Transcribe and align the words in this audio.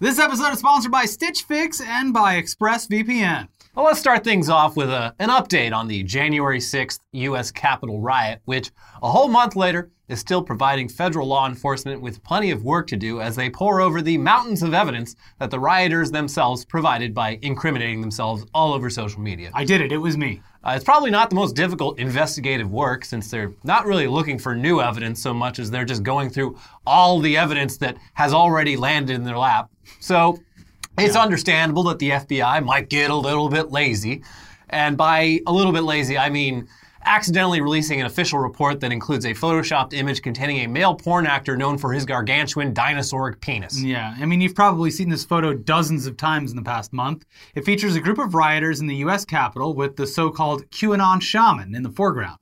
This 0.00 0.20
episode 0.20 0.52
is 0.52 0.60
sponsored 0.60 0.92
by 0.92 1.06
Stitch 1.06 1.42
Fix 1.42 1.80
and 1.80 2.14
by 2.14 2.40
ExpressVPN. 2.40 3.48
Well, 3.74 3.84
let's 3.84 3.98
start 3.98 4.22
things 4.22 4.48
off 4.48 4.76
with 4.76 4.90
a, 4.90 5.12
an 5.18 5.28
update 5.28 5.72
on 5.72 5.88
the 5.88 6.04
January 6.04 6.60
6th 6.60 7.00
U.S. 7.14 7.50
Capitol 7.50 8.00
riot, 8.00 8.40
which 8.44 8.70
a 9.02 9.10
whole 9.10 9.26
month 9.26 9.56
later 9.56 9.90
is 10.08 10.20
still 10.20 10.40
providing 10.40 10.88
federal 10.88 11.26
law 11.26 11.48
enforcement 11.48 12.00
with 12.00 12.22
plenty 12.22 12.52
of 12.52 12.62
work 12.62 12.86
to 12.86 12.96
do 12.96 13.20
as 13.20 13.34
they 13.34 13.50
pore 13.50 13.80
over 13.80 14.00
the 14.00 14.16
mountains 14.18 14.62
of 14.62 14.72
evidence 14.72 15.16
that 15.40 15.50
the 15.50 15.58
rioters 15.58 16.12
themselves 16.12 16.64
provided 16.64 17.12
by 17.12 17.38
incriminating 17.42 18.00
themselves 18.00 18.46
all 18.54 18.72
over 18.72 18.88
social 18.88 19.20
media. 19.20 19.50
I 19.52 19.64
did 19.64 19.80
it, 19.80 19.90
it 19.90 19.98
was 19.98 20.16
me. 20.16 20.40
Uh, 20.64 20.72
it's 20.74 20.84
probably 20.84 21.10
not 21.10 21.30
the 21.30 21.36
most 21.36 21.54
difficult 21.54 21.98
investigative 21.98 22.70
work 22.70 23.04
since 23.04 23.30
they're 23.30 23.52
not 23.64 23.86
really 23.86 24.06
looking 24.06 24.38
for 24.38 24.54
new 24.54 24.80
evidence 24.80 25.22
so 25.22 25.32
much 25.32 25.58
as 25.58 25.70
they're 25.70 25.84
just 25.84 26.02
going 26.02 26.30
through 26.30 26.58
all 26.86 27.20
the 27.20 27.36
evidence 27.36 27.76
that 27.78 27.96
has 28.14 28.34
already 28.34 28.76
landed 28.76 29.14
in 29.14 29.24
their 29.24 29.38
lap. 29.38 29.70
So 30.00 30.40
it's 30.98 31.16
understandable 31.16 31.84
that 31.84 31.98
the 31.98 32.10
FBI 32.10 32.64
might 32.64 32.88
get 32.88 33.10
a 33.10 33.14
little 33.14 33.48
bit 33.48 33.70
lazy. 33.70 34.22
And 34.70 34.96
by 34.96 35.40
a 35.46 35.52
little 35.52 35.72
bit 35.72 35.82
lazy, 35.82 36.18
I 36.18 36.28
mean 36.30 36.68
accidentally 37.04 37.60
releasing 37.60 38.00
an 38.00 38.06
official 38.06 38.38
report 38.38 38.80
that 38.80 38.92
includes 38.92 39.24
a 39.24 39.30
photoshopped 39.30 39.94
image 39.94 40.20
containing 40.20 40.58
a 40.58 40.68
male 40.68 40.94
porn 40.94 41.26
actor 41.26 41.56
known 41.56 41.78
for 41.78 41.92
his 41.92 42.04
gargantuan 42.04 42.74
dinosauric 42.74 43.40
penis. 43.40 43.80
Yeah, 43.80 44.14
I 44.18 44.26
mean, 44.26 44.40
you've 44.40 44.54
probably 44.54 44.90
seen 44.90 45.08
this 45.08 45.24
photo 45.24 45.54
dozens 45.54 46.06
of 46.06 46.16
times 46.16 46.50
in 46.50 46.56
the 46.56 46.62
past 46.62 46.92
month. 46.92 47.24
It 47.54 47.64
features 47.64 47.96
a 47.96 48.00
group 48.00 48.18
of 48.18 48.34
rioters 48.34 48.80
in 48.80 48.86
the 48.86 48.96
US 48.96 49.24
Capitol 49.24 49.74
with 49.74 49.96
the 49.96 50.06
so 50.06 50.30
called 50.30 50.68
QAnon 50.70 51.22
shaman 51.22 51.74
in 51.74 51.82
the 51.82 51.90
foreground. 51.90 52.38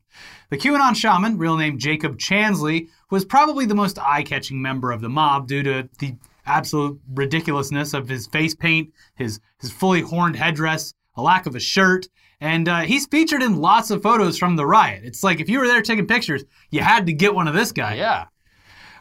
The 0.51 0.57
QAnon 0.57 0.97
shaman, 0.97 1.39
real 1.39 1.57
name 1.57 1.79
Jacob 1.79 2.19
Chansley, 2.19 2.89
was 3.11 3.25
probably 3.25 3.67
the 3.67 3.75
most 3.75 3.99
eye 3.99 4.23
catching 4.23 4.61
member 4.61 4.91
of 4.91 5.01
the 5.01 5.09
mob 5.09 5.47
due 5.47 5.63
to 5.63 5.89
the 5.99 6.17
absolute 6.47 7.01
ridiculousness 7.15 7.95
of 7.95 8.09
his 8.09 8.27
face 8.27 8.55
paint, 8.55 8.93
his, 9.17 9.41
his 9.61 9.71
fully 9.71 10.01
horned 10.01 10.37
headdress, 10.37 10.95
a 11.17 11.23
lack 11.23 11.47
of 11.47 11.55
a 11.55 11.61
shirt, 11.61 12.09
and 12.41 12.69
uh, 12.69 12.81
he's 12.81 13.07
featured 13.07 13.43
in 13.43 13.57
lots 13.57 13.91
of 13.91 14.03
photos 14.03 14.39
from 14.39 14.57
the 14.57 14.67
riot. 14.67 15.03
It's 15.05 15.23
like 15.23 15.41
if 15.41 15.49
you 15.49 15.59
were 15.59 15.67
there 15.67 15.83
taking 15.83 16.07
pictures, 16.07 16.45
you 16.71 16.81
had 16.81 17.07
to 17.07 17.13
get 17.13 17.35
one 17.35 17.49
of 17.49 17.55
this 17.55 17.73
guy. 17.73 17.95
Yeah. 17.95 18.27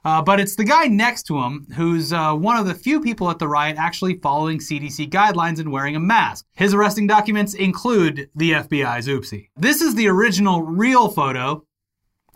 Uh, 0.05 0.21
but 0.21 0.39
it's 0.39 0.55
the 0.55 0.63
guy 0.63 0.85
next 0.85 1.23
to 1.23 1.41
him 1.41 1.65
who's 1.75 2.13
uh, 2.13 2.31
one 2.31 2.57
of 2.57 2.67
the 2.67 2.75
few 2.75 3.01
people 3.01 3.29
at 3.31 3.39
the 3.39 3.47
riot 3.47 3.75
actually 3.77 4.13
following 4.19 4.59
CDC 4.59 5.09
guidelines 5.09 5.59
and 5.59 5.71
wearing 5.71 5.95
a 5.95 5.99
mask. 5.99 6.45
His 6.53 6.75
arresting 6.75 7.07
documents 7.07 7.55
include 7.55 8.29
the 8.35 8.51
FBI's 8.51 9.07
oopsie. 9.07 9.49
This 9.57 9.81
is 9.81 9.95
the 9.95 10.07
original 10.07 10.61
real 10.61 11.09
photo, 11.09 11.65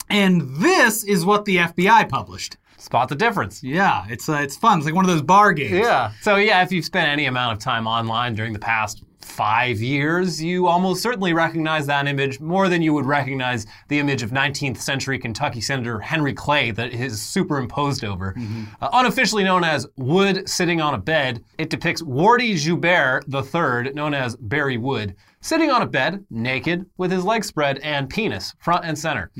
and 0.09 0.41
this 0.57 1.03
is 1.03 1.23
what 1.23 1.45
the 1.45 1.57
FBI 1.57 2.09
published. 2.09 2.57
Spot 2.79 3.09
the 3.09 3.15
difference. 3.15 3.61
Yeah, 3.61 4.05
it's 4.09 4.29
uh, 4.29 4.37
it's 4.37 4.55
fun. 4.55 4.79
It's 4.79 4.85
like 4.85 4.95
one 4.95 5.05
of 5.05 5.11
those 5.11 5.21
bar 5.21 5.53
games. 5.53 5.71
Yeah. 5.71 6.11
So, 6.21 6.37
yeah, 6.37 6.63
if 6.63 6.71
you've 6.71 6.85
spent 6.85 7.09
any 7.09 7.25
amount 7.25 7.53
of 7.53 7.59
time 7.59 7.87
online 7.87 8.35
during 8.35 8.53
the 8.53 8.59
past 8.59 9.03
five 9.21 9.79
years, 9.79 10.41
you 10.41 10.67
almost 10.67 11.03
certainly 11.03 11.33
recognize 11.33 11.85
that 11.87 12.07
image 12.07 12.39
more 12.39 12.69
than 12.69 12.81
you 12.81 12.93
would 12.93 13.05
recognize 13.05 13.65
the 13.89 13.99
image 13.99 14.23
of 14.23 14.31
19th 14.31 14.77
century 14.77 15.19
Kentucky 15.19 15.61
Senator 15.61 15.99
Henry 15.99 16.33
Clay 16.33 16.71
that 16.71 16.93
is 16.93 17.21
superimposed 17.21 18.03
over. 18.03 18.35
Uh, 18.81 18.89
unofficially 18.93 19.43
known 19.43 19.63
as 19.63 19.85
Wood 19.97 20.49
sitting 20.49 20.81
on 20.81 20.93
a 20.93 20.97
bed, 20.97 21.43
it 21.57 21.69
depicts 21.69 22.01
Wardy 22.01 22.55
Joubert 22.55 23.25
III, 23.27 23.93
known 23.93 24.13
as 24.13 24.35
Barry 24.37 24.77
Wood, 24.77 25.15
sitting 25.41 25.71
on 25.71 25.81
a 25.81 25.85
bed, 25.85 26.25
naked, 26.29 26.85
with 26.97 27.11
his 27.11 27.23
legs 27.23 27.47
spread 27.47 27.79
and 27.79 28.09
penis 28.09 28.53
front 28.59 28.85
and 28.85 28.97
center. 28.97 29.31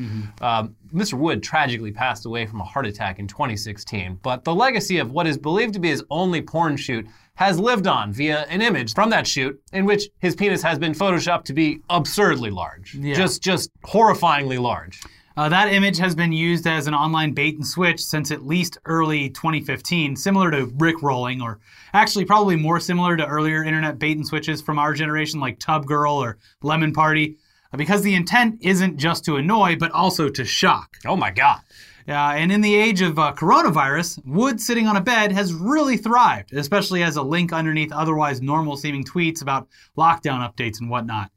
Um, 0.42 0.76
Mr. 0.94 1.14
Wood 1.14 1.44
tragically 1.44 1.92
passed 1.92 2.26
away 2.26 2.46
from 2.46 2.62
a 2.62 2.64
heart 2.64 2.86
attack 2.86 3.20
in 3.20 3.28
2016, 3.28 4.20
but 4.24 4.44
the 4.44 4.56
legacy 4.56 4.98
of 4.98 5.12
what 5.12 5.28
is 5.28 5.38
believed 5.38 5.74
to 5.74 5.80
be 5.80 5.90
his 5.90 6.04
only 6.10 6.42
porn 6.42 6.78
shoot 6.78 7.06
has 7.36 7.58
lived 7.60 7.88
on 7.88 8.12
via 8.12 8.42
an 8.50 8.62
image 8.62 8.94
from 8.94 9.10
that 9.10 9.26
shoot 9.26 9.58
in 9.72 9.86
which 9.86 10.10
his 10.20 10.36
penis 10.36 10.62
has 10.62 10.78
been 10.78 10.92
photoshopped 10.94 11.46
to 11.46 11.54
be 11.54 11.80
absurdly 11.90 12.50
large. 12.50 12.98
Just 13.16 13.42
just 13.42 13.70
horrifyingly 13.84 14.60
large. 14.60 15.02
Uh, 15.40 15.48
that 15.48 15.72
image 15.72 15.98
has 15.98 16.16
been 16.16 16.34
used 16.34 16.68
as 16.68 16.86
an 16.86 16.94
online 16.94 17.32
bait 17.32 17.56
and 17.56 17.66
switch 17.66 18.04
since 18.04 18.30
at 18.30 18.46
least 18.46 18.78
early 18.84 19.30
2015, 19.30 20.18
similar 20.18 20.52
to 20.52 20.66
Rick 20.76 21.02
rolling, 21.02 21.42
or 21.42 21.62
actually 21.94 22.26
probably 22.26 22.58
more 22.58 22.78
similar 22.78 23.16
to 23.16 23.26
earlier 23.26 23.64
internet 23.64 23.98
bait 23.98 24.18
and 24.18 24.28
switches 24.28 24.62
from 24.62 24.78
our 24.78 24.94
generation, 24.94 25.40
like 25.40 25.58
Tub 25.58 25.86
Girl 25.86 26.16
or 26.16 26.40
Lemon 26.62 26.92
Party, 26.92 27.38
uh, 27.72 27.78
because 27.78 28.02
the 28.02 28.16
intent 28.16 28.58
isn't 28.60 28.98
just 28.98 29.24
to 29.24 29.38
annoy, 29.38 29.78
but 29.78 29.94
also 29.94 30.28
to 30.28 30.44
shock. 30.44 30.98
Oh 31.08 31.16
my 31.16 31.32
god. 31.32 31.62
Uh, 32.06 32.36
and 32.36 32.52
in 32.52 32.60
the 32.60 32.76
age 32.76 33.00
of 33.00 33.18
uh, 33.18 33.32
coronavirus, 33.32 34.20
Wood 34.26 34.60
sitting 34.60 34.88
on 34.88 34.98
a 34.98 35.02
bed 35.02 35.32
has 35.32 35.54
really 35.54 35.96
thrived, 35.96 36.54
especially 36.54 37.02
as 37.02 37.16
a 37.16 37.24
link 37.24 37.54
underneath 37.54 37.94
otherwise 37.94 38.42
normal 38.42 38.76
seeming 38.76 39.06
tweets 39.06 39.42
about 39.42 39.70
lockdown 39.98 40.46
updates 40.46 40.82
and 40.82 40.90
whatnot. 40.90 41.32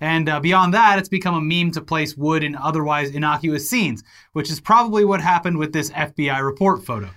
And 0.00 0.28
uh, 0.28 0.40
beyond 0.40 0.74
that, 0.74 0.98
it's 0.98 1.08
become 1.08 1.34
a 1.34 1.40
meme 1.40 1.70
to 1.72 1.80
place 1.80 2.16
Wood 2.16 2.44
in 2.44 2.54
otherwise 2.54 3.10
innocuous 3.10 3.68
scenes, 3.68 4.02
which 4.32 4.50
is 4.50 4.60
probably 4.60 5.04
what 5.04 5.20
happened 5.20 5.58
with 5.58 5.72
this 5.72 5.90
FBI 5.90 6.44
report 6.44 6.84
photo. 6.84 7.08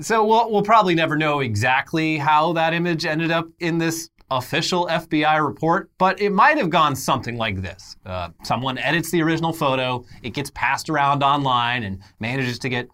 So 0.00 0.24
we'll, 0.24 0.50
we'll 0.50 0.62
probably 0.62 0.94
never 0.94 1.16
know 1.16 1.40
exactly 1.40 2.18
how 2.18 2.52
that 2.52 2.74
image 2.74 3.06
ended 3.06 3.30
up 3.30 3.48
in 3.60 3.78
this 3.78 4.10
official 4.30 4.86
FBI 4.86 5.44
report, 5.44 5.90
but 5.98 6.20
it 6.20 6.30
might 6.30 6.58
have 6.58 6.68
gone 6.68 6.96
something 6.96 7.36
like 7.36 7.62
this. 7.62 7.96
Uh, 8.04 8.30
someone 8.42 8.76
edits 8.78 9.10
the 9.10 9.22
original 9.22 9.52
photo, 9.52 10.04
it 10.22 10.34
gets 10.34 10.50
passed 10.50 10.90
around 10.90 11.22
online 11.22 11.84
and 11.84 12.02
manages 12.18 12.58
to 12.58 12.68
get 12.68 12.88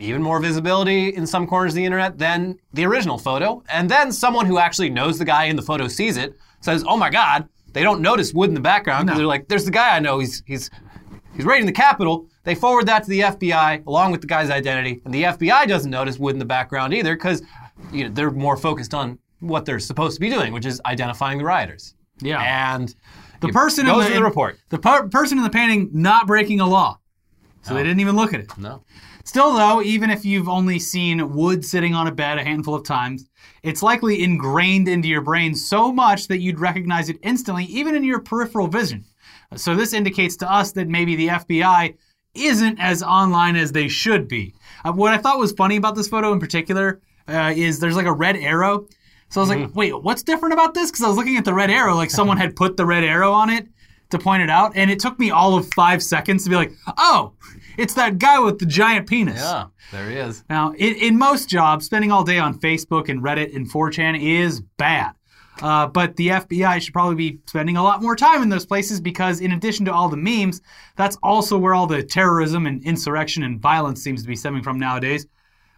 even 0.00 0.22
more 0.22 0.40
visibility 0.40 1.10
in 1.10 1.26
some 1.26 1.46
corners 1.46 1.72
of 1.72 1.76
the 1.76 1.84
internet 1.84 2.18
than 2.18 2.58
the 2.72 2.84
original 2.84 3.18
photo. 3.18 3.62
And 3.68 3.90
then 3.90 4.12
someone 4.12 4.46
who 4.46 4.58
actually 4.58 4.90
knows 4.90 5.18
the 5.18 5.24
guy 5.24 5.44
in 5.44 5.56
the 5.56 5.62
photo 5.62 5.88
sees 5.88 6.16
it, 6.16 6.34
says, 6.60 6.84
"Oh 6.86 6.96
my 6.96 7.10
God!" 7.10 7.48
They 7.72 7.82
don't 7.82 8.00
notice 8.00 8.32
Wood 8.32 8.48
in 8.48 8.54
the 8.54 8.60
background 8.60 9.06
because 9.06 9.16
No. 9.16 9.20
they're 9.20 9.26
like, 9.28 9.48
"There's 9.48 9.64
the 9.64 9.70
guy 9.70 9.96
I 9.96 10.00
know. 10.00 10.18
He's 10.18 10.42
he's 10.46 10.70
he's 11.34 11.44
raiding 11.44 11.66
the 11.66 11.72
Capitol." 11.72 12.26
They 12.44 12.54
forward 12.54 12.86
that 12.86 13.04
to 13.04 13.08
the 13.10 13.20
FBI 13.22 13.86
along 13.86 14.12
with 14.12 14.20
the 14.20 14.26
guy's 14.26 14.50
identity, 14.50 15.00
and 15.04 15.14
the 15.14 15.22
FBI 15.24 15.66
doesn't 15.66 15.90
notice 15.90 16.18
Wood 16.18 16.34
in 16.34 16.38
the 16.38 16.44
background 16.44 16.92
either 16.94 17.14
because 17.14 17.42
you 17.92 18.04
know, 18.04 18.10
they're 18.12 18.30
more 18.30 18.56
focused 18.56 18.94
on 18.94 19.18
what 19.40 19.64
they're 19.64 19.78
supposed 19.80 20.14
to 20.16 20.20
be 20.20 20.28
doing, 20.30 20.52
which 20.52 20.66
is 20.66 20.80
identifying 20.86 21.38
the 21.38 21.44
rioters. 21.44 21.94
Yeah. 22.20 22.40
And 22.74 22.94
The 23.40 23.48
person 23.48 23.86
goes 23.86 24.06
in 24.06 24.12
the, 24.12 24.18
the 24.18 24.24
report. 24.24 24.58
The 24.68 24.78
per- 24.78 25.08
person 25.08 25.38
in 25.38 25.42
the 25.44 25.50
painting 25.50 25.90
not 25.92 26.26
breaking 26.28 26.60
a 26.60 26.66
law, 26.66 27.00
so 27.62 27.74
they 27.74 27.82
didn't 27.82 27.98
even 28.00 28.14
look 28.14 28.32
at 28.34 28.40
it. 28.40 28.56
No. 28.58 28.84
Still, 29.24 29.54
though, 29.54 29.82
even 29.82 30.10
if 30.10 30.24
you've 30.24 30.48
only 30.48 30.78
seen 30.78 31.32
Wood 31.32 31.64
sitting 31.64 31.94
on 31.94 32.06
a 32.06 32.12
bed 32.12 32.38
a 32.38 32.44
handful 32.44 32.74
of 32.74 32.84
times, 32.84 33.28
it's 33.62 33.82
likely 33.82 34.22
ingrained 34.22 34.88
into 34.88 35.08
your 35.08 35.20
brain 35.20 35.54
so 35.54 35.92
much 35.92 36.28
that 36.28 36.40
you'd 36.40 36.58
recognize 36.58 37.08
it 37.08 37.18
instantly, 37.22 37.64
even 37.66 37.94
in 37.94 38.04
your 38.04 38.20
peripheral 38.20 38.66
vision. 38.66 39.04
So, 39.54 39.76
this 39.76 39.92
indicates 39.92 40.36
to 40.38 40.50
us 40.50 40.72
that 40.72 40.88
maybe 40.88 41.14
the 41.14 41.28
FBI 41.28 41.94
isn't 42.34 42.80
as 42.80 43.02
online 43.02 43.56
as 43.56 43.72
they 43.72 43.88
should 43.88 44.26
be. 44.26 44.54
Uh, 44.84 44.92
what 44.92 45.12
I 45.12 45.18
thought 45.18 45.38
was 45.38 45.52
funny 45.52 45.76
about 45.76 45.94
this 45.94 46.08
photo 46.08 46.32
in 46.32 46.40
particular 46.40 47.00
uh, 47.28 47.52
is 47.54 47.78
there's 47.78 47.96
like 47.96 48.06
a 48.06 48.12
red 48.12 48.36
arrow. 48.36 48.86
So 49.28 49.40
I 49.40 49.44
was 49.44 49.50
like, 49.50 49.74
wait, 49.74 50.02
what's 50.02 50.22
different 50.22 50.52
about 50.52 50.74
this? 50.74 50.90
Because 50.90 51.04
I 51.04 51.08
was 51.08 51.16
looking 51.16 51.38
at 51.38 51.44
the 51.46 51.54
red 51.54 51.70
arrow, 51.70 51.94
like 51.94 52.10
someone 52.10 52.36
had 52.36 52.54
put 52.54 52.76
the 52.76 52.84
red 52.84 53.02
arrow 53.02 53.32
on 53.32 53.48
it 53.48 53.66
to 54.10 54.18
point 54.18 54.42
it 54.42 54.50
out, 54.50 54.72
and 54.74 54.90
it 54.90 55.00
took 55.00 55.18
me 55.18 55.30
all 55.30 55.56
of 55.56 55.66
five 55.74 56.02
seconds 56.02 56.44
to 56.44 56.50
be 56.50 56.56
like, 56.56 56.72
oh, 56.98 57.32
it's 57.78 57.94
that 57.94 58.18
guy 58.18 58.38
with 58.38 58.58
the 58.58 58.66
giant 58.66 59.08
penis. 59.08 59.40
Yeah, 59.40 59.66
there 59.90 60.10
he 60.10 60.16
is. 60.16 60.44
Now, 60.48 60.72
in, 60.72 60.94
in 60.96 61.18
most 61.18 61.48
jobs, 61.48 61.86
spending 61.86 62.10
all 62.12 62.24
day 62.24 62.38
on 62.38 62.58
Facebook 62.58 63.08
and 63.08 63.22
Reddit 63.22 63.54
and 63.54 63.70
4chan 63.70 64.20
is 64.22 64.60
bad. 64.78 65.12
Uh, 65.60 65.86
but 65.86 66.16
the 66.16 66.28
FBI 66.28 66.80
should 66.80 66.94
probably 66.94 67.14
be 67.14 67.38
spending 67.46 67.76
a 67.76 67.82
lot 67.82 68.02
more 68.02 68.16
time 68.16 68.42
in 68.42 68.48
those 68.48 68.64
places 68.66 69.00
because, 69.00 69.40
in 69.40 69.52
addition 69.52 69.84
to 69.84 69.92
all 69.92 70.08
the 70.08 70.16
memes, 70.16 70.60
that's 70.96 71.16
also 71.22 71.58
where 71.58 71.74
all 71.74 71.86
the 71.86 72.02
terrorism 72.02 72.66
and 72.66 72.82
insurrection 72.84 73.42
and 73.42 73.60
violence 73.60 74.02
seems 74.02 74.22
to 74.22 74.28
be 74.28 74.34
stemming 74.34 74.62
from 74.62 74.78
nowadays. 74.78 75.26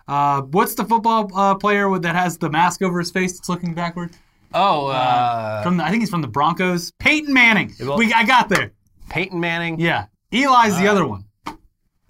Uh, 0.06 0.42
what's 0.42 0.74
the 0.74 0.84
football 0.84 1.30
uh, 1.34 1.54
player 1.56 1.88
with, 1.88 2.02
that 2.02 2.14
has 2.14 2.38
the 2.38 2.48
mask 2.50 2.82
over 2.82 2.98
his 2.98 3.10
face 3.10 3.32
that's 3.36 3.48
looking 3.48 3.74
backward? 3.74 4.10
Oh, 4.52 4.86
uh, 4.86 5.62
From 5.64 5.78
the, 5.78 5.84
I 5.84 5.90
think 5.90 6.02
he's 6.02 6.10
from 6.10 6.22
the 6.22 6.28
Broncos. 6.28 6.92
Peyton 7.00 7.34
Manning. 7.34 7.74
well- 7.80 7.98
we, 7.98 8.12
I 8.12 8.24
got 8.24 8.48
there. 8.48 8.70
Peyton 9.08 9.40
Manning. 9.40 9.80
Yeah. 9.80 10.06
Eli's 10.32 10.78
the 10.78 10.86
other 10.86 11.06
one. 11.06 11.24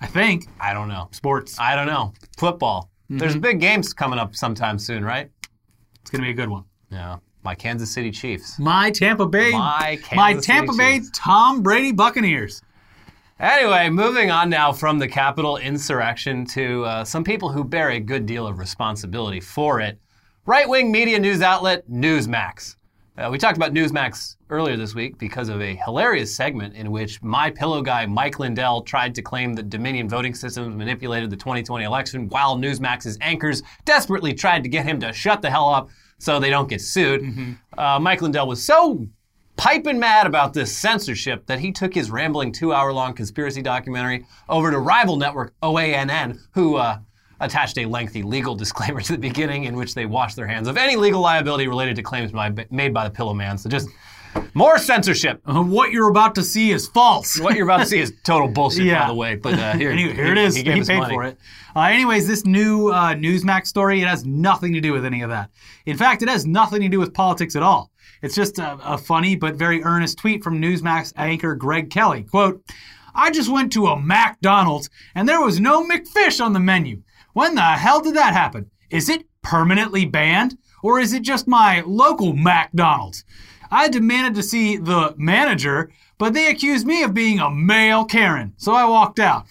I 0.01 0.07
think. 0.07 0.49
I 0.61 0.75
don't 0.75 0.89
know. 0.89 1.09
Sports. 1.13 1.59
I 1.59 1.75
don't 1.75 1.87
know. 1.87 2.13
Football. 2.37 2.91
Mm-hmm. 3.05 3.19
There's 3.19 3.37
big 3.37 3.61
games 3.61 3.93
coming 3.93 4.19
up 4.19 4.35
sometime 4.35 4.79
soon, 4.79 5.05
right? 5.05 5.31
It's 6.01 6.11
going 6.11 6.23
to 6.23 6.27
be 6.27 6.33
a 6.33 6.35
good 6.35 6.49
one. 6.49 6.65
Yeah. 6.91 7.19
My 7.43 7.55
Kansas 7.55 7.93
City 7.93 8.11
Chiefs. 8.11 8.59
My 8.59 8.91
Tampa 8.91 9.27
Bay. 9.27 9.53
My 9.53 9.99
Kansas 10.03 10.17
my 10.17 10.33
City 10.35 10.47
Tampa 10.47 10.73
Bay 10.73 10.99
Chiefs. 10.99 11.11
Tom 11.13 11.63
Brady 11.63 11.93
Buccaneers. 11.93 12.63
Anyway, 13.41 13.91
moving 13.91 14.31
on 14.31 14.49
now 14.49 14.73
from 14.73 14.99
the 14.99 15.09
Capitol 15.09 15.57
insurrection 15.57 16.47
to 16.47 16.85
uh, 16.85 17.05
some 17.05 17.25
people 17.25 17.51
who 17.51 17.65
bear 17.65 17.91
a 17.91 18.01
good 18.01 18.27
deal 18.27 18.47
of 18.47 18.59
responsibility 18.59 19.41
for 19.41 19.81
it. 19.81 19.99
Right 20.47 20.69
wing 20.69 20.93
media 20.93 21.19
news 21.19 21.43
outlet 21.43 21.89
Newsmax. 21.91 22.77
Uh, 23.17 23.29
we 23.31 23.39
talked 23.39 23.57
about 23.57 23.73
Newsmax 23.73 24.35
earlier 24.51 24.77
this 24.77 24.93
week 24.93 25.19
because 25.19 25.49
of 25.49 25.63
a 25.63 25.77
hilarious 25.77 26.35
segment 26.35 26.75
in 26.75 26.91
which 26.91 27.23
my 27.23 27.49
pillow 27.49 27.81
guy 27.81 28.07
Mike 28.07 28.41
Lindell 28.41 28.83
tried 28.83 29.15
to 29.15 29.23
claim 29.23 29.53
that 29.55 29.71
Dominion 29.71 30.09
voting 30.09 30.35
systems 30.35 30.75
manipulated 30.75 31.31
the 31.31 31.37
2020 31.37 31.85
election, 31.85 32.29
while 32.31 32.57
Newsmax's 32.57 33.17
anchors 33.21 33.63
desperately 33.85 34.35
tried 34.35 34.65
to 34.65 34.69
get 34.69 34.85
him 34.85 34.99
to 34.99 35.13
shut 35.13 35.43
the 35.43 35.51
hell 35.51 35.69
up 35.69 35.91
so 36.19 36.41
they 36.41 36.51
don't 36.51 36.69
get 36.69 36.81
sued. 36.81 37.57
Uh, 37.79 38.01
Mike 38.01 38.21
Lindell 38.21 38.49
was 38.49 38.65
so 38.65 39.07
piping 39.57 40.01
mad 40.01 40.27
about 40.27 40.53
this 40.53 40.77
censorship 40.77 41.47
that 41.47 41.61
he 41.61 41.71
took 41.71 41.95
his 41.95 42.11
rambling 42.11 42.51
two-hour-long 42.51 43.15
conspiracy 43.15 43.63
documentary 43.63 44.27
over 44.49 44.73
to 44.73 44.79
rival 44.81 45.17
network 45.17 45.55
OANN, 45.63 46.41
who. 46.53 46.77
Uh, 46.77 46.99
attached 47.41 47.79
a 47.79 47.87
lengthy 47.87 48.23
legal 48.23 48.55
disclaimer 48.63 49.01
to 49.01 49.13
the 49.13 49.19
beginning 49.19 49.65
in 49.65 49.77
which 49.77 49.95
they 49.95 50.07
washed 50.07 50.37
their 50.37 50.47
hands 50.47 50.69
of 50.69 50.77
any 50.77 50.97
legal 50.97 51.21
liability 51.21 51.69
related 51.69 51.97
to 51.97 52.03
claims 52.03 52.33
by, 52.33 52.53
made 52.71 52.93
by 52.95 53.05
the 53.05 53.11
Pillow 53.15 53.35
Man. 53.35 53.59
So 53.59 53.69
just 53.69 53.89
more 54.55 54.79
censorship. 54.79 55.41
Uh, 55.47 55.63
what 55.63 55.93
you're 55.93 56.09
about 56.11 56.35
to 56.37 56.43
see 56.43 56.71
is 56.73 56.89
false. 56.89 57.39
What 57.39 57.55
you're 57.55 57.67
about 57.67 57.81
to 57.81 57.87
see 57.87 58.01
is 58.01 58.13
total 58.25 58.49
bullshit, 58.49 58.85
Yeah. 58.85 59.03
by 59.03 59.09
the 59.09 59.15
way. 59.15 59.37
But 59.37 59.55
uh, 59.55 59.73
here, 59.75 59.91
Anyway, 59.93 60.15
here 60.15 60.27
it 60.33 60.39
is. 60.39 60.57
He, 60.57 60.63
He, 60.63 60.83
paid 60.83 60.99
money. 60.99 61.15
for 61.15 61.25
it. 61.25 61.39
Uh, 61.77 61.81
anyways, 61.83 62.27
this 62.27 62.45
new 62.45 62.89
uh, 62.89 63.15
Newsmax 63.15 63.67
story, 63.67 64.01
it 64.03 64.07
has 64.09 64.25
nothing 64.25 64.73
to 64.75 64.81
do 64.81 64.93
with 64.93 65.05
any 65.05 65.23
of 65.23 65.31
that. 65.31 65.51
In 65.87 65.97
fact, 65.97 66.23
it 66.23 66.29
has 66.29 66.47
nothing 66.47 66.81
to 66.83 66.89
do 66.89 66.99
with 66.99 67.15
politics 67.15 67.57
at 67.57 67.63
all. 67.63 67.91
It's 68.23 68.35
just 68.35 68.59
a, 68.59 68.79
a 68.83 68.97
funny 68.99 69.37
but 69.37 69.55
very 69.57 69.83
earnest 69.83 70.19
tweet 70.19 70.43
from 70.43 70.61
Newsmax 70.61 71.13
anchor 71.17 71.55
Greg 71.55 71.91
Kelly. 71.91 72.23
Quote, 72.23 72.63
I 73.15 73.31
just 73.31 73.51
went 73.51 73.73
to 73.75 73.87
a 73.89 74.01
McDonald's 74.01 74.89
and 75.15 75.29
there 75.29 75.41
was 75.41 75.61
no 75.61 75.87
McFish 75.87 76.45
on 76.45 76.53
the 76.53 76.61
menu. 76.61 77.03
When 77.35 77.55
the 77.55 77.63
hell 77.63 78.01
did 78.01 78.15
that 78.17 78.33
happen? 78.33 78.71
Is 78.91 79.09
it 79.09 79.27
permanently 79.43 80.07
banned? 80.07 80.57
Or 80.83 80.99
is 81.01 81.13
it 81.13 81.23
just 81.23 81.47
my 81.49 81.83
local 81.87 82.33
McDonald's? 82.35 83.25
I 83.71 83.89
demanded 83.89 84.35
to 84.37 84.43
see 84.43 84.77
the 84.77 85.15
manager, 85.17 85.91
but 86.19 86.33
they 86.35 86.49
accused 86.49 86.87
me 86.87 87.03
of 87.03 87.13
being 87.15 87.41
a 87.41 87.51
male 87.51 88.05
Karen, 88.05 88.53
so 88.57 88.73
I 88.73 88.85
walked 88.85 89.19
out. 89.19 89.47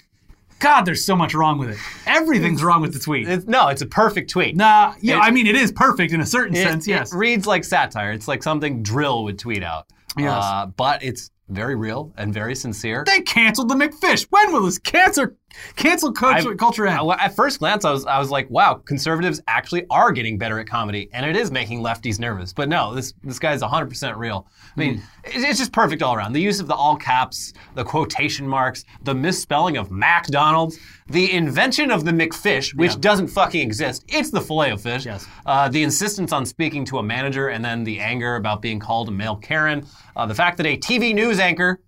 God, 0.59 0.83
there's 0.85 1.05
so 1.05 1.15
much 1.15 1.33
wrong 1.33 1.57
with 1.57 1.71
it. 1.71 1.77
Everything's 2.05 2.63
wrong 2.63 2.81
with 2.81 2.93
the 2.93 2.99
tweet. 2.99 3.27
It's, 3.27 3.45
no, 3.47 3.67
it's 3.67 3.81
a 3.81 3.85
perfect 3.85 4.29
tweet. 4.29 4.55
Nah, 4.55 4.93
yeah, 5.01 5.17
It- 5.17 5.19
I 5.21 5.31
mean, 5.31 5.45
it 5.47 5.55
is 5.55 5.73
perfect 5.73 6.13
in 6.13 6.21
a 6.21 6.25
certain 6.25 6.55
It- 6.55 6.63
sense, 6.63 6.87
yes. 6.87 7.11
It 7.13 7.17
reads 7.17 7.45
like 7.45 7.65
satire. 7.65 8.11
It's 8.13 8.29
like 8.29 8.41
something 8.43 8.81
dril 8.81 9.23
would 9.25 9.37
tweet 9.39 9.61
out. 9.63 9.87
Yes. 10.17 10.41
Uh, 10.41 10.67
but 10.67 11.03
it's 11.03 11.31
very 11.49 11.75
real 11.75 12.13
and 12.15 12.33
very 12.33 12.55
sincere. 12.55 13.03
they 13.05 13.19
canceled 13.21 13.67
the 13.69 13.75
McFish. 13.75 14.27
When 14.29 14.53
will 14.53 14.63
this 14.63 14.77
cancer 14.79 15.35
cancel 15.75 16.11
culture, 16.11 16.51
I- 16.51 16.55
culture? 16.55 16.87
I- 16.87 17.15
at 17.25 17.35
first 17.35 17.59
glance, 17.59 17.85
I 17.85 17.91
was 17.91 18.05
I 18.05 18.19
was 18.19 18.29
like, 18.31 18.49
wow, 18.49 18.75
conservatives 18.75 19.41
actually 19.47 19.85
are 19.89 20.11
getting 20.11 20.37
better 20.37 20.59
at 20.59 20.67
comedy, 20.67 21.09
and 21.13 21.25
it 21.25 21.35
is 21.35 21.51
making 21.51 21.81
lefties 21.81 22.19
nervous. 22.19 22.53
But 22.53 22.69
no, 22.69 22.93
this 22.93 23.13
this 23.23 23.39
guy's 23.39 23.61
100 23.61 23.87
percent 23.87 24.17
real. 24.17 24.47
I 24.75 24.79
mean, 24.79 25.03
it- 25.23 25.35
it's 25.35 25.59
just 25.59 25.71
perfect 25.73 26.01
all 26.01 26.15
around. 26.15 26.33
The 26.33 26.41
use 26.41 26.59
of 26.59 26.67
the 26.67 26.75
all 26.75 26.95
caps, 26.95 27.53
the 27.75 27.83
quotation 27.83 28.47
marks, 28.47 28.85
the 29.03 29.13
misspelling 29.13 29.77
of 29.77 29.91
McDonald's, 29.91 30.77
the 31.07 31.31
invention 31.31 31.91
of 31.91 32.05
the 32.05 32.11
McFish, 32.11 32.73
which 32.75 32.91
Yeah. 32.91 32.97
doesn't 32.99 33.27
fucking 33.27 33.61
exist. 33.61 34.03
It's 34.07 34.31
the 34.31 34.41
filet 34.41 34.71
of 34.71 34.81
fish. 34.81 35.05
Yes. 35.05 35.27
Uh, 35.45 35.69
the 35.69 35.83
insistence 35.83 36.31
on 36.31 36.45
speaking 36.45 36.85
to 36.85 36.97
a 36.99 37.03
manager, 37.03 37.49
and 37.49 37.63
then 37.63 37.83
the 37.83 37.99
anger 37.99 38.35
about 38.35 38.61
being 38.61 38.79
called 38.79 39.09
a 39.09 39.11
male 39.11 39.35
Karen. 39.35 39.85
Uh, 40.15 40.25
the 40.25 40.35
fact 40.35 40.57
that 40.57 40.65
a 40.65 40.77
TV 40.77 41.13
news 41.13 41.39
anchor 41.39 41.79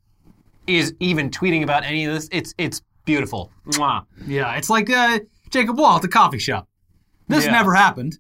is 0.68 0.94
even 1.00 1.30
tweeting 1.30 1.64
about 1.64 1.84
any 1.84 2.06
of 2.06 2.14
this. 2.14 2.28
It's 2.32 2.54
it's 2.58 2.82
beautiful. 3.06 3.52
Mwah. 3.68 4.06
yeah, 4.28 4.56
it's 4.58 4.70
like 4.70 4.90
uh, 4.90 5.20
Jacob 5.50 5.78
Wohl 5.78 5.96
at 5.96 6.02
the 6.02 6.08
coffee 6.08 6.40
shop. 6.40 6.68
This 7.28 7.46
Yeah. 7.46 7.52
never 7.52 7.74
happened. 7.74 8.18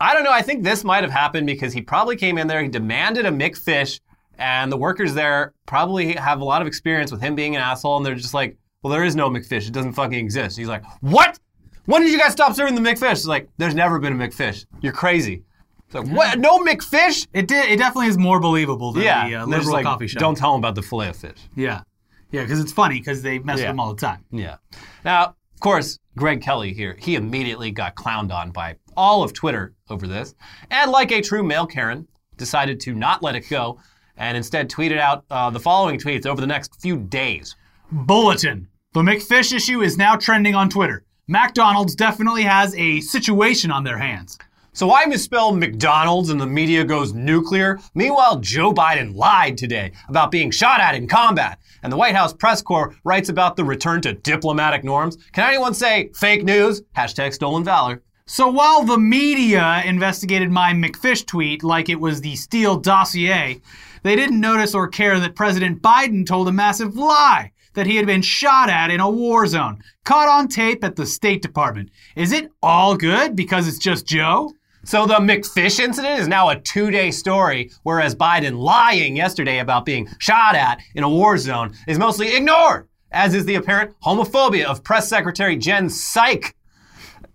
I 0.00 0.14
don't 0.14 0.24
know. 0.24 0.32
I 0.32 0.42
think 0.42 0.62
this 0.62 0.84
might 0.84 1.02
have 1.02 1.10
happened 1.12 1.46
because 1.46 1.72
he 1.72 1.82
probably 1.82 2.16
came 2.16 2.38
in 2.38 2.46
there, 2.46 2.62
he 2.62 2.68
demanded 2.68 3.26
a 3.26 3.30
McFish, 3.30 4.00
and 4.38 4.70
the 4.70 4.76
workers 4.76 5.12
there 5.14 5.52
probably 5.66 6.14
have 6.14 6.40
a 6.40 6.44
lot 6.44 6.62
of 6.62 6.68
experience 6.68 7.10
with 7.10 7.20
him 7.20 7.34
being 7.34 7.56
an 7.56 7.62
asshole, 7.62 7.96
and 7.96 8.06
they're 8.06 8.14
just 8.14 8.34
like, 8.34 8.56
well, 8.82 8.92
there 8.92 9.02
is 9.04 9.16
no 9.16 9.28
McFish. 9.28 9.66
It 9.66 9.72
doesn't 9.72 9.92
fucking 9.94 10.18
exist. 10.18 10.56
He's 10.56 10.68
like, 10.68 10.84
what? 11.00 11.38
When 11.86 12.02
did 12.02 12.12
you 12.12 12.18
guys 12.18 12.32
stop 12.32 12.54
serving 12.54 12.76
the 12.76 12.80
McFish? 12.80 13.10
It's 13.12 13.26
like, 13.26 13.48
there's 13.58 13.74
never 13.74 13.98
been 13.98 14.12
a 14.20 14.28
McFish. 14.28 14.66
You're 14.80 14.92
crazy. 14.92 15.42
It's 15.86 15.94
like, 15.94 16.06
what? 16.08 16.38
No 16.38 16.58
McFish? 16.58 17.26
It 17.32 17.48
did. 17.48 17.68
It 17.70 17.78
definitely 17.78 18.08
is 18.08 18.18
more 18.18 18.38
believable 18.40 18.92
than 18.92 19.02
Yeah. 19.02 19.28
the 19.28 19.34
uh, 19.36 19.42
And 19.44 19.52
they're 19.52 19.58
just 19.60 19.68
liberal 19.70 19.84
like, 19.84 19.92
coffee 19.94 20.06
shop. 20.06 20.20
Don't 20.20 20.36
tell 20.36 20.54
him 20.54 20.58
about 20.60 20.74
the 20.76 20.82
fillet 20.82 21.08
of 21.08 21.16
fish. 21.16 21.38
Yeah, 21.56 21.80
yeah, 22.30 22.42
because 22.42 22.60
it's 22.60 22.72
funny 22.72 22.98
because 22.98 23.22
they 23.22 23.38
mess 23.38 23.58
Yeah. 23.58 23.64
with 23.64 23.70
them 23.70 23.80
all 23.80 23.94
the 23.94 24.00
time. 24.00 24.24
Yeah. 24.30 24.56
Now, 25.04 25.24
of 25.54 25.60
course, 25.60 25.98
Greg 26.16 26.40
Kelly 26.42 26.72
here, 26.72 26.96
he 26.98 27.14
immediately 27.16 27.70
got 27.70 27.94
clowned 27.94 28.32
on 28.32 28.50
by 28.50 28.76
all 28.96 29.22
of 29.22 29.32
Twitter 29.32 29.74
over 29.90 30.06
this. 30.06 30.34
And 30.70 30.90
like 30.90 31.10
a 31.12 31.20
true 31.20 31.42
male 31.42 31.66
Karen, 31.66 32.06
decided 32.36 32.78
to 32.80 32.94
not 32.94 33.22
let 33.22 33.34
it 33.34 33.48
go 33.48 33.80
and 34.16 34.36
instead 34.36 34.70
tweeted 34.70 34.98
out 34.98 35.24
uh, 35.30 35.50
the 35.50 35.60
following 35.60 35.98
tweets 35.98 36.26
over 36.26 36.40
the 36.40 36.46
next 36.46 36.80
few 36.80 36.96
days. 36.96 37.56
Bulletin: 37.90 38.68
The 38.92 39.00
McFish 39.02 39.52
issue 39.52 39.80
is 39.82 39.96
now 39.96 40.16
trending 40.16 40.54
on 40.54 40.68
Twitter. 40.68 41.04
McDonald's 41.26 41.94
definitely 41.94 42.42
has 42.44 42.74
a 42.76 43.00
situation 43.00 43.70
on 43.70 43.84
their 43.84 43.98
hands. 43.98 44.38
So 44.78 44.94
I 44.94 45.06
misspell 45.06 45.50
McDonald's 45.50 46.30
and 46.30 46.40
the 46.40 46.46
media 46.46 46.84
goes 46.84 47.12
nuclear. 47.12 47.80
Meanwhile, 47.96 48.38
Joe 48.38 48.72
Biden 48.72 49.12
lied 49.12 49.58
today 49.58 49.90
about 50.08 50.30
being 50.30 50.52
shot 50.52 50.78
at 50.78 50.94
in 50.94 51.08
combat. 51.08 51.58
And 51.82 51.92
the 51.92 51.96
White 51.96 52.14
House 52.14 52.32
press 52.32 52.62
corps 52.62 52.94
writes 53.02 53.28
about 53.28 53.56
the 53.56 53.64
return 53.64 54.00
to 54.02 54.12
diplomatic 54.12 54.84
norms. 54.84 55.18
Can 55.32 55.48
anyone 55.48 55.74
say 55.74 56.12
fake 56.14 56.44
news? 56.44 56.82
Hashtag 56.96 57.34
stolen 57.34 57.64
valor. 57.64 58.04
So 58.26 58.46
while 58.46 58.84
the 58.84 58.98
media 58.98 59.82
investigated 59.84 60.52
my 60.52 60.72
McFish 60.72 61.26
tweet 61.26 61.64
like 61.64 61.88
it 61.88 61.98
was 61.98 62.20
the 62.20 62.36
Steele 62.36 62.76
dossier, 62.78 63.60
they 64.04 64.14
didn't 64.14 64.40
notice 64.40 64.76
or 64.76 64.86
care 64.86 65.18
that 65.18 65.34
President 65.34 65.82
Biden 65.82 66.24
told 66.24 66.46
a 66.46 66.52
massive 66.52 66.94
lie 66.94 67.50
that 67.74 67.86
he 67.88 67.96
had 67.96 68.06
been 68.06 68.22
shot 68.22 68.70
at 68.70 68.92
in 68.92 69.00
a 69.00 69.10
war 69.10 69.44
zone, 69.48 69.82
caught 70.04 70.28
on 70.28 70.46
tape 70.46 70.84
at 70.84 70.94
the 70.94 71.04
State 71.04 71.42
Department. 71.42 71.90
Is 72.14 72.30
it 72.30 72.48
all 72.62 72.96
good 72.96 73.34
because 73.34 73.66
it's 73.66 73.78
just 73.78 74.06
Joe? 74.06 74.52
So 74.88 75.04
the 75.04 75.16
McFish 75.16 75.80
incident 75.80 76.18
is 76.18 76.28
now 76.28 76.48
a 76.48 76.58
two-day 76.58 77.10
story, 77.10 77.70
whereas 77.82 78.14
Biden 78.14 78.58
lying 78.58 79.16
yesterday 79.16 79.58
about 79.58 79.84
being 79.84 80.08
shot 80.18 80.54
at 80.54 80.80
in 80.94 81.04
a 81.04 81.08
war 81.10 81.36
zone 81.36 81.74
is 81.86 81.98
mostly 81.98 82.34
ignored, 82.34 82.88
as 83.12 83.34
is 83.34 83.44
the 83.44 83.56
apparent 83.56 83.94
homophobia 84.02 84.64
of 84.64 84.82
Press 84.82 85.06
Secretary 85.06 85.56
Jen 85.56 85.88
Psaki. 85.88 86.54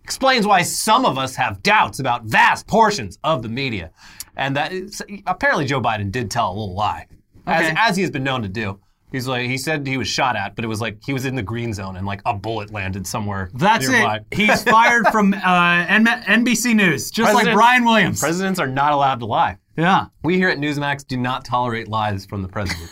Explains 0.04 0.48
why 0.48 0.64
some 0.64 1.06
of 1.06 1.20
us 1.20 1.36
have 1.36 1.62
doubts 1.62 2.00
about 2.00 2.24
vast 2.24 2.66
portions 2.66 3.20
of 3.24 3.44
the 3.44 3.50
media. 3.50 3.92
And 4.36 4.56
that 4.56 4.74
is, 4.74 5.04
apparently 5.28 5.66
Joe 5.66 5.80
Biden 5.80 6.12
did 6.12 6.32
tell 6.32 6.50
a 6.50 6.54
little 6.54 6.74
lie, 6.74 7.06
as, 7.46 7.72
as 7.78 7.96
he 7.96 8.02
has 8.02 8.10
been 8.10 8.24
known 8.24 8.42
to 8.42 8.50
do. 8.50 8.80
He's 9.14 9.28
like 9.28 9.48
he 9.48 9.58
said 9.60 9.86
he 9.88 9.96
was 9.98 10.08
shot 10.08 10.36
at, 10.36 10.56
but 10.56 10.66
it 10.66 10.68
was 10.68 10.82
like 10.82 10.98
he 11.06 11.14
was 11.14 11.24
in 11.26 11.36
the 11.36 11.44
green 11.44 11.72
zone 11.72 11.96
and 11.98 12.06
like 12.06 12.22
a 12.26 12.34
bullet 12.34 12.72
landed 12.74 13.06
somewhere. 13.08 13.52
That's 13.54 13.88
nearby. 13.88 14.18
it. 14.18 14.36
He's 14.36 14.64
fired 14.76 15.08
from 15.12 15.36
uh, 15.36 15.86
N- 15.88 16.06
NBC 16.06 16.76
News, 16.76 17.12
just 17.12 17.32
like 17.34 17.54
Brian 17.54 17.86
Williams. 17.86 18.20
Presidents 18.20 18.60
are 18.60 18.68
not 18.68 18.92
allowed 18.92 19.20
to 19.20 19.28
lie. 19.28 19.58
yeah. 19.78 20.08
We 20.24 20.38
here 20.38 20.50
at 20.50 20.58
Newsmax 20.58 21.06
do 21.08 21.16
not 21.16 21.46
tolerate 21.46 21.88
lies 21.88 22.26
from 22.26 22.42
the 22.42 22.48
president. 22.48 22.90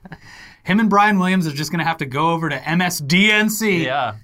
Him 0.64 0.80
and 0.80 0.88
Brian 0.88 1.18
Williams 1.18 1.46
are 1.46 1.52
just 1.52 1.70
going 1.70 1.80
to 1.80 1.84
have 1.84 1.98
to 1.98 2.06
go 2.06 2.30
over 2.30 2.48
to 2.48 2.56
MSDNC. 2.56 3.84
yeah. 3.84 4.14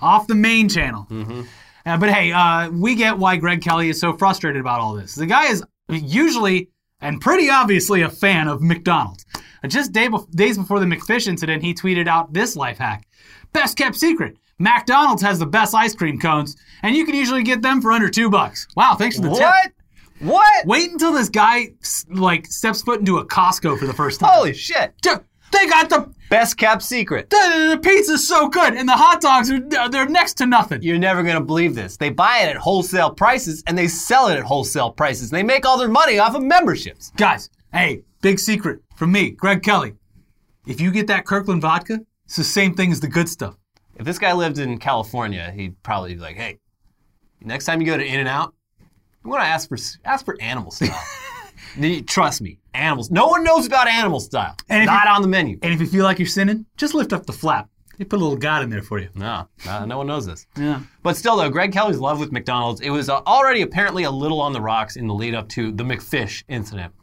off 0.00 0.26
the 0.26 0.34
main 0.34 0.68
channel. 0.68 1.06
Mm-hmm. 1.10 1.42
Uh, 1.86 1.96
but 1.96 2.10
hey, 2.10 2.32
uh, 2.32 2.70
we 2.70 2.94
get 2.96 3.16
why 3.18 3.36
Greg 3.36 3.62
Kelly 3.62 3.88
is 3.88 3.98
so 3.98 4.12
frustrated 4.12 4.60
about 4.60 4.80
all 4.80 4.92
this. 4.94 5.14
The 5.14 5.26
guy 5.26 5.46
is 5.46 5.62
usually 5.88 6.68
and 7.00 7.20
pretty 7.20 7.50
obviously 7.50 8.02
a 8.02 8.08
fan 8.08 8.46
of 8.48 8.60
McDonald's. 8.62 9.24
Just 9.66 9.92
day 9.92 10.08
bef- 10.08 10.30
days 10.32 10.58
before 10.58 10.80
the 10.80 10.86
McFish 10.86 11.28
incident, 11.28 11.62
he 11.62 11.74
tweeted 11.74 12.08
out 12.08 12.32
this 12.32 12.56
life 12.56 12.78
hack: 12.78 13.06
best 13.52 13.76
kept 13.76 13.96
secret. 13.96 14.36
McDonald's 14.58 15.22
has 15.22 15.38
the 15.38 15.46
best 15.46 15.74
ice 15.74 15.94
cream 15.94 16.18
cones, 16.18 16.56
and 16.82 16.94
you 16.94 17.04
can 17.04 17.14
usually 17.14 17.42
get 17.42 17.62
them 17.62 17.80
for 17.80 17.92
under 17.92 18.08
two 18.08 18.30
bucks. 18.30 18.66
Wow, 18.76 18.94
thanks 18.94 19.16
for 19.16 19.22
the 19.22 19.30
tip. 19.30 19.40
What? 19.40 19.72
What? 20.20 20.66
Wait 20.66 20.90
until 20.90 21.12
this 21.12 21.28
guy 21.28 21.70
like 22.08 22.46
steps 22.46 22.82
foot 22.82 23.00
into 23.00 23.18
a 23.18 23.26
Costco 23.26 23.78
for 23.78 23.86
the 23.86 23.92
first 23.92 24.20
time. 24.20 24.30
Holy 24.32 24.52
shit. 24.52 24.94
They 25.02 25.66
got 25.66 25.90
the 25.90 26.12
Best 26.30 26.56
kept 26.56 26.82
secret. 26.82 27.28
the, 27.28 27.72
the 27.72 27.78
pizza's 27.78 28.26
so 28.26 28.48
good, 28.48 28.72
and 28.72 28.88
the 28.88 28.94
hot 28.96 29.20
dogs 29.20 29.50
are 29.50 29.60
they're 29.90 30.08
next 30.08 30.34
to 30.38 30.46
nothing. 30.46 30.80
You're 30.80 30.96
never 30.96 31.22
going 31.22 31.34
to 31.36 31.44
believe 31.44 31.74
this. 31.74 31.98
They 31.98 32.08
buy 32.08 32.38
it 32.38 32.48
at 32.48 32.56
wholesale 32.56 33.10
prices 33.10 33.62
and 33.66 33.76
they 33.76 33.86
sell 33.86 34.28
it 34.28 34.38
at 34.38 34.44
wholesale 34.44 34.90
prices. 34.90 35.30
And 35.30 35.38
they 35.38 35.42
make 35.42 35.66
all 35.66 35.76
their 35.76 35.88
money 35.88 36.18
off 36.18 36.34
of 36.34 36.42
memberships. 36.42 37.12
Guys, 37.18 37.50
hey, 37.74 38.02
big 38.22 38.38
secret 38.38 38.80
from 39.02 39.10
me, 39.10 39.30
Greg 39.30 39.64
Kelly. 39.64 39.94
If 40.64 40.80
you 40.80 40.92
get 40.92 41.08
that 41.08 41.26
Kirkland 41.26 41.60
vodka, 41.60 41.98
it's 42.24 42.36
the 42.36 42.44
same 42.44 42.72
thing 42.76 42.92
as 42.92 43.00
the 43.00 43.08
good 43.08 43.28
stuff. 43.28 43.56
If 43.96 44.04
this 44.06 44.16
guy 44.16 44.32
lived 44.32 44.60
in 44.60 44.78
California, 44.78 45.50
he'd 45.50 45.82
probably 45.82 46.14
be 46.14 46.20
like, 46.20 46.36
hey, 46.36 46.60
next 47.40 47.64
time 47.64 47.80
you 47.80 47.86
go 47.88 47.96
to 47.96 48.04
In 48.04 48.20
N 48.20 48.28
Out, 48.28 48.54
I'm 49.24 49.30
going 49.32 49.42
to 49.42 49.48
ask 49.48 49.68
for 49.68 49.76
ask 50.04 50.24
for 50.24 50.40
animal 50.40 50.70
style. 50.70 50.96
Trust 52.06 52.42
me, 52.42 52.60
animals. 52.74 53.10
No 53.10 53.26
one 53.26 53.42
knows 53.42 53.66
about 53.66 53.88
animal 53.88 54.20
style. 54.20 54.54
And 54.68 54.86
Not 54.86 55.06
you- 55.06 55.10
on 55.10 55.22
the 55.22 55.26
menu. 55.26 55.58
And 55.62 55.74
if 55.74 55.80
you 55.80 55.86
feel 55.88 56.04
like 56.04 56.20
you're 56.20 56.28
sinning, 56.28 56.64
just 56.76 56.94
lift 56.94 57.12
up 57.12 57.26
the 57.26 57.32
flap. 57.32 57.68
They 57.98 58.04
put 58.04 58.20
a 58.20 58.22
little 58.22 58.38
God 58.38 58.62
in 58.62 58.70
there 58.70 58.82
for 58.82 59.00
you. 59.00 59.08
No, 59.16 59.48
no, 59.66 59.84
no 59.84 59.98
one 59.98 60.06
knows 60.06 60.26
this. 60.26 60.46
Yeah. 60.56 60.80
But 61.02 61.16
still, 61.16 61.36
though, 61.36 61.50
Greg 61.50 61.72
Kelly's 61.72 61.98
love 61.98 62.20
with 62.20 62.30
McDonald's, 62.30 62.80
it 62.82 62.90
was 62.90 63.08
uh, 63.08 63.16
already 63.26 63.62
apparently 63.62 64.04
a 64.04 64.12
little 64.12 64.40
on 64.40 64.52
the 64.52 64.60
rocks 64.60 64.94
in 64.94 65.08
the 65.08 65.14
lead 65.14 65.34
up 65.34 65.48
to 65.50 65.72
the 65.72 65.82
McFish 65.82 66.44
incident. 66.48 66.94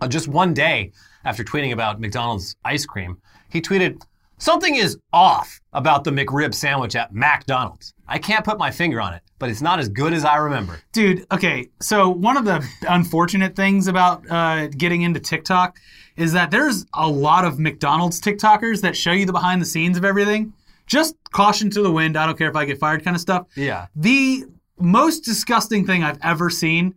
uh, 0.00 0.06
just 0.06 0.28
one 0.28 0.54
day 0.54 0.92
after 1.24 1.44
tweeting 1.44 1.72
about 1.72 2.00
McDonald's 2.00 2.56
ice 2.64 2.86
cream, 2.86 3.18
he 3.50 3.60
tweeted, 3.60 4.02
Something 4.38 4.76
is 4.76 4.96
off 5.12 5.60
about 5.74 6.04
the 6.04 6.10
McRib 6.10 6.54
sandwich 6.54 6.96
at 6.96 7.14
McDonald's. 7.14 7.92
I 8.08 8.18
can't 8.18 8.42
put 8.42 8.58
my 8.58 8.70
finger 8.70 8.98
on 8.98 9.12
it, 9.12 9.20
but 9.38 9.50
it's 9.50 9.60
not 9.60 9.78
as 9.78 9.90
good 9.90 10.14
as 10.14 10.24
I 10.24 10.36
remember. 10.36 10.80
Dude, 10.92 11.26
okay. 11.30 11.68
So 11.80 12.08
one 12.08 12.38
of 12.38 12.46
the 12.46 12.66
unfortunate 12.88 13.54
things 13.54 13.86
about 13.86 14.28
uh, 14.30 14.68
getting 14.68 15.02
into 15.02 15.20
TikTok 15.20 15.78
is 16.16 16.32
that 16.32 16.50
there's 16.50 16.86
a 16.94 17.06
lot 17.06 17.44
of 17.44 17.58
McDonald's 17.58 18.18
TikTokers 18.18 18.80
that 18.80 18.96
show 18.96 19.12
you 19.12 19.26
the 19.26 19.32
behind 19.32 19.60
the 19.60 19.66
scenes 19.66 19.98
of 19.98 20.06
everything. 20.06 20.54
Just 20.86 21.16
caution 21.32 21.68
to 21.70 21.82
the 21.82 21.92
wind. 21.92 22.16
I 22.16 22.24
don't 22.24 22.38
care 22.38 22.48
if 22.48 22.56
I 22.56 22.64
get 22.64 22.78
fired, 22.78 23.04
kind 23.04 23.14
of 23.14 23.20
stuff. 23.20 23.46
Yeah. 23.56 23.88
The 23.94 24.44
most 24.78 25.20
disgusting 25.20 25.86
thing 25.86 26.02
I've 26.02 26.18
ever 26.22 26.48
seen. 26.48 26.94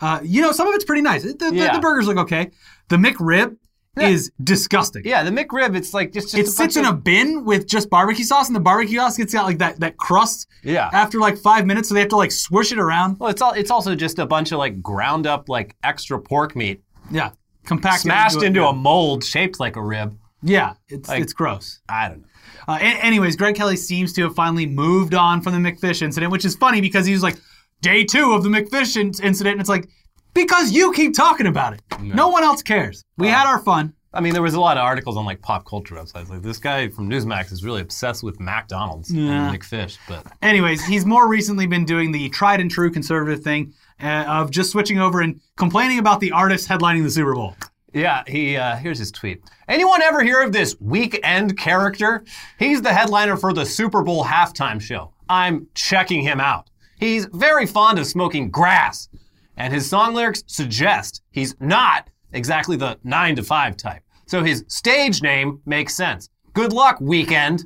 Uh, 0.00 0.20
you 0.22 0.40
know, 0.42 0.52
some 0.52 0.68
of 0.68 0.74
it's 0.74 0.84
pretty 0.84 1.02
nice. 1.02 1.22
The, 1.22 1.32
the- 1.34 1.54
Yeah. 1.54 1.72
the 1.74 1.80
burgers 1.80 2.06
look 2.06 2.18
okay. 2.18 2.50
The 2.88 2.96
McRib 2.96 3.56
is 4.00 4.30
disgusting. 4.44 5.02
Yeah, 5.04 5.24
the 5.24 5.30
McRib, 5.32 5.74
it's 5.76 5.92
like 5.92 6.12
just, 6.12 6.28
just 6.28 6.36
It 6.38 6.46
a 6.46 6.50
sits 6.50 6.76
in 6.76 6.84
a 6.84 6.92
bin 6.92 7.44
with 7.44 7.66
just 7.66 7.90
barbecue 7.90 8.24
sauce, 8.24 8.46
and 8.46 8.54
the 8.54 8.60
barbecue 8.60 8.98
sauce 8.98 9.16
gets 9.16 9.34
out 9.34 9.44
like 9.44 9.58
that 9.58 9.80
that 9.80 9.96
crust. 9.96 10.46
Yeah. 10.62 10.88
After 10.92 11.18
like 11.18 11.36
five 11.36 11.66
minutes, 11.66 11.88
so 11.88 11.94
they 11.94 12.00
have 12.00 12.10
to 12.10 12.16
like 12.16 12.30
swish 12.30 12.70
it 12.70 12.78
around. 12.78 13.18
Well, 13.18 13.28
it's 13.28 13.42
all 13.42 13.52
it's 13.54 13.72
also 13.72 13.96
just 13.96 14.20
a 14.20 14.26
bunch 14.26 14.52
of 14.52 14.58
like 14.58 14.80
ground 14.82 15.26
up 15.26 15.48
like 15.48 15.74
extra 15.82 16.20
pork 16.20 16.54
meat 16.54 16.80
Yeah. 17.10 17.30
Compacted 17.64 18.02
smashed 18.02 18.42
into 18.42 18.60
yeah. 18.60 18.70
a 18.70 18.72
mold 18.72 19.24
shaped 19.24 19.58
like 19.58 19.74
a 19.74 19.82
rib. 19.82 20.16
Yeah, 20.42 20.74
it's 20.88 21.08
Like- 21.08 21.20
it's 21.22 21.32
gross. 21.32 21.80
I 21.88 22.08
don't 22.08 22.20
know. 22.20 22.24
Uh, 22.68 22.78
anyways, 22.80 23.34
Greg 23.34 23.56
Kelly 23.56 23.76
seems 23.76 24.12
to 24.12 24.22
have 24.22 24.34
finally 24.34 24.66
moved 24.66 25.12
on 25.14 25.40
from 25.40 25.60
the 25.60 25.70
McFish 25.72 26.02
incident, 26.02 26.30
which 26.30 26.44
is 26.44 26.54
funny 26.54 26.80
because 26.80 27.04
he 27.06 27.12
was 27.12 27.22
like, 27.22 27.36
day 27.80 28.04
two 28.04 28.32
of 28.32 28.42
the 28.42 28.48
McFish 28.48 28.96
incident, 28.96 29.52
and 29.54 29.60
it's 29.60 29.68
like, 29.68 29.88
because 30.34 30.72
you 30.72 30.92
keep 30.92 31.14
talking 31.14 31.46
about 31.46 31.72
it. 31.74 31.82
No, 32.00 32.28
one 32.28 32.44
else 32.44 32.62
cares. 32.62 33.04
We 33.16 33.28
had 33.28 33.46
our 33.46 33.58
fun. 33.60 33.94
I 34.14 34.20
mean, 34.20 34.32
there 34.32 34.42
was 34.42 34.54
a 34.54 34.60
lot 34.60 34.78
of 34.78 34.84
articles 34.84 35.16
on 35.16 35.24
like 35.26 35.42
pop 35.42 35.66
culture 35.66 35.94
websites. 35.94 36.28
Like 36.30 36.42
this 36.42 36.58
guy 36.58 36.88
from 36.88 37.10
Newsmax 37.10 37.52
is 37.52 37.62
really 37.64 37.82
obsessed 37.82 38.22
with 38.22 38.40
McDonald's 38.40 39.12
Yeah. 39.12 39.50
and 39.50 39.60
McFish. 39.60 39.98
But 40.08 40.26
Anyways, 40.40 40.84
he's 40.84 41.04
more 41.04 41.28
recently 41.28 41.66
been 41.66 41.84
doing 41.84 42.10
the 42.12 42.28
tried 42.30 42.60
and 42.60 42.70
true 42.70 42.90
conservative 42.90 43.42
thing 43.44 43.74
uh, 44.02 44.24
of 44.26 44.50
just 44.50 44.70
switching 44.70 44.98
over 44.98 45.20
and 45.20 45.40
complaining 45.56 45.98
about 45.98 46.20
the 46.20 46.32
artists 46.32 46.66
headlining 46.66 47.02
the 47.02 47.10
Super 47.10 47.34
Bowl. 47.34 47.54
yeah, 47.92 48.22
he 48.26 48.56
uh, 48.56 48.76
here's 48.76 48.98
his 48.98 49.10
tweet. 49.12 49.42
Anyone 49.68 50.00
ever 50.02 50.22
hear 50.22 50.40
of 50.42 50.52
this 50.52 50.74
weekend 50.80 51.58
character? 51.58 52.24
He's 52.58 52.80
the 52.80 52.92
headliner 52.94 53.36
for 53.36 53.52
the 53.52 53.66
Super 53.66 54.02
Bowl 54.02 54.24
halftime 54.24 54.80
show. 54.80 55.12
I'm 55.28 55.66
checking 55.74 56.22
him 56.22 56.40
out. 56.40 56.70
He's 56.98 57.26
very 57.32 57.66
fond 57.66 57.98
of 57.98 58.06
smoking 58.06 58.50
grass, 58.50 59.08
and 59.56 59.72
his 59.72 59.88
song 59.88 60.14
lyrics 60.14 60.42
suggest 60.46 61.22
he's 61.30 61.54
not 61.60 62.08
exactly 62.32 62.76
the 62.76 62.98
nine 63.04 63.36
to 63.36 63.42
five 63.42 63.76
type. 63.76 64.02
So 64.26 64.42
his 64.42 64.64
stage 64.68 65.22
name 65.22 65.60
makes 65.64 65.94
sense. 65.94 66.28
Good 66.54 66.72
luck, 66.72 67.00
weekend. 67.00 67.64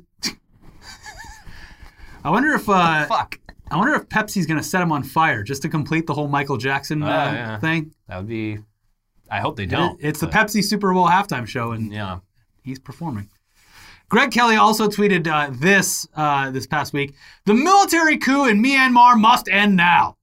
I 2.23 2.29
wonder 2.29 2.53
if 2.53 2.69
uh, 2.69 3.05
Fuck. 3.07 3.39
I 3.71 3.77
wonder 3.77 3.93
if 3.95 4.07
Pepsi's 4.07 4.45
gonna 4.45 4.63
set 4.63 4.81
him 4.81 4.91
on 4.91 5.03
fire 5.03 5.43
just 5.43 5.61
to 5.63 5.69
complete 5.69 6.05
the 6.05 6.13
whole 6.13 6.27
Michael 6.27 6.57
Jackson 6.57 7.01
uh, 7.03 7.07
Oh, 7.07 7.33
yeah. 7.33 7.59
thing. 7.59 7.91
That 8.07 8.17
would 8.17 8.27
be. 8.27 8.59
I 9.29 9.39
hope 9.39 9.55
they 9.55 9.65
don't. 9.65 9.99
It's 10.01 10.19
the 10.19 10.27
Pepsi 10.27 10.63
Super 10.63 10.93
Bowl 10.93 11.07
halftime 11.07 11.47
show, 11.47 11.71
and 11.71 11.91
Yeah. 11.91 12.19
he's 12.63 12.77
performing. 12.79 13.29
Greg 14.13 14.29
Kelly 14.29 14.57
also 14.57 14.87
tweeted 14.87 15.25
uh, 15.27 15.49
this 15.59 16.07
uh, 16.15 16.51
this 16.51 16.67
past 16.67 16.93
week: 16.93 17.15
"The 17.45 17.55
military 17.55 18.19
coup 18.19 18.45
in 18.45 18.61
Myanmar 18.61 19.19
must 19.19 19.49
end 19.49 19.75
now." 19.75 20.17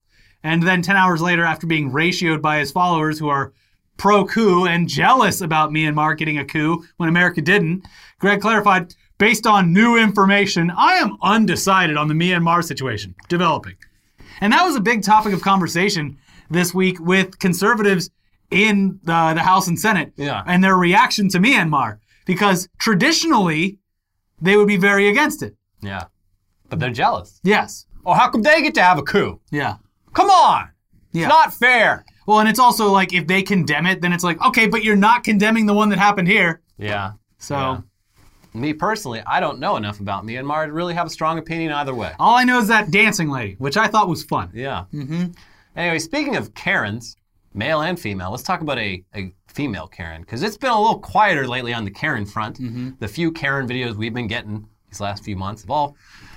And 0.44 0.62
then 0.62 0.80
10 0.80 0.96
hours 0.96 1.20
later, 1.20 1.44
after 1.44 1.66
being 1.66 1.90
ratioed 1.90 2.40
by 2.40 2.60
his 2.60 2.70
followers 2.70 3.18
who 3.18 3.28
are 3.28 3.52
pro 3.96 4.24
coup 4.24 4.64
and 4.64 4.88
jealous 4.88 5.40
about 5.40 5.70
Myanmar 5.70 6.16
getting 6.16 6.38
a 6.38 6.44
coup 6.44 6.84
when 6.98 7.08
America 7.08 7.42
didn't, 7.42 7.84
Greg 8.20 8.40
clarified, 8.40 8.94
based 9.18 9.44
on 9.44 9.72
new 9.72 9.96
information, 9.98 10.70
I 10.70 10.94
am 10.94 11.16
undecided 11.20 11.96
on 11.96 12.06
the 12.06 12.14
Myanmar 12.14 12.62
situation 12.62 13.16
developing. 13.28 13.74
And 14.40 14.52
that 14.52 14.64
was 14.64 14.76
a 14.76 14.80
big 14.80 15.02
topic 15.02 15.32
of 15.32 15.42
conversation 15.42 16.16
this 16.48 16.72
week 16.72 17.00
with 17.00 17.40
conservatives 17.40 18.08
in 18.52 19.00
the, 19.02 19.32
the 19.34 19.42
House 19.42 19.66
and 19.66 19.78
Senate 19.80 20.12
Yeah. 20.16 20.44
and 20.46 20.62
their 20.62 20.76
reaction 20.76 21.28
to 21.30 21.38
Myanmar. 21.40 21.98
Because 22.24 22.68
traditionally, 22.78 23.79
they 24.40 24.56
would 24.56 24.68
be 24.68 24.76
very 24.76 25.08
against 25.08 25.42
it. 25.42 25.54
Yeah. 25.82 26.04
But 26.68 26.78
they're 26.78 26.90
jealous. 26.90 27.40
Yes. 27.42 27.86
Oh, 28.06 28.12
how 28.14 28.30
come 28.30 28.42
they 28.42 28.62
get 28.62 28.74
to 28.74 28.82
have 28.82 28.98
a 28.98 29.02
coup? 29.02 29.40
Yeah. 29.50 29.76
Come 30.14 30.30
on. 30.30 30.70
Yeah. 31.12 31.22
It's 31.24 31.28
not 31.28 31.52
fair. 31.54 32.04
Well, 32.26 32.40
and 32.40 32.48
it's 32.48 32.58
also 32.60 32.90
like 32.90 33.12
if 33.12 33.26
they 33.26 33.42
condemn 33.42 33.86
it, 33.86 34.00
then 34.00 34.12
it's 34.12 34.22
like, 34.24 34.40
okay, 34.44 34.66
but 34.66 34.84
you're 34.84 34.96
not 34.96 35.24
condemning 35.24 35.66
the 35.66 35.74
one 35.74 35.88
that 35.88 35.98
happened 35.98 36.28
here. 36.28 36.60
Yeah. 36.78 37.12
So 37.38 37.54
Yeah. 37.56 37.80
Me 38.52 38.72
personally, 38.72 39.22
I 39.26 39.38
don't 39.38 39.60
know 39.60 39.76
enough 39.76 40.00
about 40.00 40.24
Myanmar 40.24 40.66
to 40.66 40.72
really 40.72 40.94
have 40.94 41.06
a 41.06 41.10
strong 41.10 41.38
opinion 41.38 41.70
either 41.72 41.94
way. 41.94 42.12
all 42.18 42.34
I 42.36 42.42
know 42.42 42.58
is 42.58 42.66
that 42.66 42.90
dancing 42.90 43.28
lady, 43.30 43.54
which 43.58 43.76
I 43.76 43.86
thought 43.86 44.08
was 44.08 44.24
fun. 44.24 44.50
Yeah. 44.52 44.84
Mm-hmm. 44.92 45.26
Anyway, 45.76 46.00
speaking 46.00 46.34
of 46.34 46.52
Karens, 46.54 47.16
male 47.54 47.80
and 47.82 47.98
female, 47.98 48.32
let's 48.32 48.42
talk 48.42 48.60
about 48.60 48.78
a, 48.78 49.04
a 49.14 49.32
female 49.50 49.86
Karen 49.86 50.22
because 50.22 50.42
it's 50.42 50.56
been 50.56 50.70
a 50.70 50.80
little 50.80 50.98
quieter 50.98 51.46
lately 51.46 51.72
on 51.72 51.84
the 51.84 51.90
Karen 51.90 52.26
front. 52.26 52.58
Mm-hmm. 52.58 52.90
The 52.98 53.08
few 53.08 53.32
Karen 53.32 53.68
videos 53.68 53.96
we've 53.96 54.14
been 54.14 54.26
getting 54.26 54.66
these 54.88 55.00
last 55.00 55.24
few 55.24 55.36
months 55.36 55.62
have 55.62 55.70
all 55.70 55.96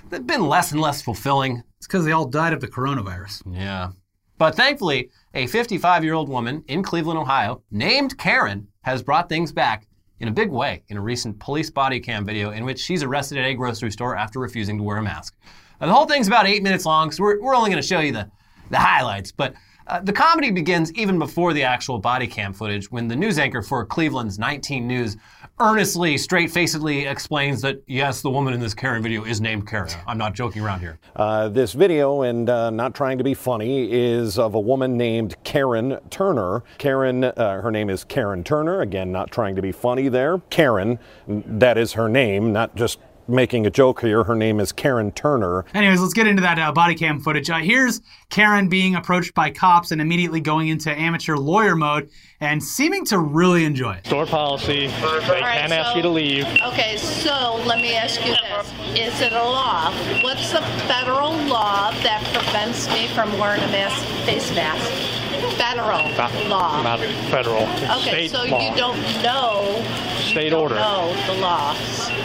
they've 0.10 0.26
been 0.26 0.48
less 0.48 0.72
and 0.72 0.82
less 0.82 1.02
fulfilling. 1.02 1.64
It's 1.78 1.88
because 1.88 2.06
they 2.06 2.12
all 2.12 2.26
died 2.26 2.54
of 2.54 2.62
the 2.62 2.68
coronavirus. 2.68 3.44
Yeah. 3.52 3.92
But 4.38 4.56
thankfully, 4.56 5.10
a 5.34 5.48
55 5.48 6.04
year 6.04 6.14
old 6.14 6.30
woman 6.30 6.64
in 6.68 6.84
Cleveland, 6.84 7.20
Ohio, 7.20 7.64
named 7.72 8.18
Karen, 8.18 8.68
has 8.82 9.02
brought 9.02 9.30
things 9.30 9.52
back 9.52 9.88
in 10.20 10.28
a 10.28 10.32
big 10.32 10.50
way 10.50 10.84
in 10.90 10.98
a 10.98 11.02
recent 11.02 11.40
police 11.40 11.70
body 11.70 12.00
cam 12.00 12.26
video 12.26 12.52
in 12.52 12.66
which 12.66 12.80
she's 12.80 13.04
arrested 13.04 13.38
at 13.38 13.46
a 13.46 13.54
grocery 13.54 13.92
store 13.92 14.16
after 14.16 14.40
refusing 14.40 14.78
to 14.78 14.84
wear 14.84 14.98
a 14.98 15.02
mask. 15.02 15.36
Now, 15.80 15.88
the 15.88 15.94
whole 15.94 16.06
thing's 16.06 16.28
about 16.28 16.48
eight 16.48 16.64
minutes 16.64 16.86
long, 16.86 17.12
so 17.12 17.24
we're, 17.24 17.42
we're 17.42 17.56
only 17.56 17.70
going 17.70 17.82
to 17.82 17.88
show 17.88 18.00
you 18.00 18.12
the, 18.12 18.30
the 18.70 18.78
highlights. 18.78 19.32
But 19.32 19.54
uh, 19.88 20.00
the 20.00 20.14
comedy 20.14 20.52
begins 20.52 20.92
even 20.94 21.20
before 21.20 21.54
the 21.54 21.64
actual 21.64 22.00
body 22.00 22.28
cam 22.28 22.54
footage 22.54 22.92
when 22.92 23.08
the 23.08 23.16
news 23.16 23.38
anchor 23.40 23.62
for 23.62 23.86
Cleveland's 23.86 24.40
19 24.40 24.88
News 24.88 25.18
earnestly, 25.60 26.18
straight 26.18 26.52
facedly 26.52 27.06
explains 27.06 27.62
that, 27.62 27.82
yes, 27.88 28.22
the 28.22 28.30
woman 28.30 28.54
in 28.54 28.60
this 28.60 28.74
Karen 28.74 29.04
video 29.04 29.24
is 29.24 29.40
named 29.40 29.68
Karen. 29.68 29.90
I'm 30.08 30.18
not 30.18 30.34
joking 30.34 30.64
around 30.64 30.80
here. 30.80 31.00
Uh, 31.16 31.50
this 31.50 31.74
video, 31.74 32.24
and 32.24 32.50
uh, 32.50 32.70
not 32.70 32.96
trying 32.96 33.18
to 33.18 33.24
be 33.24 33.34
funny, 33.34 33.92
is 33.92 34.40
of 34.40 34.56
a 34.56 34.60
woman 34.60 34.98
named 34.98 35.36
Karen 35.44 36.00
Turner. 36.10 36.64
Karen, 36.78 37.24
uh, 37.24 37.62
her 37.62 37.72
name 37.72 37.90
is 37.90 38.04
Karen 38.04 38.44
Turner. 38.44 38.82
Again, 38.82 39.12
not 39.12 39.32
trying 39.32 39.56
to 39.56 39.62
be 39.62 39.72
funny 39.72 40.10
there. 40.10 40.40
Karen, 40.50 41.00
that 41.28 41.78
is 41.78 41.94
her 41.94 42.10
name, 42.10 42.52
not 42.52 42.76
just 42.76 43.00
making 43.28 43.66
a 43.66 43.70
joke 43.70 44.02
here. 44.02 44.24
Her 44.24 44.36
name 44.36 44.60
is 44.60 44.72
Karen 44.72 45.12
Turner. 45.12 45.66
Anyways, 45.74 46.02
let's 46.02 46.14
get 46.14 46.28
into 46.28 46.42
that 46.42 46.60
uh, 46.60 46.72
body 46.72 46.96
cam 46.96 47.20
footage. 47.20 47.50
Uh, 47.50 47.58
here's 47.60 48.02
Karen 48.30 48.68
being 48.70 48.96
approached 48.96 49.34
by 49.34 49.50
cops 49.52 49.92
and 49.92 50.02
immediately 50.02 50.42
going 50.42 50.68
into 50.68 50.92
amateur 50.92 51.36
lawyer 51.36 51.76
mode 51.76 52.10
and 52.40 52.64
seeming 52.64 53.06
to 53.06 53.18
really 53.20 53.64
enjoy 53.64 53.94
it. 53.94 54.06
Store 54.06 54.26
policy, 54.26 54.88
they 54.88 54.94
right, 55.04 55.62
can 55.62 55.72
ask 55.72 55.92
so- 55.92 55.96
you 55.98 56.02
to 56.02 56.10
leave. 56.10 56.46
Okay, 56.64 56.98
so 56.98 57.62
let 57.66 57.80
me 57.80 57.96
ask 57.96 58.24
you 58.26 58.34
this. 58.34 58.74
Is 59.00 59.22
it 59.22 59.34
a 59.34 59.44
law? 59.44 59.92
What's 60.22 60.52
the 60.52 60.62
federal 60.88 61.32
law 61.48 61.92
that 62.04 62.24
prevents 62.34 62.88
me 62.90 63.08
from 63.16 63.32
wearing 63.40 63.62
a 63.64 63.68
mask, 63.68 64.04
face 64.26 64.54
mask? 64.56 65.23
Federal 65.58 66.10
Not, 66.18 66.34
law. 66.48 66.82
not 66.84 67.00
federal. 67.30 67.64
Okay, 67.64 68.28
state 68.28 68.32
so 68.32 68.44
law. 68.46 68.60
you 68.70 68.76
don't 68.76 68.98
know. 69.24 69.84
State 70.18 70.46
you 70.46 70.50
don't 70.52 70.62
order. 70.64 70.76
know 70.76 71.14
the 71.28 71.34
law, 71.42 71.74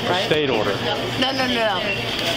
right? 0.08 0.24
State 0.26 0.50
order. 0.50 0.74
No, 0.84 1.32
no, 1.32 1.32
no, 1.32 1.46
no. 1.46 1.80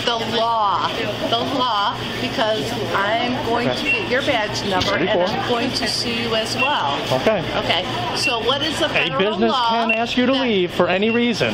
The 0.06 0.36
law. 0.38 0.88
The 1.30 1.38
law, 1.38 1.98
because 2.22 2.70
I'm 2.94 3.34
going 3.46 3.70
to 3.76 3.84
get 3.84 4.10
your 4.10 4.22
badge 4.22 4.68
number 4.70 4.96
and 4.96 5.10
I'm 5.10 5.50
going 5.50 5.70
to 5.72 5.88
sue 5.88 6.12
you 6.14 6.36
as 6.36 6.56
well. 6.56 7.00
Okay. 7.22 7.40
Okay, 7.60 8.16
so 8.16 8.40
what 8.40 8.62
is 8.62 8.78
the 8.80 8.90
federal 8.90 9.22
law? 9.22 9.28
A 9.28 9.32
business 9.32 9.52
law 9.52 9.70
can 9.72 9.92
ask 9.92 10.18
you 10.18 10.26
to 10.26 10.32
that- 10.34 10.42
leave 10.42 10.72
for 10.74 10.88
any 10.88 11.10
reason. 11.10 11.54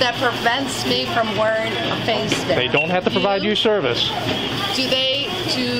that 0.00 0.14
prevents 0.20 0.86
me 0.86 1.06
from 1.06 1.36
wearing 1.36 1.72
a 1.72 1.96
face 2.06 2.30
mask. 2.30 2.46
They 2.48 2.68
don't 2.68 2.90
have 2.90 3.04
to 3.04 3.10
provide 3.10 3.42
you 3.42 3.54
service. 3.54 4.08
Do 4.76 4.88
they? 4.88 5.26
Do 5.54 5.77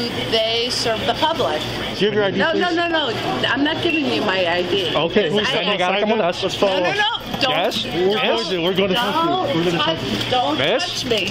serve 0.78 1.00
the 1.06 1.14
public? 1.14 1.60
Give 1.98 2.14
your 2.14 2.24
ID, 2.24 2.38
No, 2.38 2.52
please. 2.52 2.60
no, 2.60 2.70
no, 2.70 2.88
no. 2.88 3.08
I'm 3.48 3.64
not 3.64 3.82
giving 3.82 4.06
you 4.06 4.20
my 4.22 4.46
ID. 4.46 4.94
Okay, 4.94 5.28
Because 5.30 5.48
then 5.52 5.66
I- 5.68 5.72
you 5.72 5.78
gotta 5.78 6.00
come 6.00 6.10
with 6.10 6.20
us. 6.20 6.42
Let's 6.42 6.54
follow 6.54 6.74
No, 6.80 6.82
no, 6.82 6.92
no. 6.94 7.40
Don't. 7.40 7.50
Yes? 7.50 7.82
Don't, 7.84 7.94
Yes? 8.10 8.50
We're 8.50 8.74
going 8.74 8.88
to 8.88 8.94
touch 8.94 9.14
you. 9.14 9.30
We're 9.60 9.64
Don't, 9.64 9.64
gonna 9.64 9.78
touch, 9.78 9.98
touch 10.00 10.30
don't 10.30 10.58
Miss? 10.58 11.02
touch 11.02 11.10
me. 11.10 11.28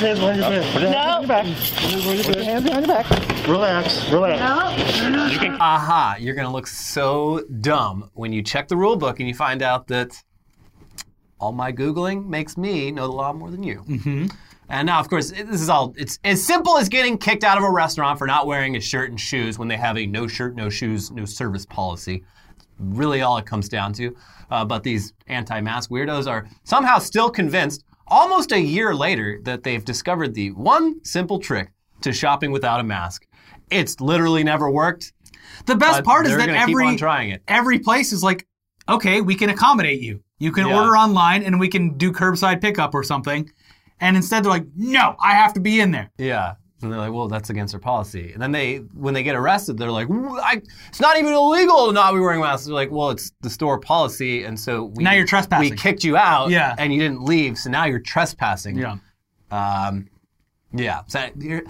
Hands 0.00 0.18
behind 0.18 0.38
your 0.40 0.50
back. 0.50 0.72
Put 0.72 0.82
your 0.82 0.90
No. 0.90 0.98
hands 0.98 1.26
behind 1.26 2.26
your 2.36 2.44
hands 2.44 2.64
behind 2.64 2.86
your 2.86 2.94
back. 2.96 3.46
Relax. 3.48 4.08
Relax. 4.10 5.00
No. 5.02 5.56
Aha, 5.60 6.16
you're 6.20 6.34
going 6.36 6.46
to 6.46 6.52
look 6.52 6.66
so 6.68 7.42
dumb 7.60 8.10
when 8.14 8.32
you 8.32 8.42
check 8.42 8.68
the 8.68 8.76
rule 8.76 8.96
book 8.96 9.18
and 9.18 9.28
you 9.28 9.34
find 9.34 9.60
out 9.62 9.88
that 9.88 10.16
all 11.40 11.52
my 11.52 11.72
Googling 11.72 12.26
makes 12.28 12.56
me 12.56 12.90
know 12.92 13.06
the 13.08 13.12
law 13.12 13.32
more 13.32 13.50
than 13.50 13.62
you. 13.64 13.82
Mm-hmm. 13.88 14.26
And 14.70 14.86
now, 14.86 15.00
of 15.00 15.08
course, 15.10 15.30
this 15.32 15.60
is 15.60 15.68
all, 15.68 15.92
it's 15.96 16.18
as 16.24 16.42
simple 16.44 16.78
as 16.78 16.88
getting 16.88 17.18
kicked 17.18 17.42
out 17.44 17.58
of 17.58 17.64
a 17.64 17.70
restaurant 17.70 18.18
for 18.18 18.26
not 18.26 18.46
wearing 18.46 18.76
a 18.76 18.80
shirt 18.80 19.10
and 19.10 19.20
shoes 19.20 19.58
when 19.58 19.66
they 19.68 19.76
have 19.76 19.98
a 19.98 20.06
no 20.06 20.26
shirt, 20.28 20.54
no 20.54 20.70
shoes, 20.70 21.10
no 21.10 21.24
service 21.24 21.66
policy. 21.66 22.22
really 22.80 23.20
all 23.20 23.36
it 23.36 23.46
comes 23.46 23.68
down 23.68 23.92
to. 23.94 24.16
Uh, 24.50 24.64
but 24.64 24.82
these 24.82 25.12
anti-mask 25.28 25.90
weirdos 25.90 26.26
are 26.26 26.48
somehow 26.64 26.98
still 26.98 27.30
convinced, 27.30 27.84
almost 28.08 28.52
a 28.52 28.60
year 28.60 28.94
later, 28.94 29.40
that 29.44 29.62
they've 29.62 29.84
discovered 29.84 30.34
the 30.34 30.50
one 30.52 31.04
simple 31.04 31.38
trick 31.38 31.72
to 32.00 32.12
shopping 32.12 32.50
without 32.50 32.80
a 32.80 32.84
mask. 32.84 33.26
It's 33.70 34.00
literally 34.00 34.42
never 34.42 34.70
worked. 34.70 35.12
The 35.66 35.76
best 35.76 36.04
part 36.04 36.26
is 36.26 36.36
that 36.36 36.48
every 36.48 36.96
trying 36.96 37.30
it. 37.30 37.42
every 37.46 37.78
place 37.78 38.12
is 38.12 38.22
like, 38.22 38.46
okay, 38.88 39.20
we 39.20 39.34
can 39.34 39.50
accommodate 39.50 40.00
you. 40.00 40.22
You 40.38 40.52
can 40.52 40.66
Yeah. 40.66 40.80
order 40.80 40.96
online 40.96 41.42
and 41.42 41.60
we 41.60 41.68
can 41.68 41.96
do 41.98 42.12
curbside 42.12 42.60
pickup 42.60 42.94
or 42.94 43.04
something. 43.04 43.50
And 44.00 44.16
instead 44.16 44.44
they're 44.44 44.50
like, 44.50 44.66
no, 44.76 45.14
I 45.20 45.32
have 45.34 45.52
to 45.54 45.60
be 45.60 45.80
in 45.80 45.90
there. 45.90 46.10
Yeah. 46.18 46.54
And 46.82 46.90
they're 46.90 46.98
like, 46.98 47.12
well, 47.12 47.28
that's 47.28 47.50
against 47.50 47.74
our 47.74 47.80
policy. 47.80 48.32
And 48.32 48.40
then 48.40 48.52
they, 48.52 48.76
when 48.94 49.12
they 49.12 49.22
get 49.22 49.36
arrested, 49.36 49.76
they're 49.76 49.90
like, 49.90 50.08
I, 50.10 50.62
it's 50.88 51.00
not 51.00 51.18
even 51.18 51.34
illegal 51.34 51.88
to 51.88 51.92
not 51.92 52.14
be 52.14 52.20
wearing 52.20 52.40
masks. 52.40 52.64
They're 52.64 52.74
like, 52.74 52.90
well, 52.90 53.10
it's 53.10 53.32
the 53.42 53.50
store 53.50 53.78
policy, 53.78 54.44
and 54.44 54.58
so 54.58 54.84
we, 54.84 55.04
Now 55.04 55.12
you're 55.12 55.26
trespassing. 55.26 55.68
We 55.70 55.76
kicked 55.76 56.04
you 56.04 56.16
out, 56.16 56.48
Yeah. 56.48 56.74
and 56.78 56.90
you 56.90 56.98
didn't 56.98 57.22
leave, 57.22 57.58
so 57.58 57.68
now 57.68 57.84
you're 57.84 57.98
trespassing. 58.00 58.78
Yeah. 58.78 58.96
Um, 59.50 60.08
yeah. 60.72 61.02
So 61.06 61.28
here, 61.38 61.64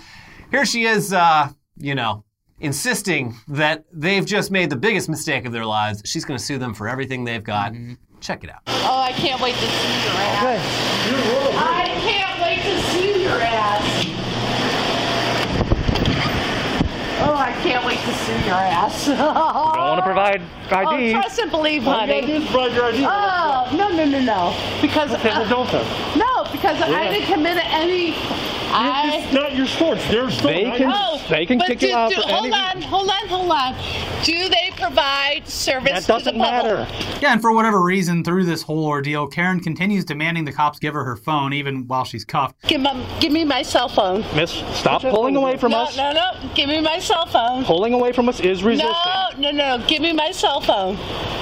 here 0.52 0.64
she 0.64 0.84
is, 0.84 1.12
uh, 1.12 1.48
you 1.76 1.96
know, 1.96 2.22
insisting 2.60 3.34
that 3.48 3.86
they've 3.92 4.24
just 4.24 4.52
made 4.52 4.70
the 4.70 4.76
biggest 4.76 5.08
mistake 5.08 5.44
of 5.44 5.50
their 5.50 5.66
lives. 5.66 6.02
She's 6.04 6.24
going 6.24 6.38
to 6.38 6.44
sue 6.44 6.58
them 6.58 6.72
for 6.72 6.86
everything 6.88 7.24
they've 7.24 7.42
got. 7.42 7.72
Mm-hmm. 7.72 7.94
Check 8.20 8.44
it 8.44 8.50
out. 8.50 8.60
Oh, 8.68 9.00
I 9.00 9.10
can't 9.12 9.40
wait 9.40 9.54
to 9.54 9.60
see 9.60 10.04
your 10.04 10.12
ass. 10.14 11.56
I 11.56 11.86
can't 12.00 12.40
wait 12.42 12.62
to 12.62 12.80
see 12.92 13.22
your 13.24 13.40
ass. 13.40 14.06
Oh, 17.22 17.34
I 17.36 17.52
can't 17.62 17.84
wait 17.84 17.98
to 17.98 18.12
see 18.24 18.32
your 18.46 18.54
ass. 18.54 19.06
Don't 19.06 19.18
want 19.18 19.98
to 19.98 20.04
provide 20.04 20.40
Oh, 20.72 20.76
ID. 20.76 21.12
trust 21.12 21.38
and 21.38 21.50
believe, 21.50 21.86
All 21.86 21.94
you 21.94 22.06
gotta 22.06 22.14
honey. 22.14 22.26
do 22.26 22.32
is 22.42 22.44
provide 22.50 22.72
your 22.72 22.84
ID. 22.86 23.04
Oh, 23.06 23.76
no, 23.76 23.88
no, 23.88 24.04
no, 24.06 24.20
no. 24.20 24.54
Because 24.80 25.12
Okay, 25.12 25.28
well, 25.28 25.42
uh, 25.42 25.48
don't 25.48 25.70
then. 25.70 26.18
no, 26.18 26.44
because 26.50 26.80
I 26.80 27.10
didn't 27.12 27.26
commit 27.32 27.56
any. 27.72 28.14
I. 28.72 29.18
It's 29.24 29.32
not 29.32 29.54
your 29.56 29.66
store. 29.66 29.94
It's 29.96 30.08
their 30.08 30.30
store. 30.30 30.50
They 30.52 30.64
not 30.64 30.76
can- 30.76 30.88
yours. 30.88 30.94
Oh, 30.98 31.22
They 31.28 31.46
can 31.46 31.60
kick 31.60 31.78
do, 31.80 31.88
you 31.88 31.96
out 31.96 32.10
do, 32.10 32.16
for 32.16 32.28
hold 32.28 32.46
any- 32.46 32.54
on, 32.54 32.82
hold 32.82 33.10
on, 33.10 33.28
hold 33.28 33.50
on. 33.50 33.74
Do 34.24 34.48
they 34.48 34.70
provide 34.76 35.46
service 35.48 35.92
That 35.92 36.00
to 36.02 36.06
the 36.06 36.12
doesn't 36.32 36.38
matter. 36.38 36.86
Yeah, 37.20 37.32
and 37.32 37.40
for 37.40 37.52
whatever 37.52 37.80
reason, 37.82 38.22
through 38.24 38.44
this 38.44 38.62
whole 38.62 38.86
ordeal, 38.86 39.26
Karen 39.26 39.60
continues 39.60 40.04
demanding 40.04 40.44
the 40.44 40.52
cops 40.52 40.78
give 40.78 40.94
her 40.94 41.04
her 41.04 41.16
phone 41.16 41.52
even 41.52 41.86
while 41.88 42.04
she's 42.04 42.24
cuffed. 42.24 42.54
Give, 42.66 42.80
my, 42.80 42.94
give 43.20 43.32
me 43.32 43.44
my 43.44 43.62
cell 43.62 43.88
phone. 43.88 44.24
Miss, 44.34 44.50
stop 44.72 45.02
pulling 45.02 45.36
away 45.36 45.56
from 45.56 45.72
No, 45.72 45.82
us. 45.82 45.96
no, 45.96 46.12
no. 46.12 46.20
No. 46.20 46.50
Give 46.54 46.68
me 46.68 46.80
my 46.80 46.98
cell 46.98 47.26
phone. 47.26 47.64
Pulling 47.64 47.94
away 47.94 48.12
from 48.12 48.28
us 48.28 48.40
is 48.40 48.62
resisting. 48.62 48.92
No, 49.38 49.50
no, 49.50 49.78
no. 49.78 49.86
Give 49.86 50.02
me 50.02 50.12
my 50.12 50.30
cell 50.32 50.60
phone. 50.60 50.96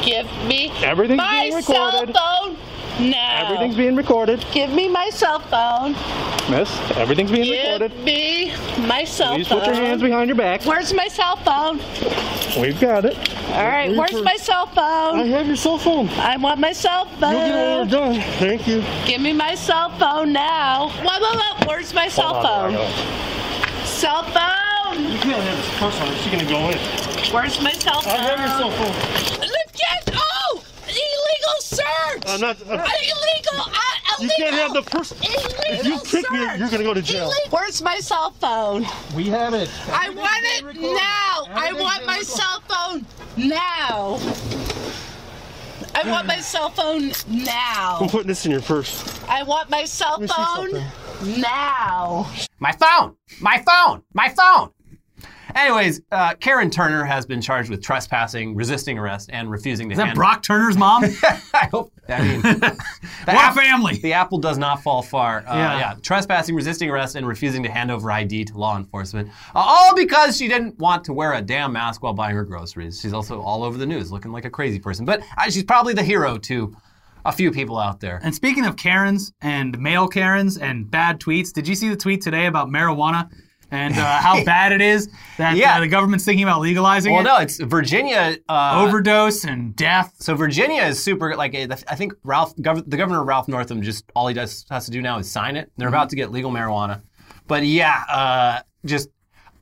Give 0.05 0.27
me 0.47 0.71
Everything's 0.85 1.17
my 1.19 1.49
being 1.51 1.63
cell 1.63 2.07
phone. 2.07 2.57
No. 3.01 3.17
Everything's 3.19 3.77
being 3.77 3.97
recorded. 3.97 4.45
Give 4.53 4.71
me 4.71 4.89
my 4.89 5.09
cell 5.11 5.39
phone. 5.41 5.93
Miss, 6.51 6.71
everything's 7.19 7.31
being 7.31 7.45
Give 7.45 7.81
recorded. 7.81 8.05
me 8.05 8.87
my 8.87 9.05
cell 9.05 9.35
Please 9.35 9.49
phone. 9.49 9.59
put 9.61 9.67
your 9.69 9.75
hands 9.77 10.03
behind 10.03 10.29
your 10.29 10.37
back. 10.37 10.65
Where's 10.65 10.93
my 10.95 11.09
cell 11.09 11.37
phone? 11.37 11.79
We've 12.61 12.79
got 12.81 13.05
it. 13.05 13.17
All 13.51 13.67
right, 13.67 13.89
Wait 13.91 13.99
where's 13.99 14.11
for- 14.13 14.23
my 14.23 14.37
cell 14.37 14.67
phone? 14.67 14.77
I 15.17 15.19
phone? 15.23 15.29
have 15.29 15.47
your 15.47 15.57
cell 15.57 15.79
phone. 15.79 16.09
I 16.11 16.37
want 16.37 16.61
my 16.61 16.73
cell 16.73 17.07
You'll 17.11 17.21
get 17.21 17.69
all 17.69 17.79
phone. 17.81 17.89
done. 17.89 18.21
Thank 18.39 18.67
you. 18.69 18.85
Give 19.07 19.21
me 19.21 19.33
my 19.33 19.55
cell 19.55 19.91
phone 19.99 20.33
now. 20.33 20.89
What, 21.03 21.21
what, 21.21 21.37
what? 21.37 21.67
Where's 21.69 21.93
my 21.95 22.09
cell 22.09 22.35
Hold 22.35 22.45
phone? 22.47 22.73
Margo. 22.75 23.85
Cell 23.85 24.23
phone. 24.25 25.03
You 25.03 25.19
can't 25.19 25.43
have 25.43 25.57
this 25.57 25.79
purse 25.79 26.01
on. 26.01 26.15
She's 26.17 26.33
gonna 26.33 26.49
go 26.49 26.71
in. 26.71 26.79
Where's 27.33 27.61
my 27.61 27.73
cell 27.73 28.01
phone? 28.03 28.13
I 28.13 28.17
have 28.23 28.39
your 28.39 28.49
cell 28.49 28.71
phone. 28.71 29.41
Let's 29.41 29.73
get, 29.73 30.15
oh, 30.17 30.63
illegal 30.87 31.61
search. 31.61 32.23
I'm 32.27 32.41
not. 32.41 32.57
I'm, 32.69 32.79
illegal. 32.81 33.73
You 34.21 34.29
can't 34.37 34.55
have 34.55 34.75
the 34.75 34.83
first. 34.83 35.15
If 35.23 35.85
you 35.85 35.93
Illegal 35.93 36.01
kick 36.01 36.31
me, 36.33 36.41
you're 36.59 36.69
gonna 36.69 36.83
go 36.83 36.95
to 36.95 37.03
jail. 37.03 37.33
Where's 37.51 37.81
my 37.83 37.99
cell 38.01 38.33
phone? 38.33 38.87
We 39.15 39.25
have 39.29 39.55
it. 39.55 39.71
I 39.93 40.11
want 40.11 40.45
it 40.45 40.81
now. 40.81 41.47
I 41.55 41.73
want 41.73 42.05
my 42.05 42.21
cell 42.23 42.61
phone 42.69 43.07
now. 43.37 44.19
I 45.95 46.11
want 46.11 46.27
my 46.27 46.39
cell 46.39 46.71
phone 46.71 47.13
now. 47.29 47.99
I'm 48.01 48.09
putting 48.09 48.29
this 48.29 48.45
in 48.45 48.53
your 48.53 48.63
purse. 48.63 49.05
I 49.29 49.43
want 49.43 49.71
my 49.71 49.85
cell 49.85 50.21
phone 50.27 50.73
now. 51.41 52.31
My 52.61 52.73
phone! 52.73 53.17
My 53.41 53.63
phone! 53.63 54.03
My 54.15 54.29
phone! 54.29 54.71
Anyways, 55.55 56.01
uh, 56.13 56.35
Karen 56.35 56.71
Turner 56.71 57.05
has 57.05 57.27
been 57.27 57.41
charged 57.41 57.71
with 57.71 57.83
trespassing, 57.83 58.55
resisting 58.55 58.99
arrest, 58.99 59.31
and 59.33 59.51
refusing 59.51 59.89
to 59.89 59.93
Is 59.93 59.99
that 59.99 60.07
hand. 60.09 60.17
Brock 60.17 60.43
Turner's 60.43 60.77
mom? 60.77 61.05
I 61.55 61.69
hope. 61.71 61.93
I 62.09 62.23
mean, 62.23 62.41
the, 62.43 62.77
app- 63.29 63.55
family! 63.55 63.97
the 63.99 64.13
apple 64.13 64.39
does 64.39 64.59
not 64.59 64.83
fall 64.83 65.03
far. 65.03 65.39
Uh, 65.47 65.57
Yeah. 65.57 65.79
yeah. 65.79 65.95
Trespassing, 66.03 66.55
resisting 66.55 66.91
arrest, 66.91 67.17
and 67.17 67.27
refusing 67.27 67.63
to 67.63 67.71
hand 67.71 67.91
over 67.91 68.11
ID 68.11 68.45
to 68.47 68.59
law 68.59 68.77
enforcement. 68.77 69.29
Uh, 69.55 69.59
all 69.67 69.95
because 69.95 70.37
she 70.37 70.49
didn't 70.49 70.79
want 70.79 71.05
to 71.05 71.13
wear 71.13 71.35
a 71.35 71.43
damn 71.43 71.73
mask 71.73 72.03
while 72.03 72.15
buying 72.15 72.35
her 72.37 72.45
groceries. 72.45 73.01
She's 73.01 73.13
also 73.13 73.41
all 73.41 73.63
over 73.65 73.77
the 73.79 73.87
news 73.87 74.13
looking 74.13 74.33
like 74.33 74.45
a 74.45 74.51
crazy 74.51 74.79
person. 74.79 75.05
But 75.05 75.23
uh, 75.37 75.51
she's 75.51 75.65
probably 75.65 75.95
the 75.95 76.03
hero 76.05 76.39
to 76.39 76.77
a 77.25 77.33
few 77.33 77.51
people 77.51 77.79
out 77.79 78.01
there. 78.01 78.21
And 78.23 78.35
speaking 78.35 78.65
of 78.65 78.77
Karens 78.77 79.33
and 79.43 79.79
male 79.79 80.09
Karens 80.09 80.57
and 80.57 80.91
bad 80.91 81.21
tweets, 81.21 81.53
did 81.53 81.67
you 81.69 81.75
see 81.75 81.89
the 81.89 81.97
tweet 81.97 82.23
today 82.23 82.47
about 82.47 82.69
marijuana 82.69 83.31
and 83.71 83.95
uh, 83.99 84.19
how 84.21 84.43
bad 84.53 84.73
it 84.73 84.81
is 84.81 85.09
that 85.37 85.57
Yeah. 85.57 85.77
uh, 85.77 85.81
the 85.81 85.89
government's 85.89 86.25
thinking 86.25 86.45
about 86.45 86.61
legalizing 86.61 87.13
Well, 87.13 87.21
it? 87.23 87.25
Well, 87.25 87.39
no, 87.39 87.43
it's 87.43 87.59
Virginia. 87.59 88.37
Uh, 88.49 88.85
Overdose 88.87 89.45
and 89.45 89.75
death. 89.77 90.15
So 90.19 90.35
Virginia 90.35 90.83
is 90.83 91.03
super 91.03 91.37
like 91.37 91.55
I 91.55 91.95
think 91.95 92.13
Ralph, 92.25 92.55
gov- 92.57 92.89
the 92.89 92.97
governor 92.97 93.25
Ralph 93.25 93.49
Northam, 93.49 93.83
just 93.83 94.05
all 94.15 94.27
he 94.29 94.35
does 94.35 94.65
has 94.71 94.85
to 94.87 94.91
do 94.91 95.01
now 95.03 95.19
is 95.19 95.31
sign 95.31 95.57
it. 95.57 95.71
They're 95.77 95.89
about 95.89 96.11
to 96.11 96.17
get 96.17 96.31
legal 96.33 96.51
marijuana, 96.51 97.03
but 97.47 97.65
yeah, 97.65 98.05
uh, 98.09 98.61
just 98.85 99.09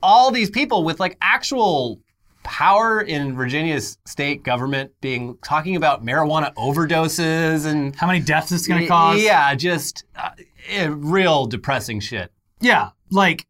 all 0.03 0.31
these 0.31 0.51
people 0.51 0.85
with 0.85 1.01
like 1.01 1.16
actual 1.21 2.01
power 2.45 3.01
in 3.01 3.35
Virginia's 3.35 3.99
state 4.07 4.45
government 4.45 4.92
being 5.01 5.37
talking 5.42 5.75
about 5.75 6.05
marijuana 6.07 6.55
overdoses 6.55 7.66
and 7.66 7.97
How 7.97 8.07
many 8.07 8.21
deaths 8.21 8.53
it's 8.53 8.69
going 8.69 8.83
to 8.83 8.87
cause? 8.87 9.21
yeah, 9.21 9.53
just 9.57 10.05
uh, 10.14 10.31
eh, 10.69 10.88
real 10.90 11.47
depressing 11.47 11.99
shit. 11.99 12.31
Yeah, 12.61 12.90
like 13.11 13.47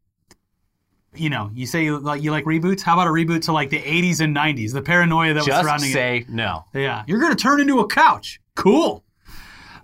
you 1.18 1.30
know, 1.30 1.50
you 1.54 1.66
say 1.66 1.84
you 1.84 1.98
like 1.98 2.22
you 2.22 2.30
like 2.30 2.44
reboots. 2.44 2.82
How 2.82 2.94
about 2.94 3.06
a 3.08 3.10
reboot 3.10 3.42
to 3.42 3.52
like 3.52 3.70
the 3.70 3.80
80s 3.80 4.20
and 4.20 4.34
90s? 4.36 4.72
The 4.72 4.82
paranoia 4.82 5.34
that 5.34 5.40
was 5.40 5.46
Just 5.46 5.62
surrounding 5.62 5.90
it. 5.90 5.92
say 5.92 6.24
no. 6.28 6.64
Yeah, 6.74 7.04
you're 7.06 7.20
gonna 7.20 7.34
turn 7.34 7.60
into 7.60 7.80
a 7.80 7.86
couch. 7.86 8.40
Cool. 8.54 9.02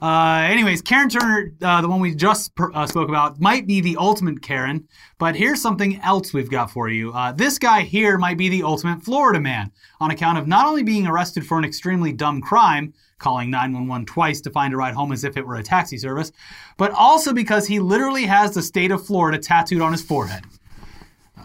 Uh, 0.00 0.48
anyways, 0.50 0.82
Karen 0.82 1.08
Turner, 1.08 1.52
uh, 1.62 1.80
the 1.80 1.88
one 1.88 2.00
we 2.00 2.12
just 2.12 2.52
per- 2.56 2.72
uh, 2.72 2.84
spoke 2.88 3.08
about, 3.08 3.40
might 3.40 3.68
be 3.68 3.80
the 3.80 3.96
ultimate 3.96 4.42
Karen. 4.42 4.88
But 5.18 5.36
here's 5.36 5.62
something 5.62 6.00
else 6.00 6.32
we've 6.32 6.50
got 6.50 6.72
for 6.72 6.88
you. 6.88 7.12
Uh, 7.12 7.30
this 7.30 7.56
guy 7.56 7.82
here 7.82 8.18
might 8.18 8.36
be 8.36 8.48
the 8.48 8.64
ultimate 8.64 9.00
Florida 9.04 9.38
man 9.38 9.70
on 10.00 10.10
account 10.10 10.38
of 10.38 10.48
not 10.48 10.66
only 10.66 10.82
being 10.82 11.06
arrested 11.06 11.46
for 11.46 11.56
an 11.56 11.64
extremely 11.64 12.12
dumb 12.12 12.40
crime, 12.40 12.92
calling 13.18 13.48
911 13.50 14.04
twice 14.06 14.40
to 14.40 14.50
find 14.50 14.74
a 14.74 14.76
ride 14.76 14.94
home 14.94 15.12
as 15.12 15.22
if 15.22 15.36
it 15.36 15.46
were 15.46 15.54
a 15.54 15.62
taxi 15.62 15.96
service, 15.96 16.32
but 16.78 16.90
also 16.90 17.32
because 17.32 17.68
he 17.68 17.78
literally 17.78 18.24
has 18.24 18.52
the 18.54 18.62
state 18.62 18.90
of 18.90 19.06
Florida 19.06 19.38
tattooed 19.38 19.80
on 19.82 19.92
his 19.92 20.02
forehead. 20.02 20.42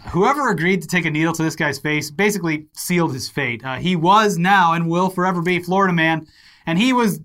Whoever 0.10 0.50
agreed 0.50 0.82
to 0.82 0.88
take 0.88 1.06
a 1.06 1.12
needle 1.12 1.34
to 1.34 1.44
this 1.44 1.56
guy's 1.56 1.80
face 1.80 2.10
basically 2.12 2.68
sealed 2.74 3.14
his 3.14 3.30
fate. 3.30 3.64
Uh, 3.64 3.76
he 3.78 3.96
was 3.96 4.38
now 4.38 4.74
and 4.74 4.90
will 4.90 5.10
forever 5.10 5.42
be 5.42 5.60
Florida 5.60 5.94
man, 5.94 6.26
and 6.66 6.78
he 6.80 6.94
was 6.94 7.20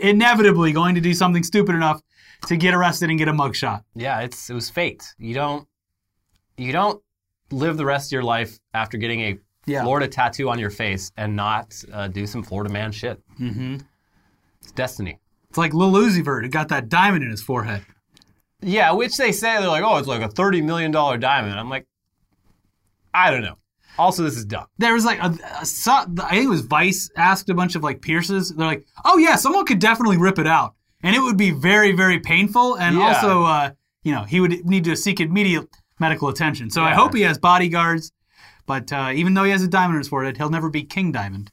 inevitably 0.00 0.72
going 0.72 0.94
to 0.94 1.00
do 1.00 1.14
something 1.14 1.42
stupid 1.42 1.74
enough 1.74 2.00
to 2.46 2.56
get 2.56 2.74
arrested 2.74 3.10
and 3.10 3.18
get 3.18 3.28
a 3.28 3.32
mugshot. 3.32 3.82
Yeah, 3.94 4.20
it's 4.20 4.50
it 4.50 4.54
was 4.54 4.68
fate. 4.70 5.04
You 5.18 5.34
don't 5.34 5.66
you 6.56 6.72
don't 6.72 7.02
live 7.50 7.76
the 7.76 7.84
rest 7.84 8.08
of 8.08 8.12
your 8.12 8.22
life 8.22 8.58
after 8.74 8.96
getting 8.98 9.20
a 9.20 9.38
Yeah. 9.66 9.82
Florida 9.82 10.08
tattoo 10.08 10.48
on 10.48 10.58
your 10.58 10.70
face 10.70 11.12
and 11.16 11.36
not 11.36 11.74
uh, 11.92 12.08
do 12.08 12.26
some 12.26 12.42
Florida 12.42 12.72
man 12.72 12.92
shit. 12.92 13.20
Mm-hmm. 13.38 13.76
It's 14.62 14.72
destiny. 14.72 15.18
It's 15.50 15.58
like 15.58 15.74
Lil 15.74 15.92
Uzi 15.92 16.24
Vert 16.24 16.44
who 16.44 16.50
got 16.50 16.68
that 16.68 16.88
diamond 16.88 17.22
in 17.24 17.30
his 17.30 17.42
forehead. 17.42 17.84
Yeah, 18.60 18.92
which 18.92 19.16
they 19.16 19.32
say 19.32 19.58
they're 19.58 19.68
like, 19.68 19.82
oh, 19.84 19.96
it's 19.98 20.08
like 20.08 20.22
a 20.22 20.28
thirty 20.28 20.62
million 20.62 20.90
dollar 20.92 21.18
diamond. 21.18 21.58
I'm 21.58 21.68
like, 21.68 21.86
I 23.14 23.30
don't 23.30 23.42
know. 23.42 23.56
Also, 23.98 24.22
this 24.22 24.36
is 24.36 24.44
dumb. 24.46 24.66
There 24.78 24.94
was 24.94 25.04
like 25.04 25.18
a, 25.20 25.26
a 25.26 25.60
I 25.60 26.30
think 26.30 26.44
it 26.44 26.48
was 26.48 26.62
Vice 26.62 27.10
asked 27.16 27.50
a 27.50 27.54
bunch 27.54 27.74
of 27.74 27.82
like 27.82 28.00
pierces. 28.00 28.50
They're 28.50 28.66
like, 28.66 28.86
oh 29.04 29.18
yeah, 29.18 29.36
someone 29.36 29.66
could 29.66 29.78
definitely 29.80 30.16
rip 30.16 30.38
it 30.38 30.46
out, 30.46 30.74
and 31.02 31.14
it 31.14 31.20
would 31.20 31.36
be 31.36 31.50
very 31.50 31.92
very 31.92 32.18
painful, 32.18 32.76
and 32.78 32.96
Yeah. 32.96 33.02
also 33.08 33.44
uh, 33.44 33.70
you 34.02 34.12
know 34.12 34.22
he 34.24 34.40
would 34.40 34.64
need 34.64 34.84
to 34.84 34.96
seek 34.96 35.20
immediate 35.20 35.68
medical 36.00 36.28
attention. 36.28 36.70
So 36.70 36.82
I 36.82 36.94
hope 36.94 37.14
he 37.14 37.20
has 37.22 37.38
bodyguards, 37.38 38.12
but 38.66 38.90
uh, 38.92 39.10
even 39.14 39.34
though 39.34 39.44
he 39.44 39.50
has 39.52 39.62
a 39.62 39.68
diamond 39.68 39.96
in 39.96 40.00
his 40.00 40.08
forehead, 40.08 40.38
he'll 40.38 40.48
never 40.50 40.70
be 40.70 40.84
King 40.84 41.12
Diamond. 41.12 41.52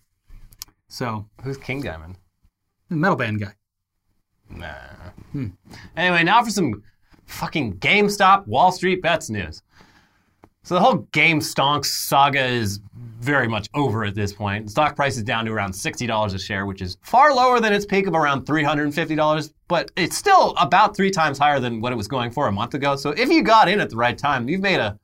So 0.88 1.28
Who's 1.44 1.58
King 1.58 1.82
Diamond? 1.82 2.18
the 2.90 2.96
metal 2.96 3.18
band 3.18 3.42
guy. 3.42 3.54
Nah. 4.50 4.74
Hmm. 5.34 5.48
Anyway, 5.96 6.24
now 6.24 6.44
for 6.44 6.50
some 6.50 6.82
fucking 7.28 7.78
GameStop 7.78 8.48
Wall 8.48 8.72
Street 8.72 9.02
bets 9.04 9.30
news. 9.30 9.62
So 10.64 10.76
the 10.76 10.82
whole 10.82 10.98
game 11.12 11.40
stonks 11.40 11.86
saga 11.86 12.46
is 12.46 12.80
very 13.20 13.48
much 13.48 13.68
over 13.74 14.06
at 14.06 14.16
this 14.16 14.34
point. 14.34 14.66
The 14.66 14.72
stock 14.72 14.96
price 14.96 15.18
is 15.18 15.24
down 15.24 15.46
to 15.46 15.52
around 15.52 15.72
$60 15.72 16.34
a 16.34 16.40
share, 16.40 16.66
which 16.66 16.82
is 16.82 16.98
far 17.02 17.34
lower 17.34 17.60
than 17.60 17.74
its 17.74 17.86
peak 17.86 18.08
of 18.08 18.14
around 18.14 18.46
$350, 18.46 19.54
but 19.68 19.92
it's 19.96 20.18
still 20.18 20.54
about 20.58 20.96
three 20.96 21.12
times 21.12 21.38
higher 21.38 21.60
than 21.60 21.82
what 21.82 21.92
it 21.92 21.96
was 21.96 22.08
going 22.08 22.32
for 22.32 22.48
a 22.48 22.52
month 22.52 22.74
ago. 22.74 22.96
So 22.96 23.12
if 23.12 23.30
you 23.30 23.44
got 23.44 23.68
in 23.68 23.80
at 23.80 23.90
the 23.90 23.98
right 23.98 24.18
time, 24.18 24.48
you've 24.48 24.62
made 24.62 24.80
a 24.80 24.98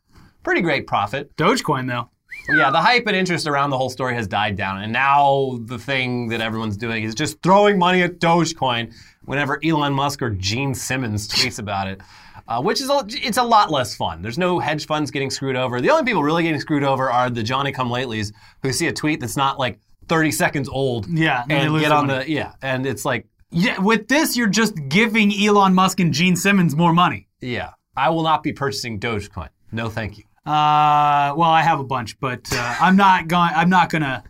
pretty 0.43 0.61
great 0.61 0.87
profit. 0.87 1.35
Dogecoin, 1.35 1.87
though. 1.87 2.09
Yeah, 2.49 2.69
the 2.69 2.81
hype 2.81 3.07
and 3.07 3.15
interest 3.15 3.47
around 3.47 3.71
the 3.71 3.77
whole 3.77 3.89
story 3.89 4.13
has 4.13 4.27
died 4.27 4.55
down, 4.55 4.83
and 4.83 4.93
now 4.93 5.57
the 5.65 5.79
thing 5.79 6.27
that 6.27 6.41
everyone's 6.41 6.77
doing 6.77 7.03
is 7.03 7.15
just 7.15 7.41
throwing 7.41 7.79
money 7.79 8.03
at 8.03 8.19
Dogecoin 8.19 8.93
whenever 9.23 9.59
Elon 9.65 9.93
Musk 9.93 10.21
or 10.21 10.29
Gene 10.29 10.75
Simmons 10.75 11.27
tweets 11.27 11.57
about 11.57 11.87
it, 11.87 12.01
uh, 12.47 12.62
which 12.62 12.81
is 12.81 12.89
a, 12.89 13.03
it's 13.10 13.38
a 13.38 13.43
lot 13.43 13.71
less 13.71 13.95
fun. 13.95 14.21
There's 14.21 14.38
no 14.38 14.60
hedge 14.60 14.86
funds 14.86 15.12
getting 15.12 15.29
screwed 15.29 15.55
over. 15.55 15.81
The 15.81 15.89
only 15.89 16.03
people 16.05 16.23
really 16.23 16.43
getting 16.43 16.60
screwed 16.62 16.84
over 16.84 17.10
are 17.12 17.29
the 17.29 17.43
Johnny 17.43 17.71
Come 17.71 17.89
Latelys 17.89 18.31
who 18.63 18.71
see 18.71 18.88
a 18.88 18.93
tweet 18.93 19.19
that's 19.19 19.38
not 19.38 19.58
like 19.60 19.79
30 20.08 20.31
seconds 20.31 20.69
old, 20.69 21.08
Yeah, 21.10 21.43
and 21.49 21.51
and 21.73 21.79
get 21.79 21.91
on 21.91 22.08
money. 22.08 22.25
the 22.25 22.31
yeah, 22.31 22.51
and 22.62 22.86
it's 22.86 23.05
like 23.05 23.27
Yeah, 23.51 23.79
with 23.79 24.08
this, 24.08 24.38
you're 24.38 24.47
just 24.49 24.75
giving 24.89 25.34
Elon 25.34 25.73
Musk 25.73 25.99
and 25.99 26.13
Gene 26.13 26.36
Simmons 26.36 26.75
more 26.75 26.93
money. 26.93 27.27
yeah, 27.41 27.71
I 27.97 28.10
will 28.10 28.23
not 28.23 28.43
be 28.43 28.53
purchasing 28.53 28.99
Dogecoin. 28.99 29.49
No, 29.71 29.89
thank 29.89 30.17
you. 30.19 30.23
Uh, 30.45 31.34
well, 31.36 31.49
I 31.49 31.63
have 31.63 31.79
a 31.79 31.84
bunch, 31.84 32.19
but 32.19 32.47
uh, 32.53 32.75
I'm 32.79 32.95
not 32.95 33.27
going. 33.27 33.51
I'm 33.55 33.69
not 33.69 33.89
gonna 33.89 34.23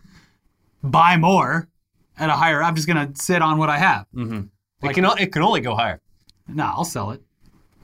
buy 0.82 1.16
more 1.18 1.68
at 2.18 2.30
a 2.30 2.32
higher. 2.32 2.62
I'm 2.62 2.74
just 2.74 2.88
gonna 2.88 3.10
sit 3.14 3.42
on 3.42 3.58
what 3.58 3.68
I 3.68 3.76
have. 3.78 4.06
it 4.14 4.94
can 4.94 5.04
it 5.18 5.32
can 5.32 5.42
only 5.42 5.60
go 5.60 5.74
higher. 5.74 6.00
No, 6.48 6.64
I'll 6.64 6.84
sell 6.84 7.10
it. 7.10 7.22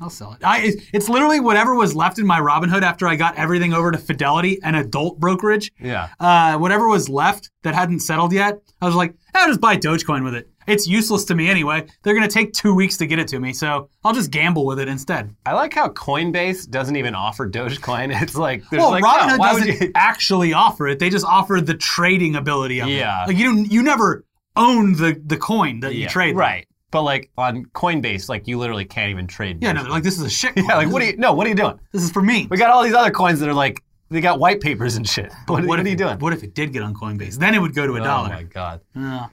I'll 0.03 0.11
sell 0.11 0.33
it. 0.33 0.41
I, 0.45 0.61
it's- 0.93 1.09
literally 1.09 1.41
whatever 1.41 1.75
was 1.75 1.95
left 1.95 2.19
in 2.19 2.27
my 2.27 2.41
Robinhood 2.41 2.83
after 2.83 3.07
I 3.07 3.17
got 3.17 3.37
everything 3.37 3.73
over 3.73 3.91
to 3.91 3.99
Fidelity 3.99 4.59
and 4.63 4.75
adult 4.77 5.19
brokerage. 5.21 5.73
Yeah. 5.81 6.09
Uh, 6.21 6.59
whatever 6.59 6.89
was 6.89 7.09
left 7.09 7.51
that 7.63 7.75
hadn't 7.75 8.01
settled 8.01 8.33
yet, 8.33 8.59
I 8.81 8.87
was 8.87 8.95
like, 8.95 9.15
I'll 9.35 9.49
just 9.49 9.61
buy 9.61 9.77
Dogecoin 9.77 10.25
with 10.25 10.35
it. 10.35 10.49
It's 10.67 10.87
useless 10.87 11.25
to 11.27 11.35
me 11.35 11.49
anyway. 11.49 11.87
They're 12.03 12.15
gonna 12.15 12.29
take 12.29 12.53
two 12.53 12.73
weeks 12.75 12.97
to 12.99 13.07
get 13.07 13.19
it 13.19 13.27
to 13.29 13.41
me, 13.41 13.53
so 13.53 13.89
I'll 14.05 14.13
just 14.13 14.31
gamble 14.31 14.65
with 14.65 14.79
it 14.79 14.87
instead. 14.89 15.35
I 15.45 15.55
like 15.55 15.75
how 15.75 15.89
Coinbase 15.89 16.69
doesn't 16.71 16.95
even 16.97 17.15
offer 17.17 17.49
Dogecoin. 17.49 18.17
It's 18.23 18.37
like 18.37 18.63
there's 18.71 18.81
Well, 18.81 18.91
like 18.93 19.03
Robinhood 19.05 19.39
why 19.39 19.53
doesn't 19.55 19.81
you? 19.81 19.91
actually 19.97 20.53
offer 20.53 20.87
it. 20.87 20.99
They 21.01 21.11
just 21.11 21.27
offer 21.27 21.61
the 21.61 21.75
trading 21.75 22.37
ability 22.37 22.81
of 22.81 22.89
Yeah. 22.89 23.25
it. 23.25 23.29
Like 23.29 23.37
you 23.39 23.45
don't, 23.45 23.73
you 23.73 23.83
never 23.83 24.25
own 24.55 24.93
the 24.93 25.21
the 25.27 25.37
coin 25.37 25.81
that 25.81 25.95
you 25.95 26.07
trade. 26.09 26.37
right? 26.37 26.67
But 26.93 27.03
like 27.03 27.31
on 27.37 27.65
Coinbase, 27.75 28.29
like 28.29 28.47
you 28.47 28.59
literally 28.59 28.85
can't 28.85 29.11
even 29.11 29.27
trade. 29.27 29.59
Yeah, 29.61 29.73
no, 29.73 29.83
they're 29.83 29.91
like 29.91 30.05
this 30.05 30.19
is 30.19 30.23
a 30.23 30.31
shit. 30.31 30.53
yeah, 30.57 30.77
like 30.77 30.89
what 30.89 31.03
are 31.03 31.07
you? 31.07 31.17
No, 31.17 31.33
what 31.33 31.47
are 31.47 31.51
you 31.51 31.57
doing? 31.57 31.81
This 31.91 32.05
is 32.05 32.13
for 32.13 32.23
me. 32.23 32.47
We 32.51 32.57
got 32.57 32.71
all 32.71 32.85
these 32.85 32.95
other 32.95 33.11
coins 33.11 33.41
that 33.41 33.49
are 33.49 33.55
like 33.55 33.83
they 34.11 34.21
got 34.21 34.39
white 34.39 34.61
papers 34.61 34.97
and 34.97 35.09
shit. 35.09 35.33
What, 35.47 35.65
what 35.65 35.81
if 35.81 35.87
are 35.87 35.89
you 35.89 35.97
doing? 35.97 36.19
What 36.19 36.33
if 36.33 36.45
it 36.45 36.55
did 36.55 36.73
get 36.73 36.83
on 36.83 36.95
Coinbase? 36.95 37.39
Then 37.39 37.55
it 37.55 37.59
would 37.59 37.75
go 37.75 37.87
to 37.87 37.97
a 37.97 38.01
oh 38.01 38.05
dollar. 38.05 38.29
oh 38.29 38.35
my 38.35 38.43
god. 38.45 38.81
Yeah. 38.95 39.27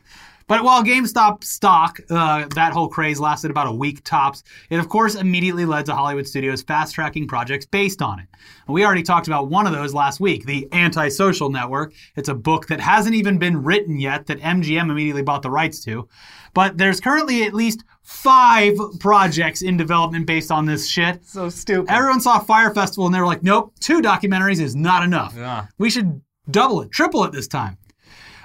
But 0.49 0.63
while 0.63 0.83
GameStop 0.83 1.43
stock, 1.43 1.99
uh, 2.09 2.47
that 2.55 2.73
whole 2.73 2.89
craze 2.89 3.19
lasted 3.19 3.51
about 3.51 3.67
a 3.67 3.71
week 3.71 4.03
tops, 4.03 4.41
it 4.71 4.79
of 4.79 4.89
course 4.89 5.13
immediately 5.13 5.63
led 5.63 5.85
to 5.85 5.93
Hollywood 5.93 6.27
studios 6.27 6.63
fast 6.63 6.95
tracking 6.95 7.27
projects 7.27 7.67
based 7.67 8.01
on 8.01 8.19
it. 8.19 8.25
We 8.67 8.83
already 8.83 9.03
talked 9.03 9.27
about 9.27 9.49
one 9.49 9.67
of 9.67 9.73
those 9.73 9.93
last 9.93 10.19
week, 10.19 10.47
The 10.47 10.67
Antisocial 10.71 11.51
Network. 11.51 11.93
It's 12.15 12.29
a 12.29 12.33
book 12.33 12.65
that 12.65 12.79
hasn't 12.79 13.13
even 13.13 13.37
been 13.37 13.61
written 13.61 13.99
yet 13.99 14.25
that 14.25 14.39
MGM 14.39 14.89
immediately 14.89 15.21
bought 15.21 15.43
the 15.43 15.51
rights 15.51 15.83
to. 15.85 16.09
But 16.55 16.79
there's 16.79 16.99
currently 16.99 17.43
at 17.43 17.53
least 17.53 17.83
five 18.01 18.75
projects 18.99 19.61
in 19.61 19.77
development 19.77 20.25
based 20.25 20.51
on 20.51 20.65
this 20.65 20.89
shit. 20.89 21.23
So 21.25 21.49
stupid. 21.49 21.91
Everyone 21.91 22.21
saw 22.21 22.39
Fyre 22.39 22.73
Festival 22.73 23.05
and 23.05 23.13
they 23.13 23.19
were 23.19 23.27
like, 23.27 23.43
nope, 23.43 23.75
two 23.79 24.01
documentaries 24.01 24.59
is 24.59 24.75
not 24.75 25.03
enough. 25.03 25.35
Yeah. 25.37 25.67
We 25.77 25.91
should 25.91 26.21
double 26.49 26.81
it, 26.81 26.91
triple 26.91 27.23
it 27.25 27.33
this 27.33 27.47
time. 27.47 27.77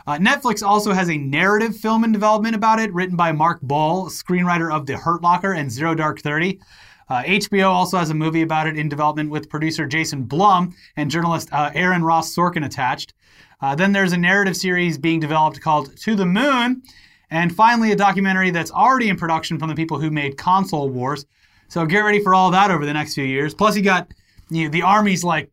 Uh, 0.06 0.18
Netflix 0.18 0.62
also 0.62 0.92
has 0.92 1.08
a 1.08 1.16
narrative 1.16 1.76
film 1.76 2.04
in 2.04 2.12
development 2.12 2.54
about 2.54 2.78
it, 2.78 2.92
written 2.92 3.16
by 3.16 3.32
Mark 3.32 3.60
Boal, 3.62 4.06
screenwriter 4.10 4.72
of 4.72 4.86
The 4.86 4.96
Hurt 4.96 5.22
Locker 5.22 5.52
and 5.52 5.70
Zero 5.70 5.94
Dark 5.94 6.20
Thirty. 6.20 6.60
Uh, 7.08 7.22
HBO 7.22 7.68
also 7.68 7.98
has 7.98 8.10
a 8.10 8.14
movie 8.14 8.42
about 8.42 8.66
it 8.66 8.78
in 8.78 8.88
development 8.88 9.30
with 9.30 9.50
producer 9.50 9.86
Jason 9.86 10.24
Blum 10.24 10.74
and 10.96 11.10
journalist 11.10 11.52
uh, 11.52 11.70
Aaron 11.74 12.02
Ross 12.02 12.34
Sorkin 12.34 12.64
attached. 12.64 13.14
Uh, 13.60 13.74
then 13.74 13.92
there's 13.92 14.12
a 14.12 14.16
narrative 14.18 14.56
series 14.56 14.98
being 14.98 15.20
developed 15.20 15.60
called 15.60 15.96
To 15.98 16.14
the 16.14 16.26
Moon. 16.26 16.82
And 17.30 17.54
finally, 17.54 17.92
a 17.92 17.96
documentary 17.96 18.50
that's 18.50 18.70
already 18.70 19.08
in 19.08 19.16
production 19.16 19.58
from 19.58 19.68
the 19.68 19.74
people 19.74 19.98
who 19.98 20.10
made 20.10 20.36
Console 20.36 20.88
Wars. 20.88 21.26
So 21.68 21.84
get 21.86 22.00
ready 22.00 22.22
for 22.22 22.34
all 22.34 22.50
that 22.50 22.70
over 22.70 22.86
the 22.86 22.92
next 22.92 23.14
few 23.14 23.24
years. 23.24 23.54
Plus, 23.54 23.76
you 23.76 23.82
got 23.82 24.12
you 24.50 24.64
know, 24.64 24.70
the 24.70 24.82
Army's 24.82 25.24
like, 25.24 25.50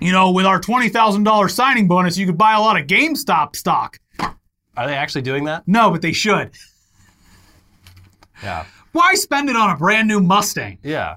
you 0.00 0.12
know, 0.12 0.30
with 0.30 0.46
our 0.46 0.60
$20,000 0.60 1.50
signing 1.50 1.88
bonus, 1.88 2.16
you 2.16 2.26
could 2.26 2.38
buy 2.38 2.54
a 2.54 2.60
lot 2.60 2.80
of 2.80 2.86
GameStop 2.86 3.54
stock. 3.56 3.98
Are 4.76 4.86
they 4.86 4.94
actually 4.94 5.22
doing 5.22 5.44
that? 5.44 5.64
No, 5.66 5.90
but 5.90 6.00
they 6.02 6.12
should. 6.12 6.52
Yeah. 8.42 8.64
Why 8.92 9.14
spend 9.14 9.48
it 9.48 9.56
on 9.56 9.70
a 9.70 9.76
brand 9.76 10.08
new 10.08 10.20
Mustang? 10.20 10.78
Yeah. 10.82 11.16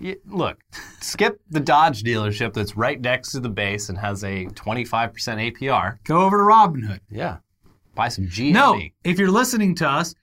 Y- 0.00 0.16
look, 0.26 0.58
skip 1.00 1.40
the 1.50 1.60
Dodge 1.60 2.02
dealership 2.02 2.52
that's 2.54 2.76
right 2.76 3.00
next 3.00 3.32
to 3.32 3.40
the 3.40 3.48
base 3.48 3.88
and 3.88 3.98
has 3.98 4.22
a 4.24 4.46
25% 4.46 5.12
APR. 5.52 5.98
Go 6.04 6.22
over 6.22 6.36
to 6.38 6.42
Robinhood. 6.42 7.00
Yeah. 7.10 7.38
Buy 7.94 8.08
some 8.08 8.26
GME. 8.26 8.52
No, 8.52 8.80
if 9.04 9.18
you're 9.18 9.30
listening 9.30 9.74
to 9.76 9.88
us, 9.88 10.14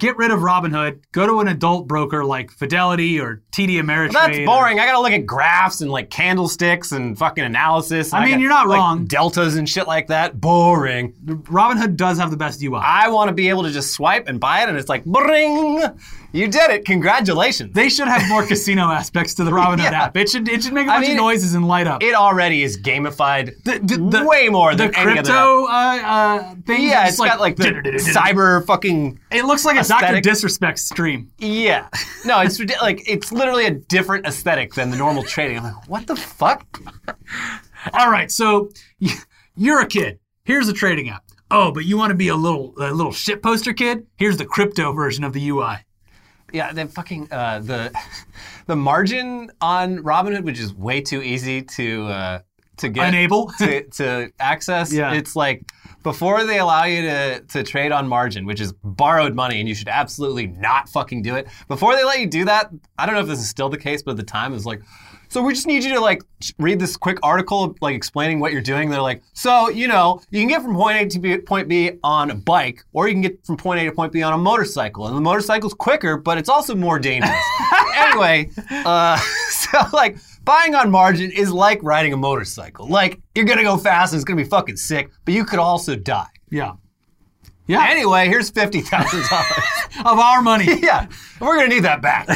get 0.00 0.16
rid 0.16 0.30
of 0.30 0.40
Robinhood. 0.40 1.00
Go 1.12 1.26
to 1.26 1.40
an 1.40 1.48
adult 1.48 1.86
broker 1.86 2.24
like 2.24 2.50
Fidelity 2.50 3.20
or 3.20 3.42
TD 3.52 3.80
Ameritrade. 3.80 4.12
That's 4.12 4.38
or- 4.38 4.46
boring. 4.46 4.80
I 4.80 4.86
gotta 4.86 5.00
look 5.00 5.12
at 5.12 5.26
graphs 5.26 5.80
and 5.80 5.90
like 5.90 6.10
candlesticks 6.10 6.90
and 6.90 7.16
fucking 7.16 7.44
analysis. 7.44 8.12
I 8.12 8.18
and 8.18 8.24
mean, 8.24 8.34
got, 8.34 8.40
you're 8.40 8.50
not 8.50 8.66
like, 8.68 8.78
wrong. 8.78 9.04
Deltas 9.04 9.56
and 9.56 9.68
shit 9.68 9.86
like 9.86 10.08
that. 10.08 10.40
Boring. 10.40 11.12
Robinhood 11.24 11.96
does 11.96 12.18
have 12.18 12.30
the 12.30 12.36
best 12.36 12.62
UI. 12.62 12.80
I 12.82 13.08
want 13.10 13.28
to 13.28 13.34
be 13.34 13.48
able 13.48 13.62
to 13.62 13.70
just 13.70 13.92
swipe 13.92 14.26
and 14.26 14.40
buy 14.40 14.62
it, 14.62 14.68
and 14.68 14.76
it's 14.76 14.88
like, 14.88 15.04
bring. 15.04 15.82
You 16.32 16.46
did 16.48 16.70
it. 16.70 16.84
Congratulations. 16.84 17.74
they 17.74 17.88
should 17.88 18.06
have 18.08 18.28
more 18.28 18.46
casino 18.46 18.82
aspects 18.90 19.34
to 19.34 19.44
the 19.44 19.50
Robinhood 19.50 19.90
Yeah. 19.90 20.04
app. 20.04 20.16
It 20.16 20.28
should 20.28 20.48
it 20.48 20.62
should 20.62 20.72
make 20.72 20.86
a 20.86 20.90
bunch 20.90 21.02
mean, 21.08 21.12
of 21.12 21.16
noises 21.16 21.54
and 21.54 21.66
light 21.66 21.86
up. 21.86 22.02
it 22.02 22.14
already 22.14 22.62
is 22.62 22.80
gamified 22.80 23.52
The- 23.64 23.80
the- 23.80 24.24
way 24.24 24.48
more 24.48 24.74
the 24.74 24.86
than 24.88 24.94
any 24.96 25.18
other. 25.18 25.18
app. 25.18 25.24
crypto 25.24 25.64
uh, 25.66 25.70
uh, 25.70 26.54
thing. 26.66 26.82
Yeah, 26.88 27.08
it's 27.08 27.18
got 27.18 27.40
like 27.40 27.56
the 27.56 27.64
cyber 28.14 28.64
fucking. 28.66 29.18
It 29.32 29.44
looks 29.44 29.64
like 29.64 29.78
a 29.78 29.84
Dr. 29.86 30.20
Disrespect 30.20 30.78
stream. 30.78 31.30
Yeah. 31.38 31.88
No, 32.24 32.40
it's 32.40 32.60
like 32.82 33.02
it's 33.08 33.32
literally 33.32 33.66
a 33.66 33.72
different 33.72 34.26
aesthetic 34.26 34.74
than 34.74 34.90
the 34.90 34.96
normal 34.96 35.22
trading. 35.24 35.58
I'm 35.58 35.64
like, 35.64 35.88
what 35.88 36.06
the 36.06 36.16
fuck? 36.16 36.64
All 37.92 38.10
right, 38.10 38.30
so 38.30 38.70
you're 39.56 39.80
a 39.80 39.86
kid. 39.86 40.18
Here's 40.44 40.68
a 40.68 40.72
trading 40.72 41.08
app. 41.08 41.24
Oh, 41.50 41.72
but 41.72 41.84
you 41.84 41.96
want 41.98 42.10
to 42.10 42.14
be 42.16 42.28
a 42.28 42.36
little 42.36 42.74
a 42.78 42.92
little 42.92 43.12
shit 43.12 43.42
poster 43.42 43.72
kid? 43.72 44.06
Here's 44.16 44.36
the 44.36 44.44
crypto 44.44 44.92
version 44.92 45.24
of 45.24 45.32
the 45.32 45.48
UI. 45.48 45.78
Yeah, 46.52 46.72
the 46.72 46.86
fucking 46.86 47.28
uh, 47.30 47.60
the 47.60 47.92
the 48.66 48.76
margin 48.76 49.50
on 49.60 49.98
Robinhood, 49.98 50.44
which 50.44 50.58
is 50.58 50.74
way 50.74 51.00
too 51.00 51.22
easy 51.22 51.62
to 51.62 52.06
uh, 52.06 52.38
to 52.78 52.88
get 52.88 53.08
unable 53.08 53.52
to, 53.58 53.82
to 53.90 54.32
access. 54.38 54.92
Yeah. 54.92 55.12
It's 55.12 55.36
like 55.36 55.64
before 56.02 56.44
they 56.44 56.58
allow 56.58 56.84
you 56.84 57.02
to 57.02 57.40
to 57.40 57.62
trade 57.62 57.92
on 57.92 58.08
margin, 58.08 58.46
which 58.46 58.60
is 58.60 58.72
borrowed 58.84 59.34
money, 59.34 59.60
and 59.60 59.68
you 59.68 59.74
should 59.74 59.88
absolutely 59.88 60.46
not 60.46 60.88
fucking 60.88 61.22
do 61.22 61.36
it. 61.36 61.48
Before 61.68 61.94
they 61.94 62.04
let 62.04 62.20
you 62.20 62.26
do 62.26 62.44
that, 62.46 62.70
I 62.98 63.06
don't 63.06 63.14
know 63.14 63.22
if 63.22 63.28
this 63.28 63.40
is 63.40 63.48
still 63.48 63.68
the 63.68 63.78
case, 63.78 64.02
but 64.02 64.12
at 64.12 64.16
the 64.16 64.22
time 64.22 64.52
it 64.52 64.54
was 64.54 64.66
like. 64.66 64.82
So 65.30 65.40
we 65.42 65.54
just 65.54 65.68
need 65.68 65.84
you 65.84 65.94
to 65.94 66.00
like 66.00 66.24
read 66.58 66.80
this 66.80 66.96
quick 66.96 67.18
article 67.22 67.76
like 67.80 67.94
explaining 67.94 68.40
what 68.40 68.52
you're 68.52 68.60
doing. 68.60 68.90
They're 68.90 69.00
like, 69.00 69.22
so 69.32 69.68
you 69.68 69.86
know, 69.86 70.20
you 70.30 70.40
can 70.40 70.48
get 70.48 70.60
from 70.60 70.74
point 70.74 70.98
A 71.00 71.06
to 71.06 71.18
B, 71.20 71.38
point 71.38 71.68
B 71.68 71.92
on 72.02 72.32
a 72.32 72.34
bike, 72.34 72.82
or 72.92 73.06
you 73.06 73.14
can 73.14 73.22
get 73.22 73.46
from 73.46 73.56
point 73.56 73.80
A 73.80 73.84
to 73.84 73.92
point 73.92 74.12
B 74.12 74.22
on 74.22 74.32
a 74.32 74.38
motorcycle. 74.38 75.06
And 75.06 75.16
the 75.16 75.20
motorcycle's 75.20 75.72
quicker, 75.72 76.16
but 76.16 76.36
it's 76.36 76.48
also 76.48 76.74
more 76.74 76.98
dangerous. 76.98 77.38
anyway, 77.94 78.50
uh, 78.84 79.16
so 79.50 79.78
like 79.92 80.18
buying 80.44 80.74
on 80.74 80.90
margin 80.90 81.30
is 81.30 81.52
like 81.52 81.80
riding 81.84 82.12
a 82.12 82.16
motorcycle. 82.16 82.88
Like 82.88 83.20
you're 83.36 83.46
gonna 83.46 83.62
go 83.62 83.76
fast 83.76 84.12
and 84.12 84.18
it's 84.18 84.24
gonna 84.24 84.42
be 84.42 84.48
fucking 84.48 84.76
sick, 84.76 85.10
but 85.24 85.32
you 85.32 85.44
could 85.44 85.60
also 85.60 85.94
die. 85.94 86.26
Yeah. 86.50 86.72
Yeah. 87.68 87.86
Anyway, 87.88 88.26
here's 88.26 88.50
fifty 88.50 88.80
thousand 88.80 89.22
dollars. 89.28 89.64
of 90.04 90.18
our 90.18 90.42
money. 90.42 90.66
yeah, 90.82 91.06
we're 91.40 91.54
gonna 91.54 91.68
need 91.68 91.84
that 91.84 92.02
back. 92.02 92.28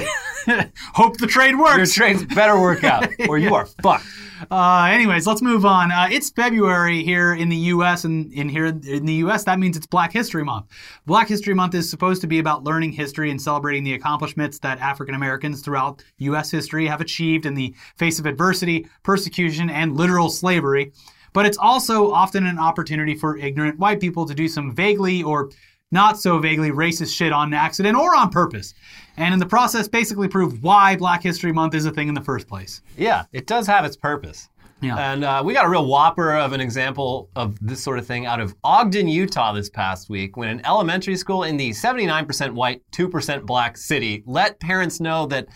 Hope 0.95 1.17
the 1.19 1.27
trade 1.27 1.59
works. 1.59 1.77
Your 1.77 1.87
trades 1.87 2.25
better 2.35 2.61
work 2.61 2.85
out, 2.85 3.09
or 3.29 3.39
you 3.39 3.55
are 3.55 3.67
fucked. 3.67 4.05
Uh, 4.51 4.89
anyways, 4.91 5.27
let's 5.27 5.43
move 5.43 5.65
on. 5.65 5.91
Uh, 5.91 6.09
it's 6.11 6.31
February 6.31 7.03
here 7.03 7.35
in 7.35 7.49
the 7.49 7.57
U.S. 7.57 8.05
and 8.05 8.33
in 8.33 8.49
here 8.49 8.67
in 8.67 9.07
the 9.07 9.15
U.S. 9.15 9.45
that 9.45 9.59
means 9.59 9.77
it's 9.77 9.87
Black 9.87 10.13
History 10.13 10.45
Month. 10.45 10.67
Black 11.07 11.29
History 11.29 11.55
Month 11.55 11.75
is 11.75 11.89
supposed 11.89 12.21
to 12.21 12.27
be 12.27 12.39
about 12.39 12.65
learning 12.65 12.93
history 12.93 13.31
and 13.31 13.41
celebrating 13.41 13.85
the 13.85 13.95
accomplishments 13.95 14.59
that 14.59 14.81
African 14.81 15.15
Americans 15.15 15.63
throughout 15.63 16.05
U.S. 16.19 16.51
history 16.51 16.87
have 16.87 17.01
achieved 17.01 17.47
in 17.47 17.55
the 17.55 17.75
face 17.97 18.19
of 18.19 18.27
adversity, 18.27 18.87
persecution, 19.03 19.71
and 19.71 19.97
literal 19.97 20.29
slavery. 20.29 20.93
But 21.33 21.47
it's 21.47 21.59
also 21.59 22.13
often 22.13 22.47
an 22.47 22.59
opportunity 22.59 23.15
for 23.15 23.37
ignorant 23.37 23.79
white 23.79 24.01
people 24.01 24.25
to 24.25 24.35
do 24.35 24.47
some 24.49 24.75
vaguely 24.75 25.23
or 25.23 25.51
not 25.95 26.19
so 26.19 26.39
vaguely 26.39 26.71
racist 26.71 27.17
shit 27.17 27.33
on 27.33 27.55
accident 27.55 27.97
or 27.97 28.15
on 28.15 28.29
purpose. 28.29 28.75
And 29.17 29.33
in 29.33 29.39
the 29.41 29.47
process, 29.47 29.89
basically 29.89 30.29
prove 30.29 30.63
why 30.63 30.97
Black 30.97 31.23
History 31.23 31.53
Month 31.53 31.75
is 31.75 31.87
a 31.87 31.91
thing 31.91 32.09
in 32.09 32.15
the 32.15 32.21
first 32.21 32.49
place. 32.49 32.83
Yeah, 32.99 33.25
it 33.33 33.47
does 33.47 33.67
have 33.69 33.85
its 33.85 33.97
purpose. 33.97 34.51
Yeah. 34.81 35.13
And 35.13 35.25
uh, 35.25 35.43
we 35.45 35.55
got 35.55 35.65
a 35.65 35.69
real 35.69 35.87
whopper 35.87 36.37
of 36.37 36.53
an 36.53 36.61
example 36.61 37.31
of 37.37 37.57
this 37.67 37.83
sort 37.83 37.99
of 37.99 38.07
thing 38.07 38.27
out 38.27 38.41
of 38.41 38.55
Ogden, 38.65 39.09
Utah 39.09 39.53
this 39.53 39.71
past 39.71 40.11
week 40.11 40.37
when 40.37 40.49
an 40.49 40.61
elementary 40.67 41.17
school 41.17 41.45
in 41.45 41.57
the 41.57 41.71
79% 41.71 42.51
white, 42.51 42.83
2% 42.91 43.47
black 43.47 43.79
city 43.79 44.25
let 44.27 44.61
parents 44.61 45.01
know 45.01 45.27
that 45.27 45.47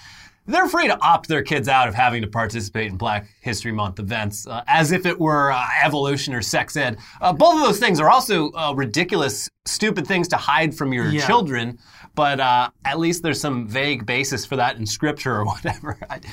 they're 0.48 0.68
free 0.68 0.87
to 0.88 0.98
opt 1.00 1.28
their 1.28 1.42
kids 1.42 1.68
out 1.68 1.88
of 1.88 1.94
having 1.94 2.22
to 2.22 2.28
participate 2.28 2.90
in 2.90 2.96
Black 2.96 3.28
History 3.40 3.70
Month 3.72 3.98
events 4.00 4.46
uh, 4.46 4.62
as 4.66 4.90
if 4.92 5.06
it 5.06 5.18
were 5.20 5.52
uh, 5.52 5.64
evolution 5.84 6.34
or 6.34 6.42
sex 6.42 6.76
ed. 6.76 6.98
Uh, 7.20 7.32
both 7.32 7.56
of 7.56 7.61
those 7.62 7.78
things 7.78 8.00
are 8.00 8.11
also 8.11 8.50
uh, 8.52 8.72
ridiculous, 8.74 9.48
stupid 9.66 10.06
things 10.06 10.26
to 10.28 10.37
hide 10.37 10.74
from 10.74 10.92
your 10.92 11.11
Yeah. 11.11 11.26
children, 11.26 11.78
but 12.14 12.40
uh, 12.40 12.70
at 12.84 12.98
least 12.98 13.22
there's 13.22 13.40
some 13.40 13.68
vague 13.68 14.06
basis 14.06 14.44
for 14.46 14.56
that 14.56 14.76
in 14.76 14.87
scripture 14.87 15.37
or 15.37 15.44
whatever. 15.52 15.98
It'd 16.11 16.24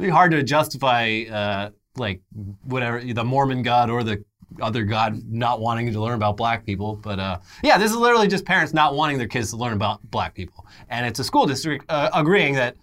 be 0.00 0.08
hard 0.08 0.30
to 0.32 0.42
justify, 0.42 1.24
uh, 1.30 1.70
like, 1.96 2.20
whatever, 2.64 3.00
the 3.02 3.24
Mormon 3.24 3.62
God 3.62 3.90
or 3.90 4.02
the 4.02 4.24
other 4.62 4.82
God 4.84 5.20
not 5.28 5.60
wanting 5.60 5.92
to 5.92 6.00
learn 6.00 6.14
about 6.14 6.36
black 6.38 6.64
people. 6.64 6.96
But 6.96 7.18
uh, 7.20 7.38
yeah, 7.62 7.76
this 7.76 7.90
is 7.90 7.96
literally 7.98 8.28
just 8.28 8.44
parents 8.46 8.72
not 8.72 8.94
wanting 8.94 9.18
their 9.18 9.26
kids 9.28 9.50
to 9.50 9.56
learn 9.56 9.74
about 9.74 10.00
black 10.10 10.34
people. 10.34 10.66
And 10.88 11.04
it's 11.06 11.18
a 11.18 11.24
school 11.24 11.44
district 11.46 11.84
uh, 11.90 12.08
agreeing 12.14 12.54
that, 12.54 12.76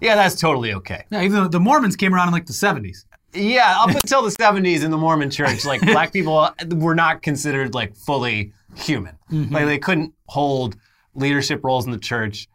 yeah, 0.00 0.14
that's 0.16 0.34
totally 0.40 0.74
okay. 0.74 1.04
Yeah, 1.10 1.22
even 1.22 1.36
though 1.42 1.48
the 1.48 1.60
Mormons 1.60 1.96
came 1.96 2.14
around 2.14 2.28
in 2.28 2.32
like 2.32 2.46
the 2.46 2.52
70s. 2.52 3.04
Yeah, 3.32 3.76
up 3.78 3.90
until 3.90 4.22
the 4.22 4.30
70s 4.30 4.82
in 4.84 4.90
the 4.90 4.98
Mormon 4.98 5.30
church, 5.30 5.64
like 5.64 5.80
black 5.82 6.12
people 6.12 6.48
were 6.76 6.94
not 6.94 7.22
considered 7.22 7.74
like 7.74 7.94
fully 7.96 8.52
human. 8.76 9.16
Like 9.30 9.66
they 9.66 9.78
couldn't 9.78 10.14
hold 10.26 10.76
leadership 11.14 11.62
roles 11.62 11.86
in 11.86 11.92
the 11.92 11.98
church. 11.98 12.48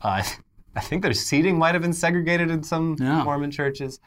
Uh, 0.00 0.22
I 0.74 0.80
think 0.80 1.02
their 1.02 1.12
seating 1.12 1.58
might 1.58 1.74
have 1.74 1.82
been 1.82 1.92
segregated 1.92 2.50
in 2.50 2.62
some 2.62 2.96
Yeah. 2.98 3.22
Mormon 3.24 3.50
churches. 3.50 4.00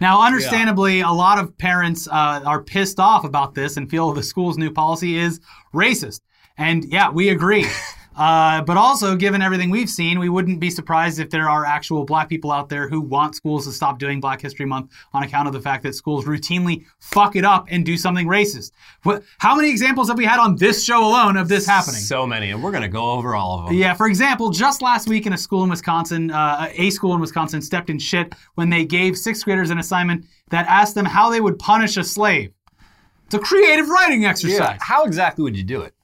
Now, 0.00 0.22
understandably, 0.22 1.00
a 1.00 1.10
lot 1.10 1.38
of 1.38 1.58
parents 1.58 2.06
uh, 2.06 2.40
are 2.46 2.62
pissed 2.62 3.00
off 3.00 3.24
about 3.24 3.54
this 3.54 3.76
and 3.76 3.90
feel 3.90 4.12
the 4.12 4.22
school's 4.22 4.56
new 4.56 4.70
policy 4.70 5.16
is 5.16 5.40
racist. 5.74 6.20
And 6.56 6.84
yeah, 6.84 7.10
we 7.10 7.30
agree. 7.30 7.66
Uh, 8.16 8.62
but 8.62 8.76
also, 8.76 9.16
given 9.16 9.42
everything 9.42 9.70
we've 9.70 9.90
seen, 9.90 10.18
we 10.18 10.28
wouldn't 10.28 10.60
be 10.60 10.70
surprised 10.70 11.18
if 11.18 11.30
there 11.30 11.48
are 11.48 11.64
actual 11.64 12.04
black 12.04 12.28
people 12.28 12.52
out 12.52 12.68
there 12.68 12.88
who 12.88 13.00
want 13.00 13.34
schools 13.34 13.66
to 13.66 13.72
stop 13.72 13.98
doing 13.98 14.20
Black 14.20 14.40
History 14.40 14.66
Month 14.66 14.92
on 15.12 15.22
account 15.22 15.48
of 15.48 15.52
the 15.52 15.60
fact 15.60 15.82
that 15.82 15.94
schools 15.94 16.24
routinely 16.24 16.84
fuck 17.00 17.34
it 17.36 17.44
up 17.44 17.66
and 17.70 17.84
do 17.84 17.96
something 17.96 18.26
racist. 18.26 18.72
What, 19.02 19.22
how 19.38 19.56
many 19.56 19.70
examples 19.70 20.08
have 20.08 20.18
we 20.18 20.24
had 20.24 20.38
on 20.38 20.56
this 20.56 20.84
show 20.84 21.04
alone 21.04 21.36
of 21.36 21.48
this 21.48 21.66
happening? 21.66 22.00
So 22.00 22.26
many, 22.26 22.50
and 22.50 22.62
we're 22.62 22.70
going 22.70 22.82
to 22.82 22.88
go 22.88 23.12
over 23.12 23.34
all 23.34 23.60
of 23.60 23.66
them. 23.66 23.76
Yeah, 23.76 23.94
for 23.94 24.06
example, 24.06 24.50
just 24.50 24.82
last 24.82 25.08
week 25.08 25.26
in 25.26 25.32
a 25.32 25.38
school 25.38 25.64
in 25.64 25.70
Wisconsin, 25.70 26.30
uh, 26.30 26.70
a 26.72 26.90
school 26.90 27.14
in 27.14 27.20
Wisconsin 27.20 27.60
stepped 27.62 27.90
in 27.90 27.98
shit 27.98 28.34
when 28.54 28.70
they 28.70 28.84
gave 28.84 29.16
sixth 29.16 29.44
graders 29.44 29.70
an 29.70 29.78
assignment 29.78 30.24
that 30.50 30.66
asked 30.68 30.94
them 30.94 31.04
how 31.04 31.30
they 31.30 31.40
would 31.40 31.58
punish 31.58 31.96
a 31.96 32.04
slave. 32.04 32.52
It's 33.26 33.34
a 33.34 33.38
creative 33.38 33.88
writing 33.88 34.24
exercise. 34.24 34.58
Yeah. 34.58 34.78
How 34.80 35.04
exactly 35.04 35.42
would 35.42 35.56
you 35.56 35.64
do 35.64 35.80
it? 35.80 35.94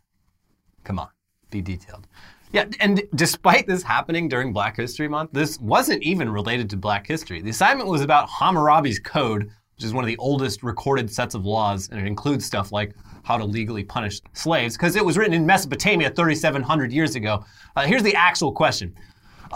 Come 0.82 0.98
on, 0.98 1.08
be 1.50 1.60
detailed. 1.60 2.06
Yeah, 2.52 2.66
and 2.80 3.02
despite 3.14 3.66
this 3.68 3.82
happening 3.82 4.28
during 4.28 4.52
Black 4.52 4.76
History 4.76 5.06
Month, 5.06 5.30
this 5.32 5.58
wasn't 5.60 6.02
even 6.02 6.28
related 6.28 6.68
to 6.70 6.76
Black 6.76 7.06
history. 7.06 7.40
The 7.40 7.50
assignment 7.50 7.88
was 7.88 8.00
about 8.00 8.28
Hammurabi's 8.28 8.98
Code, 8.98 9.44
which 9.76 9.84
is 9.84 9.94
one 9.94 10.02
of 10.02 10.08
the 10.08 10.16
oldest 10.16 10.64
recorded 10.64 11.12
sets 11.12 11.36
of 11.36 11.46
laws, 11.46 11.88
and 11.90 12.00
it 12.00 12.06
includes 12.06 12.44
stuff 12.44 12.72
like 12.72 12.92
how 13.22 13.38
to 13.38 13.44
legally 13.44 13.84
punish 13.84 14.20
slaves, 14.32 14.76
because 14.76 14.96
it 14.96 15.04
was 15.04 15.16
written 15.16 15.34
in 15.34 15.46
Mesopotamia 15.46 16.10
3,700 16.10 16.92
years 16.92 17.14
ago. 17.14 17.44
Uh, 17.76 17.86
here's 17.86 18.02
the 18.02 18.16
actual 18.16 18.50
question. 18.50 18.94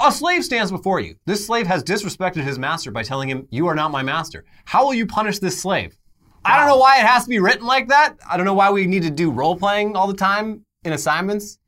A 0.01 0.13
slave 0.13 0.45
stands 0.45 0.71
before 0.71 1.01
you. 1.01 1.17
This 1.25 1.45
slave 1.45 1.67
has 1.67 1.83
disrespected 1.83 2.43
his 2.43 2.59
master 2.59 2.93
by 2.93 3.03
telling 3.03 3.29
him, 3.29 3.49
You 3.51 3.67
are 3.67 3.75
not 3.75 3.91
my 3.91 4.03
master. 4.03 4.45
How 4.65 4.85
will 4.85 4.95
you 4.95 5.07
punish 5.07 5.41
this 5.41 5.61
slave? 5.61 5.97
I 6.45 6.59
don't 6.59 6.69
know 6.69 6.77
why 6.77 6.99
it 6.99 7.07
has 7.07 7.25
to 7.25 7.31
be 7.31 7.39
written 7.39 7.67
like 7.67 7.89
that. 7.89 8.19
I 8.29 8.37
don't 8.37 8.45
know 8.47 8.55
why 8.55 8.71
we 8.71 8.87
need 8.87 9.03
to 9.03 9.11
do 9.11 9.31
role 9.31 9.57
playing 9.57 9.97
all 9.97 10.07
the 10.07 10.15
time 10.15 10.65
in 10.85 10.93
assignments. 10.93 11.59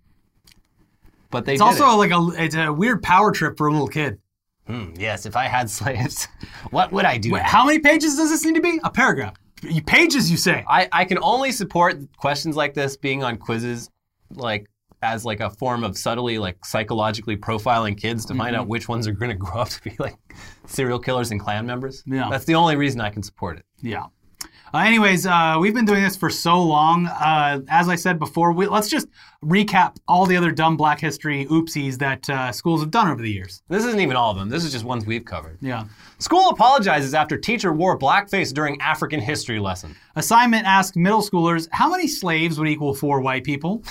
But 1.30 1.44
they 1.44 1.54
It's 1.54 1.62
also 1.62 1.84
it. 1.90 1.94
like 1.96 2.10
a 2.10 2.42
it's 2.44 2.54
a 2.54 2.72
weird 2.72 3.02
power 3.02 3.32
trip 3.32 3.56
for 3.58 3.66
a 3.66 3.72
little 3.72 3.88
kid. 3.88 4.18
Hmm, 4.66 4.94
yes, 4.98 5.26
if 5.26 5.36
I 5.36 5.44
had 5.44 5.70
slaves, 5.78 6.26
what 6.70 6.92
would 6.92 7.04
I 7.04 7.18
do? 7.18 7.32
Wait, 7.32 7.42
how 7.42 7.64
many 7.64 7.78
pages 7.78 8.16
does 8.16 8.30
this 8.30 8.44
need 8.44 8.54
to 8.56 8.60
be? 8.60 8.80
A 8.84 8.90
paragraph. 8.90 9.34
Pages, 9.86 10.30
you 10.30 10.36
say? 10.36 10.64
I, 10.68 10.88
I 10.92 11.04
can 11.04 11.18
only 11.22 11.50
support 11.52 11.96
questions 12.18 12.56
like 12.56 12.74
this 12.74 12.96
being 12.96 13.22
on 13.24 13.36
quizzes, 13.38 13.90
like 14.30 14.66
as 15.02 15.24
like 15.24 15.40
a 15.40 15.50
form 15.50 15.84
of 15.84 15.96
subtly 15.96 16.38
like 16.38 16.64
psychologically 16.64 17.36
profiling 17.36 17.96
kids 18.00 18.24
to 18.26 18.34
find 18.34 18.54
Mm-hmm. 18.54 18.62
out 18.62 18.68
which 18.68 18.88
ones 18.88 19.06
are 19.06 19.12
going 19.12 19.30
to 19.36 19.36
grow 19.36 19.60
up 19.60 19.68
to 19.68 19.82
be 19.82 19.94
like 19.98 20.16
serial 20.66 20.98
killers 20.98 21.30
and 21.30 21.40
Klan 21.40 21.64
members. 21.66 22.02
Yeah. 22.06 22.28
that's 22.30 22.44
the 22.44 22.54
only 22.54 22.76
reason 22.76 23.00
I 23.00 23.10
can 23.10 23.22
support 23.22 23.58
it. 23.58 23.64
Yeah. 23.80 24.06
Uh, 24.74 24.78
anyways, 24.78 25.26
uh, 25.26 25.56
we've 25.60 25.74
been 25.74 25.84
doing 25.84 26.02
this 26.02 26.16
for 26.16 26.28
so 26.28 26.60
long. 26.60 27.06
Uh, 27.06 27.60
as 27.68 27.88
I 27.88 27.94
said 27.94 28.18
before, 28.18 28.52
we, 28.52 28.66
let's 28.66 28.88
just 28.88 29.06
recap 29.44 29.96
all 30.08 30.26
the 30.26 30.36
other 30.36 30.50
dumb 30.50 30.76
Black 30.76 31.00
History 31.00 31.46
oopsies 31.46 31.98
that 31.98 32.28
uh, 32.28 32.50
schools 32.50 32.80
have 32.80 32.90
done 32.90 33.08
over 33.08 33.22
the 33.22 33.30
years. 33.30 33.62
This 33.68 33.84
isn't 33.84 34.00
even 34.00 34.16
all 34.16 34.32
of 34.32 34.36
them. 34.36 34.48
This 34.48 34.64
is 34.64 34.72
just 34.72 34.84
ones 34.84 35.06
we've 35.06 35.24
covered. 35.24 35.58
Yeah. 35.60 35.84
School 36.18 36.48
apologizes 36.50 37.14
after 37.14 37.38
teacher 37.38 37.72
wore 37.72 37.98
blackface 37.98 38.52
during 38.52 38.80
African 38.80 39.20
history 39.20 39.60
lesson. 39.60 39.94
Assignment 40.16 40.66
asked 40.66 40.96
middle 40.96 41.22
schoolers 41.22 41.68
how 41.70 41.90
many 41.90 42.08
slaves 42.08 42.58
would 42.58 42.68
equal 42.68 42.94
four 42.94 43.20
white 43.20 43.44
people. 43.44 43.84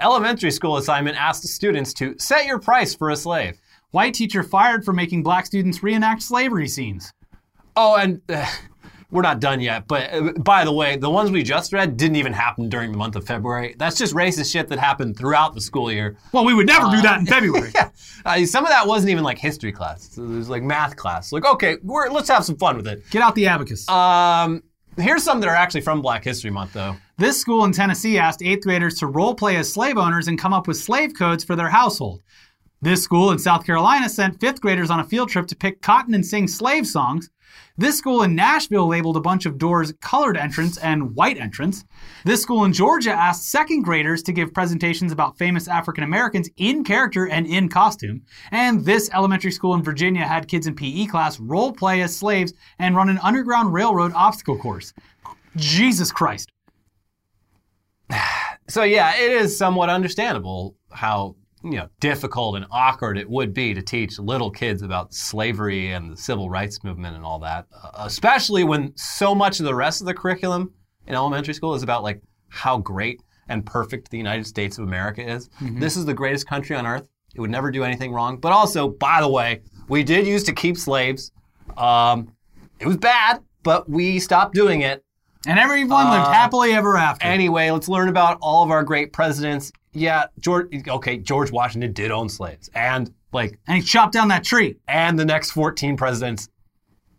Elementary 0.00 0.50
school 0.50 0.76
assignment 0.76 1.16
asked 1.16 1.46
students 1.48 1.94
to 1.94 2.14
set 2.18 2.44
your 2.44 2.58
price 2.58 2.94
for 2.94 3.10
a 3.10 3.16
slave. 3.16 3.58
White 3.92 4.12
teacher 4.12 4.42
fired 4.42 4.84
for 4.84 4.92
making 4.92 5.22
black 5.22 5.46
students 5.46 5.82
reenact 5.82 6.22
slavery 6.22 6.68
scenes. 6.68 7.12
Oh, 7.76 7.96
and 7.96 8.20
uh, 8.28 8.46
we're 9.16 9.22
not 9.22 9.40
done 9.40 9.60
yet. 9.60 9.88
But 9.88 10.12
uh, 10.12 10.32
by 10.38 10.64
the 10.64 10.72
way, 10.72 10.96
the 10.96 11.10
ones 11.10 11.30
we 11.30 11.42
just 11.42 11.72
read 11.72 11.96
didn't 11.96 12.16
even 12.16 12.32
happen 12.32 12.68
during 12.68 12.92
the 12.92 12.98
month 12.98 13.16
of 13.16 13.26
February. 13.26 13.74
That's 13.78 13.96
just 13.96 14.14
racist 14.14 14.52
shit 14.52 14.68
that 14.68 14.78
happened 14.78 15.16
throughout 15.16 15.54
the 15.54 15.60
school 15.60 15.90
year. 15.90 16.16
Well, 16.32 16.44
we 16.44 16.54
would 16.54 16.66
never 16.66 16.88
do 16.90 17.02
that 17.02 17.18
in 17.18 17.26
February. 17.36 17.72
Yeah, 17.74 17.90
uh, 18.24 18.44
some 18.44 18.64
of 18.64 18.70
that 18.70 18.86
wasn't 18.86 19.10
even 19.10 19.24
like 19.24 19.38
history 19.38 19.72
class. 19.72 20.16
It 20.16 20.22
was 20.22 20.48
like 20.48 20.62
math 20.62 20.94
class. 20.96 21.32
Like, 21.32 21.46
okay, 21.46 21.78
we're, 21.82 22.08
let's 22.10 22.28
have 22.28 22.44
some 22.44 22.56
fun 22.56 22.76
with 22.76 22.86
it. 22.86 23.08
Get 23.10 23.22
out 23.22 23.34
the 23.34 23.46
abacus. 23.46 23.88
Um, 23.88 24.62
here's 24.98 25.24
some 25.24 25.40
that 25.40 25.48
are 25.48 25.56
actually 25.56 25.80
from 25.80 26.02
Black 26.02 26.22
History 26.22 26.50
Month, 26.50 26.74
though. 26.74 26.94
This 27.18 27.40
school 27.40 27.64
in 27.64 27.72
Tennessee 27.72 28.18
asked 28.18 28.42
eighth 28.42 28.64
graders 28.64 28.98
to 28.98 29.06
role 29.06 29.34
play 29.34 29.56
as 29.56 29.72
slave 29.72 29.96
owners 29.96 30.28
and 30.28 30.38
come 30.38 30.52
up 30.52 30.68
with 30.68 30.76
slave 30.76 31.14
codes 31.18 31.42
for 31.42 31.56
their 31.56 31.70
household. 31.70 32.22
This 32.82 33.02
school 33.02 33.32
in 33.32 33.38
South 33.38 33.64
Carolina 33.64 34.08
sent 34.08 34.38
fifth 34.38 34.60
graders 34.60 34.90
on 34.90 35.00
a 35.00 35.04
field 35.04 35.30
trip 35.30 35.46
to 35.46 35.56
pick 35.56 35.80
cotton 35.80 36.14
and 36.14 36.24
sing 36.24 36.46
slave 36.46 36.86
songs. 36.86 37.30
This 37.78 37.98
school 37.98 38.22
in 38.22 38.34
Nashville 38.34 38.86
labeled 38.86 39.18
a 39.18 39.20
bunch 39.20 39.44
of 39.44 39.58
doors 39.58 39.92
colored 40.00 40.38
entrance 40.38 40.78
and 40.78 41.14
white 41.14 41.36
entrance. 41.36 41.84
This 42.24 42.40
school 42.40 42.64
in 42.64 42.72
Georgia 42.72 43.12
asked 43.12 43.50
second 43.50 43.82
graders 43.82 44.22
to 44.22 44.32
give 44.32 44.54
presentations 44.54 45.12
about 45.12 45.36
famous 45.36 45.68
African 45.68 46.02
Americans 46.02 46.48
in 46.56 46.84
character 46.84 47.28
and 47.28 47.46
in 47.46 47.68
costume. 47.68 48.22
And 48.50 48.82
this 48.82 49.10
elementary 49.12 49.50
school 49.50 49.74
in 49.74 49.82
Virginia 49.82 50.24
had 50.24 50.48
kids 50.48 50.66
in 50.66 50.74
PE 50.74 51.04
class 51.06 51.38
role 51.38 51.70
play 51.70 52.00
as 52.00 52.16
slaves 52.16 52.54
and 52.78 52.96
run 52.96 53.10
an 53.10 53.18
Underground 53.22 53.74
Railroad 53.74 54.12
obstacle 54.14 54.56
course. 54.56 54.94
Jesus 55.56 56.10
Christ. 56.10 56.50
So 58.68 58.82
yeah, 58.82 59.14
it 59.16 59.30
is 59.30 59.56
somewhat 59.56 59.90
understandable 59.90 60.74
how 60.90 61.36
you 61.66 61.78
know 61.78 61.88
difficult 62.00 62.56
and 62.56 62.64
awkward 62.70 63.18
it 63.18 63.28
would 63.28 63.52
be 63.52 63.74
to 63.74 63.82
teach 63.82 64.18
little 64.18 64.50
kids 64.50 64.82
about 64.82 65.12
slavery 65.12 65.92
and 65.92 66.12
the 66.12 66.16
civil 66.16 66.48
rights 66.48 66.84
movement 66.84 67.16
and 67.16 67.24
all 67.24 67.40
that, 67.40 67.66
uh, 67.82 67.90
especially 67.98 68.62
when 68.62 68.92
so 68.96 69.34
much 69.34 69.58
of 69.58 69.66
the 69.66 69.74
rest 69.74 70.00
of 70.00 70.06
the 70.06 70.14
curriculum 70.14 70.72
in 71.06 71.14
elementary 71.14 71.54
school 71.54 71.74
is 71.74 71.82
about 71.82 72.02
like 72.02 72.22
how 72.48 72.78
great 72.78 73.20
and 73.48 73.64
perfect 73.66 74.10
the 74.10 74.18
United 74.18 74.46
States 74.46 74.78
of 74.78 74.84
America 74.84 75.28
is. 75.28 75.48
This 75.80 75.96
is 75.96 76.04
the 76.04 76.14
greatest 76.14 76.46
country 76.46 76.76
on 76.76 76.86
earth. 76.86 77.08
It 77.34 77.40
would 77.40 77.50
never 77.50 77.70
do 77.70 77.84
anything 77.84 78.12
wrong. 78.12 78.38
But 78.38 78.52
also, 78.52 78.88
by 78.88 79.20
the 79.20 79.28
way, 79.28 79.62
we 79.88 80.02
did 80.02 80.26
used 80.26 80.46
to 80.46 80.52
keep 80.52 80.76
slaves. 80.76 81.32
Um, 81.76 82.32
it 82.80 82.86
was 82.86 82.96
bad, 82.96 83.42
but 83.62 83.88
we 83.88 84.18
stopped 84.18 84.54
doing 84.54 84.80
it. 84.80 85.04
And 85.46 85.58
everyone 85.58 86.10
lived 86.10 86.26
happily 86.26 86.72
ever 86.72 86.96
after. 86.96 87.24
Anyway, 87.26 87.70
let's 87.70 87.88
learn 87.88 88.08
about 88.08 88.38
all 88.42 88.64
of 88.64 88.70
our 88.70 88.82
great 88.82 89.12
presidents. 89.12 89.70
Yeah, 89.92 90.24
George. 90.40 90.68
Okay, 90.88 91.18
George 91.18 91.50
Washington 91.52 91.92
did 91.92 92.10
own 92.10 92.28
slaves, 92.28 92.68
and 92.74 93.12
like, 93.32 93.58
and 93.66 93.76
he 93.78 93.82
chopped 93.82 94.12
down 94.12 94.28
that 94.28 94.44
tree. 94.44 94.76
and 94.88 95.18
the 95.18 95.24
next 95.24 95.52
14 95.52 95.96
presidents, 95.96 96.48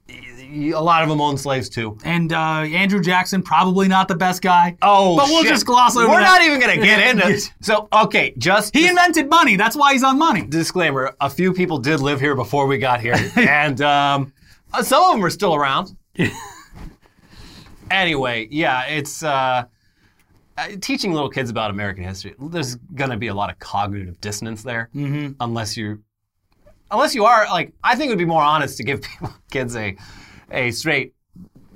a 0.09 0.71
lot 0.73 1.03
of 1.03 1.09
them 1.09 1.19
owned 1.19 1.39
slaves 1.39 1.69
too. 1.69 1.97
And 2.03 2.31
uh, 2.33 2.37
Andrew 2.61 3.01
Jackson, 3.01 3.41
probably 3.41 3.87
not 3.87 4.07
the 4.07 4.15
best 4.15 4.41
guy. 4.41 4.77
Oh, 4.81 5.17
But 5.17 5.27
we'll 5.27 5.41
shit. 5.43 5.51
just 5.51 5.65
gloss 5.65 5.95
over 5.97 6.07
We're 6.07 6.19
that. 6.19 6.39
not 6.39 6.41
even 6.43 6.59
gonna 6.59 6.77
get 6.77 7.09
into 7.09 7.27
it. 7.35 7.51
So, 7.61 7.87
okay, 7.91 8.33
just 8.37 8.73
He 8.75 8.81
dis- 8.81 8.91
invented 8.91 9.29
money. 9.29 9.55
That's 9.55 9.75
why 9.75 9.93
he's 9.93 10.03
on 10.03 10.17
money. 10.19 10.45
disclaimer: 10.45 11.15
a 11.19 11.29
few 11.29 11.53
people 11.53 11.77
did 11.79 11.99
live 11.99 12.19
here 12.19 12.35
before 12.35 12.67
we 12.67 12.77
got 12.77 13.01
here, 13.01 13.15
and 13.35 13.81
um, 13.81 14.33
uh, 14.73 14.83
some 14.83 15.03
of 15.03 15.11
them 15.15 15.25
are 15.25 15.29
still 15.31 15.55
around. 15.55 15.95
anyway, 17.91 18.47
yeah, 18.49 18.85
it's 18.85 19.23
uh, 19.23 19.65
uh, 20.57 20.67
teaching 20.81 21.13
little 21.13 21.29
kids 21.29 21.49
about 21.49 21.71
American 21.71 22.03
history, 22.03 22.35
there's 22.39 22.75
going 22.75 23.11
to 23.11 23.17
be 23.17 23.27
a 23.27 23.33
lot 23.33 23.51
of 23.51 23.59
cognitive 23.59 24.19
dissonance 24.21 24.63
there, 24.63 24.89
mm-hmm. 24.95 25.33
unless 25.39 25.77
you, 25.77 26.03
unless 26.91 27.13
you 27.13 27.25
are 27.25 27.45
like, 27.45 27.73
I 27.83 27.95
think 27.95 28.07
it 28.07 28.11
would 28.11 28.19
be 28.19 28.25
more 28.25 28.43
honest 28.43 28.77
to 28.77 28.83
give 28.83 29.01
people, 29.03 29.33
kids 29.51 29.75
a, 29.75 29.95
a 30.51 30.71
straight, 30.71 31.13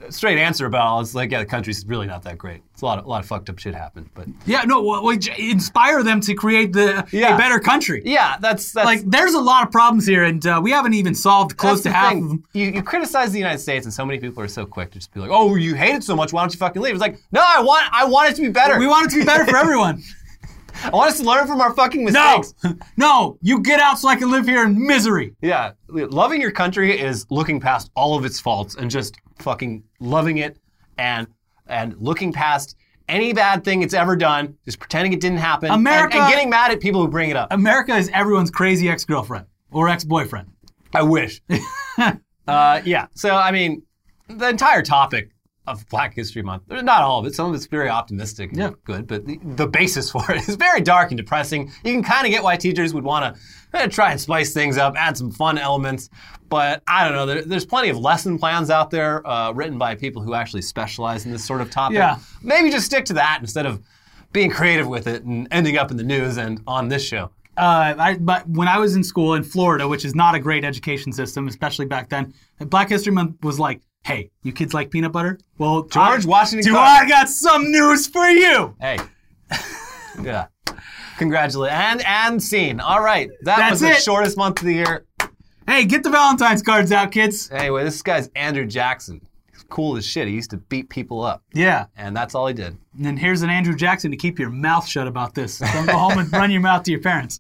straight 0.10 0.38
answer 0.38 0.65
about. 0.65 1.02
It's 1.02 1.15
like, 1.15 1.32
yeah, 1.32 1.39
the 1.39 1.45
country's 1.45 1.86
really 1.86 2.08
not 2.08 2.24
that 2.24 2.38
great. 2.38 2.62
It's 2.82 2.84
a 2.84 2.88
lot 2.88 2.98
of, 2.98 3.06
a 3.06 3.08
lot 3.10 3.20
of 3.22 3.28
fucked 3.28 3.48
up 3.48 3.60
shit 3.60 3.76
happened, 3.76 4.10
but 4.15 4.26
Yeah, 4.48 4.63
no, 4.63 4.82
well, 4.82 5.04
we 5.06 5.20
j- 5.20 5.52
inspire 5.52 6.02
them 6.02 6.20
to 6.22 6.34
create 6.34 6.74
the 6.74 7.06
Yeah. 7.12 7.36
a 7.36 7.38
better 7.38 7.60
country. 7.60 8.02
yeah, 8.04 8.38
that's 8.41 8.72
that's 8.72 8.88
Like, 8.88 9.02
there's 9.06 9.36
a 9.36 9.39
lot 9.39 9.63
of 9.63 9.72
problems 9.72 10.08
here, 10.08 10.24
and 10.24 10.44
uh, 10.48 10.60
we 10.63 10.72
haven't 10.72 10.96
even 10.96 11.13
solved 11.13 11.58
close 11.58 11.84
to 11.84 11.91
half 11.91 12.13
thing. 12.13 12.24
of 12.24 12.30
them. 12.30 12.44
You, 12.54 12.65
you 12.72 12.82
criticize 12.82 13.32
the 13.34 13.38
United 13.38 13.60
States, 13.60 13.86
and 13.86 13.94
so 13.94 14.04
many 14.04 14.20
people 14.20 14.41
are 14.41 14.48
so 14.48 14.65
quick 14.65 14.89
to 14.94 14.98
just 14.98 15.13
be 15.13 15.20
like, 15.20 15.30
"Oh, 15.32 15.54
you 15.54 15.76
hate 15.76 15.94
it 15.94 16.04
so 16.04 16.15
much. 16.15 16.34
Why 16.34 16.41
don't 16.41 16.52
you 16.52 16.58
fucking 16.58 16.82
leave?" 16.82 16.96
It's 16.96 17.02
like, 17.02 17.20
no, 17.32 17.44
I 17.46 17.62
want, 17.62 17.86
I 17.94 18.04
want 18.06 18.32
it 18.32 18.36
to 18.38 18.41
be 18.41 18.50
better. 18.50 18.80
We 18.80 18.88
want 18.88 19.06
it 19.06 19.10
to 19.12 19.20
be 19.20 19.26
better 19.26 19.46
for 19.46 19.58
everyone. 19.63 20.02
I 20.84 20.89
want 20.89 21.12
us 21.12 21.20
to 21.20 21.24
learn 21.24 21.46
from 21.46 21.62
our 21.62 21.76
fucking 21.76 22.04
mistakes. 22.04 22.56
No, 22.63 22.70
mistakes. 22.72 22.89
no, 22.98 23.38
you 23.44 23.60
get 23.62 23.80
out 23.80 24.00
so 24.00 24.08
I 24.08 24.15
can 24.15 24.32
live 24.32 24.48
here 24.48 24.63
in 24.65 24.88
misery. 24.88 25.36
Yeah, 25.39 25.74
loving 25.88 26.41
your 26.41 26.50
country 26.52 27.00
is 27.00 27.28
looking 27.30 27.60
past 27.60 27.91
all 27.96 28.17
of 28.17 28.26
its 28.26 28.39
faults 28.39 28.74
and 28.74 28.89
just 28.89 29.17
fucking 29.38 29.84
loving 30.00 30.38
it, 30.39 30.58
and 30.98 31.28
and 31.72 31.96
looking 31.98 32.32
past 32.34 32.76
any 33.08 33.34
bad 33.34 33.64
thing 33.64 33.82
it's 33.82 33.94
ever 33.94 34.16
done, 34.16 34.56
just 34.66 34.80
pretending 34.80 35.12
it 35.14 35.20
didn't 35.20 35.40
happen, 35.40 35.72
and- 35.72 36.20
and, 36.20 36.32
getting 36.32 36.50
mad 36.50 36.72
at 36.72 36.80
people 36.80 37.02
who 37.02 37.08
bring 37.08 37.30
it 37.30 37.36
up. 37.36 37.52
America 37.52 37.96
is 37.96 38.10
everyone's 38.14 38.52
crazy 38.52 38.90
ex-girlfriend 38.90 39.46
or 39.72 39.90
ex-boyfriend. 39.90 40.48
I 40.94 41.04
wish. 41.04 41.42
uh, 42.48 42.82
yeah. 42.86 43.08
So 43.16 43.36
I 43.36 43.52
mean, 43.52 43.84
the 44.28 44.50
entire 44.50 44.82
topic 44.82 45.32
of 45.72 45.88
Black 45.90 46.14
History 46.14 46.42
Month, 46.42 46.64
not 46.70 47.02
all 47.02 47.20
of 47.20 47.26
it. 47.26 47.36
Some 47.36 47.50
of 47.50 47.56
it's 47.56 47.66
very 47.66 47.90
optimistic 47.90 48.52
and 48.52 48.60
Yeah. 48.60 48.72
good, 48.84 49.08
but 49.08 49.26
the, 49.26 49.40
the 49.44 49.68
basis 49.68 50.12
for 50.14 50.32
it 50.32 50.48
is 50.48 50.56
very 50.56 50.82
dark 50.82 51.12
and 51.12 51.18
depressing. 51.18 51.72
You 51.84 51.94
can 51.94 52.04
kind 52.04 52.26
of 52.26 52.32
get 52.32 52.44
why 52.44 52.56
teachers 52.58 52.94
would 52.94 53.04
want 53.04 53.36
to 53.74 53.88
try 53.90 54.12
and 54.12 54.20
spice 54.22 54.54
things 54.54 54.78
up, 54.78 54.96
add 54.98 55.18
some 55.18 55.32
fun 55.32 55.58
elements. 55.58 56.10
But 56.50 56.84
I 56.88 57.06
don't 57.06 57.14
know. 57.14 57.26
There, 57.26 57.42
there's 57.44 57.66
plenty 57.66 57.90
of 57.90 57.98
lesson 57.98 58.38
plans 58.38 58.70
out 58.70 58.92
there 58.92 59.26
uh, 59.26 59.52
written 59.54 59.78
by 59.78 59.96
people 59.96 60.22
who 60.22 60.34
actually 60.34 60.64
specialize 60.64 61.26
in 61.26 61.32
this 61.32 61.46
sort 61.46 61.62
of 61.62 61.72
topic. 61.72 61.96
Yeah. 61.98 62.18
Maybe 62.42 62.70
just 62.70 62.86
stick 62.86 63.06
to 63.06 63.14
that 63.14 63.38
instead 63.40 63.66
of 63.66 63.82
being 64.34 64.50
creative 64.50 64.88
with 64.88 65.08
it 65.08 65.24
and 65.24 65.48
ending 65.52 65.78
up 65.78 65.92
in 65.92 65.98
the 65.98 66.04
news 66.04 66.38
and 66.38 66.62
on 66.68 66.90
this 66.90 67.04
show. 67.06 67.32
Uh, 67.58 67.94
I, 67.98 68.18
but 68.18 68.48
when 68.50 68.68
I 68.70 68.78
was 68.80 68.96
in 68.96 69.04
school 69.04 69.34
in 69.34 69.44
Florida, 69.44 69.86
which 69.88 70.06
is 70.06 70.16
not 70.16 70.36
a 70.36 70.40
great 70.40 70.64
education 70.64 71.12
system, 71.12 71.48
especially 71.48 71.86
back 71.86 72.10
then, 72.10 72.34
Black 72.60 72.90
History 72.90 73.12
Month 73.12 73.44
was 73.44 73.60
like, 73.60 73.82
"Hey, 74.04 74.32
you 74.44 74.52
kids 74.52 74.74
like 74.74 74.92
peanut 74.92 75.12
butter? 75.12 75.40
Well, 75.58 75.84
George 75.84 76.26
I, 76.26 76.30
Washington 76.30 76.72
do 76.72 76.78
Carver. 76.78 77.06
I 77.06 77.08
got 77.10 77.30
some 77.30 77.72
news 77.72 78.08
for 78.08 78.26
you?" 78.28 78.76
Hey. 78.80 78.98
yeah. 80.22 80.48
Congratulate 81.18 81.72
and 81.72 82.04
and 82.06 82.42
scene. 82.42 82.80
All 82.80 83.02
right. 83.02 83.30
That 83.44 83.58
That's 83.58 83.72
was 83.74 83.82
the 83.82 83.90
it. 83.92 84.02
shortest 84.02 84.38
month 84.38 84.60
of 84.60 84.66
the 84.66 84.74
year. 84.74 85.06
Hey, 85.68 85.86
get 85.86 86.04
the 86.04 86.10
Valentine's 86.10 86.64
cards 86.64 86.92
out, 86.92 87.12
kids. 87.12 87.50
Anyway, 87.52 87.84
this 87.84 88.02
guy's 88.02 88.28
Andrew 88.36 88.66
Jackson. 88.66 89.22
He's 89.52 89.64
cool 89.70 89.96
as 89.98 90.06
shit. 90.06 90.28
He 90.28 90.34
used 90.34 90.50
to 90.50 90.58
beat 90.58 90.90
people 90.90 91.22
up. 91.22 91.44
Yeah. 91.54 91.86
And 91.96 92.18
that's 92.18 92.34
all 92.34 92.48
he 92.48 92.54
did. 92.54 92.76
And 92.96 93.06
then 93.06 93.18
here's 93.18 93.44
an 93.44 93.50
Andrew 93.52 93.76
Jackson 93.76 94.10
to 94.12 94.18
keep 94.18 94.40
your 94.40 94.50
mouth 94.50 94.88
shut 94.88 95.08
about 95.08 95.36
this. 95.36 95.60
Don't 95.60 95.86
go 95.86 95.98
home 95.98 96.18
and 96.18 96.32
run 96.34 96.50
your 96.50 96.62
mouth 96.62 96.84
to 96.84 96.92
your 96.92 97.02
parents. 97.02 97.40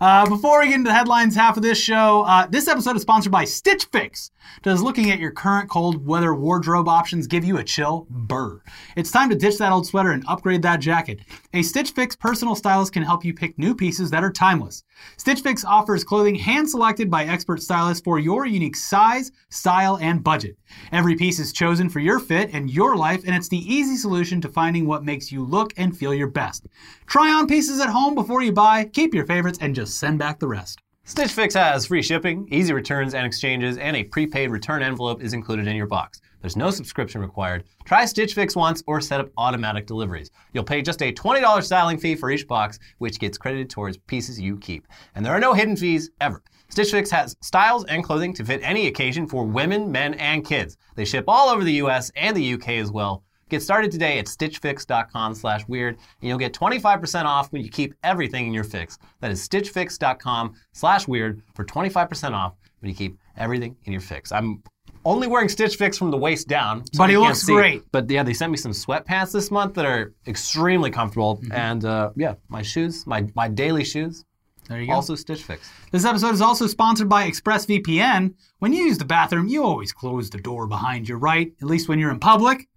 Uh, 0.00 0.26
before 0.26 0.60
we 0.60 0.68
get 0.68 0.76
into 0.76 0.88
the 0.88 0.94
headlines 0.94 1.36
half 1.36 1.58
of 1.58 1.62
this 1.62 1.76
show, 1.76 2.22
uh, 2.22 2.46
this 2.46 2.68
episode 2.68 2.96
is 2.96 3.02
sponsored 3.02 3.30
by 3.30 3.44
Stitch 3.44 3.84
Fix. 3.92 4.30
Does 4.62 4.80
looking 4.80 5.10
at 5.10 5.18
your 5.18 5.30
current 5.30 5.68
cold 5.68 6.06
weather 6.06 6.34
wardrobe 6.34 6.88
options 6.88 7.26
give 7.26 7.44
you 7.44 7.58
a 7.58 7.64
chill? 7.64 8.06
Burr. 8.08 8.62
It's 8.96 9.10
time 9.10 9.28
to 9.28 9.36
ditch 9.36 9.58
that 9.58 9.72
old 9.72 9.86
sweater 9.86 10.12
and 10.12 10.24
upgrade 10.26 10.62
that 10.62 10.80
jacket. 10.80 11.20
A 11.52 11.62
Stitch 11.62 11.90
Fix 11.90 12.16
personal 12.16 12.54
stylist 12.54 12.94
can 12.94 13.02
help 13.02 13.26
you 13.26 13.34
pick 13.34 13.58
new 13.58 13.74
pieces 13.74 14.10
that 14.10 14.24
are 14.24 14.32
timeless. 14.32 14.84
Stitch 15.18 15.40
Fix 15.40 15.66
offers 15.66 16.02
clothing 16.02 16.34
hand 16.34 16.68
selected 16.70 17.10
by 17.10 17.24
expert 17.24 17.62
stylists 17.62 18.02
for 18.02 18.18
your 18.18 18.46
unique 18.46 18.76
size, 18.76 19.30
style, 19.50 19.98
and 19.98 20.24
budget. 20.24 20.56
Every 20.92 21.14
piece 21.14 21.38
is 21.38 21.52
chosen 21.52 21.90
for 21.90 22.00
your 22.00 22.18
fit 22.18 22.50
and 22.54 22.70
your 22.70 22.96
life, 22.96 23.22
and 23.26 23.36
it's 23.36 23.48
the 23.48 23.58
easy 23.58 23.96
solution 23.96 24.40
to 24.40 24.48
finding 24.48 24.86
what 24.86 25.04
makes 25.04 25.30
you 25.30 25.44
look 25.44 25.74
and 25.76 25.96
feel 25.96 26.14
your 26.14 26.28
best. 26.28 26.66
Try 27.10 27.32
on 27.32 27.48
pieces 27.48 27.80
at 27.80 27.88
home 27.88 28.14
before 28.14 28.40
you 28.40 28.52
buy, 28.52 28.84
keep 28.84 29.14
your 29.14 29.26
favorites, 29.26 29.58
and 29.60 29.74
just 29.74 29.98
send 29.98 30.20
back 30.20 30.38
the 30.38 30.46
rest. 30.46 30.78
Stitch 31.02 31.32
Fix 31.32 31.54
has 31.54 31.86
free 31.86 32.02
shipping, 32.02 32.46
easy 32.52 32.72
returns 32.72 33.14
and 33.14 33.26
exchanges, 33.26 33.78
and 33.78 33.96
a 33.96 34.04
prepaid 34.04 34.48
return 34.48 34.80
envelope 34.80 35.20
is 35.20 35.32
included 35.32 35.66
in 35.66 35.74
your 35.74 35.88
box. 35.88 36.20
There's 36.40 36.56
no 36.56 36.70
subscription 36.70 37.20
required. 37.20 37.64
Try 37.84 38.04
Stitch 38.04 38.34
Fix 38.34 38.54
once 38.54 38.84
or 38.86 39.00
set 39.00 39.18
up 39.18 39.30
automatic 39.36 39.88
deliveries. 39.88 40.30
You'll 40.52 40.62
pay 40.62 40.82
just 40.82 41.02
a 41.02 41.12
$20 41.12 41.64
styling 41.64 41.98
fee 41.98 42.14
for 42.14 42.30
each 42.30 42.46
box, 42.46 42.78
which 42.98 43.18
gets 43.18 43.36
credited 43.36 43.70
towards 43.70 43.96
pieces 43.96 44.40
you 44.40 44.56
keep. 44.58 44.86
And 45.16 45.26
there 45.26 45.32
are 45.32 45.40
no 45.40 45.52
hidden 45.52 45.76
fees 45.76 46.10
ever. 46.20 46.44
Stitch 46.68 46.92
Fix 46.92 47.10
has 47.10 47.34
styles 47.40 47.84
and 47.86 48.04
clothing 48.04 48.32
to 48.34 48.44
fit 48.44 48.60
any 48.62 48.86
occasion 48.86 49.26
for 49.26 49.44
women, 49.44 49.90
men, 49.90 50.14
and 50.14 50.46
kids. 50.46 50.76
They 50.94 51.04
ship 51.04 51.24
all 51.26 51.48
over 51.48 51.64
the 51.64 51.82
US 51.82 52.12
and 52.14 52.36
the 52.36 52.52
UK 52.54 52.68
as 52.74 52.92
well. 52.92 53.24
Get 53.50 53.62
started 53.62 53.90
today 53.90 54.18
at 54.20 54.26
stitchfix.com 54.26 55.34
slash 55.34 55.66
weird, 55.66 55.96
and 56.20 56.28
you'll 56.28 56.38
get 56.38 56.52
25% 56.54 57.24
off 57.24 57.50
when 57.52 57.62
you 57.62 57.68
keep 57.68 57.94
everything 58.04 58.46
in 58.46 58.54
your 58.54 58.62
fix. 58.64 58.96
That 59.20 59.32
is 59.32 59.46
stitchfix.com 59.46 60.54
slash 60.72 61.08
weird 61.08 61.42
for 61.54 61.64
25% 61.64 62.32
off 62.32 62.54
when 62.80 62.88
you 62.90 62.94
keep 62.94 63.18
everything 63.36 63.76
in 63.84 63.92
your 63.92 64.00
fix. 64.00 64.30
I'm 64.30 64.62
only 65.04 65.26
wearing 65.26 65.48
Stitch 65.48 65.76
Fix 65.76 65.96
from 65.98 66.10
the 66.10 66.16
waist 66.16 66.46
down. 66.46 66.84
so 66.92 66.98
But 66.98 67.10
he 67.10 67.16
looks 67.16 67.40
see. 67.42 67.52
great. 67.54 67.82
But 67.90 68.08
yeah, 68.10 68.22
they 68.22 68.34
sent 68.34 68.52
me 68.52 68.58
some 68.58 68.72
sweatpants 68.72 69.32
this 69.32 69.50
month 69.50 69.74
that 69.74 69.86
are 69.86 70.12
extremely 70.26 70.90
comfortable. 70.90 71.38
Mm-hmm. 71.38 71.52
And 71.52 71.84
uh, 71.84 72.10
yeah, 72.16 72.34
my 72.48 72.62
shoes, 72.62 73.06
my, 73.06 73.26
my 73.34 73.48
daily 73.48 73.82
shoes, 73.82 74.24
There 74.68 74.78
you 74.80 74.88
go. 74.88 74.92
also 74.92 75.14
Stitch 75.14 75.42
Fix. 75.42 75.70
This 75.90 76.04
episode 76.04 76.34
is 76.34 76.42
also 76.42 76.66
sponsored 76.66 77.08
by 77.08 77.28
ExpressVPN. 77.30 78.34
When 78.58 78.72
you 78.74 78.84
use 78.84 78.98
the 78.98 79.06
bathroom, 79.06 79.48
you 79.48 79.64
always 79.64 79.90
close 79.90 80.28
the 80.30 80.38
door 80.38 80.66
behind 80.66 81.08
you, 81.08 81.16
right? 81.16 81.50
At 81.62 81.66
least 81.66 81.88
when 81.88 81.98
you're 81.98 82.10
in 82.12 82.20
public. 82.20 82.68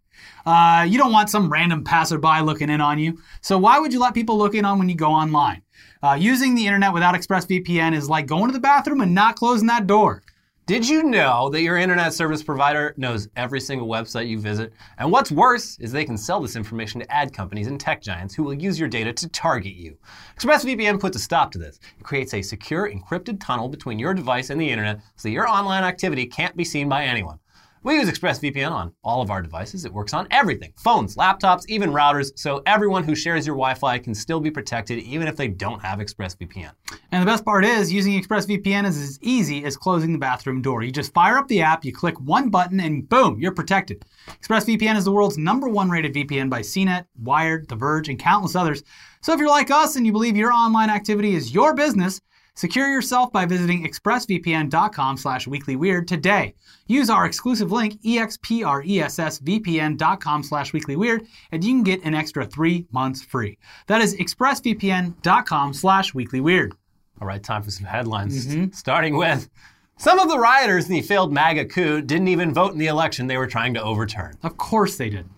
Uh, 0.45 0.86
you 0.88 0.97
don't 0.97 1.12
want 1.12 1.30
some 1.30 1.52
random 1.52 1.84
passerby 1.84 2.41
looking 2.41 2.69
in 2.69 2.82
on 2.82 2.99
you. 2.99 3.19
So 3.41 3.58
why 3.58 3.80
would 3.80 3.93
you 3.93 3.99
let 3.99 4.13
people 4.13 4.38
look 4.38 4.56
in 4.56 4.65
on 4.65 4.80
when 4.80 4.89
you 4.89 4.95
go 4.95 5.12
online? 5.12 5.62
Uh, 6.02 6.15
using 6.19 6.56
the 6.56 6.65
internet 6.65 6.93
without 6.93 7.15
ExpressVPN 7.15 7.93
is 7.93 8.10
like 8.10 8.26
going 8.26 8.47
to 8.47 8.54
the 8.54 8.60
bathroom 8.60 9.02
and 9.02 9.13
not 9.15 9.36
closing 9.36 9.67
that 9.67 9.88
door. 9.88 10.23
Did 10.65 10.88
you 10.88 11.04
know 11.04 11.49
that 11.49 11.62
your 11.62 11.76
internet 11.76 12.13
service 12.13 12.41
provider 12.41 12.93
knows 12.95 13.28
every 13.36 13.60
single 13.60 13.86
website 13.86 14.30
you 14.30 14.39
visit? 14.39 14.71
And 14.97 15.12
what's 15.12 15.30
worse 15.30 15.78
is 15.80 15.91
they 15.91 16.06
can 16.06 16.17
sell 16.17 16.39
this 16.39 16.56
information 16.56 17.02
to 17.02 17.12
ad 17.12 17.34
companies 17.34 17.67
and 17.67 17.78
tech 17.78 18.02
giants 18.02 18.34
who 18.34 18.43
will 18.43 18.54
use 18.54 18.80
your 18.80 18.88
data 18.88 19.12
to 19.12 19.28
target 19.28 19.73
you. 19.73 19.97
ExpressVPN 20.39 21.02
puts 21.02 21.17
a 21.17 21.19
stop 21.19 21.52
to 21.52 21.58
this. 21.58 21.82
It 21.99 22.04
creates 22.06 22.34
a 22.34 22.41
secure, 22.41 22.89
encrypted 22.89 23.41
tunnel 23.41 23.67
between 23.67 23.99
your 23.99 24.13
device 24.13 24.52
and 24.52 24.62
the 24.62 24.69
internet 24.69 25.02
so 25.17 25.28
that 25.28 25.34
your 25.34 25.49
online 25.49 25.84
activity 25.84 26.26
can't 26.26 26.56
be 26.56 26.63
seen 26.63 26.88
by 26.88 27.04
anyone. 27.04 27.39
We 27.86 27.96
use 27.96 28.10
ExpressVPN 28.10 28.72
on 28.72 28.93
all 29.04 29.22
of 29.22 29.30
our 29.30 29.41
devices. 29.41 29.84
It 29.84 29.91
works 29.91 30.13
on 30.13 30.26
everything 30.32 30.72
phones, 30.78 31.17
laptops, 31.17 31.63
even 31.67 31.89
routers, 31.89 32.32
so 32.39 32.62
everyone 32.65 33.04
who 33.04 33.13
shares 33.13 33.46
your 33.46 33.58
Wi 33.58 33.74
Fi 33.74 34.00
can 34.00 34.15
still 34.15 34.39
be 34.39 34.50
protected 34.50 35.00
even 35.00 35.28
if 35.28 35.36
they 35.36 35.50
don't 35.50 35.82
have 35.82 36.00
ExpressVPN. 36.00 36.72
And 37.12 37.22
the 37.22 37.26
best 37.26 37.43
part 37.43 37.65
is, 37.65 37.91
using 37.91 38.13
ExpressVPN 38.13 38.86
is 38.86 38.98
as 38.98 39.19
easy 39.22 39.65
as 39.65 39.76
closing 39.76 40.13
the 40.13 40.17
bathroom 40.17 40.62
door. 40.62 40.82
You 40.82 40.93
just 40.93 41.13
fire 41.13 41.38
up 41.38 41.50
the 41.50 41.62
app, 41.62 41.84
you 41.84 41.91
click 41.91 42.17
one 42.22 42.50
button, 42.50 42.80
and 42.80 43.08
boom, 43.10 43.38
you're 43.38 43.52
protected. 43.52 44.06
ExpressVPN 44.41 44.96
is 44.96 45.04
the 45.04 45.12
world's 45.12 45.38
number 45.38 45.67
one 45.67 45.89
rated 45.89 46.13
VPN 46.13 46.50
by 46.50 46.62
CNET, 46.62 47.06
Wired, 47.22 47.67
The 47.67 47.76
Verge, 47.76 48.08
and 48.08 48.17
countless 48.17 48.56
others. 48.56 48.84
So 49.19 49.34
if 49.34 49.39
you're 49.39 49.50
like 49.50 49.72
us 49.72 49.98
and 49.98 50.06
you 50.06 50.13
believe 50.13 50.38
your 50.38 50.54
online 50.54 50.89
activity 50.89 51.36
is 51.36 51.54
your 51.54 51.76
business, 51.76 52.22
secure 52.56 52.89
yourself 52.89 53.32
by 53.32 53.46
visiting 53.46 53.86
expressvpn.com 53.86 55.18
slash 55.18 55.48
weeklyweird 55.48 56.08
today. 56.08 56.54
Use 56.88 57.10
our 57.10 57.26
exclusive 57.26 57.72
link, 57.72 58.02
expressvpn.com 58.04 60.44
slash 60.44 60.72
weeklyweird, 60.72 61.26
and 61.52 61.63
you 61.63 61.74
can 61.74 61.84
get 61.84 62.04
an 62.04 62.13
extra 62.13 62.46
three 62.46 62.86
months 62.92 63.24
free. 63.24 63.58
That 63.88 64.02
is 64.02 64.16
expressvpn.com 64.16 65.74
slash 65.74 66.13
weeklyweird. 66.13 66.72
All 67.22 67.28
right, 67.28 67.44
time 67.44 67.63
for 67.63 67.72
some 67.72 67.86
headlines. 67.86 68.48
Mm-hmm. 68.48 68.72
Starting 68.72 69.16
with 69.16 69.50
some 69.98 70.20
of 70.20 70.28
the 70.28 70.39
rioters 70.39 70.88
in 70.88 70.94
the 70.94 71.02
failed 71.02 71.32
MAGA 71.32 71.66
coup 71.66 72.02
didn't 72.02 72.28
even 72.28 72.54
vote 72.54 72.74
in 72.74 72.80
the 72.80 72.88
election 72.88 73.28
they 73.28 73.38
were 73.38 73.48
trying 73.48 73.74
to 73.76 73.84
overturn. 73.84 74.36
Of 74.44 74.58
course 74.58 74.98
they 74.98 75.10
did. 75.10 75.30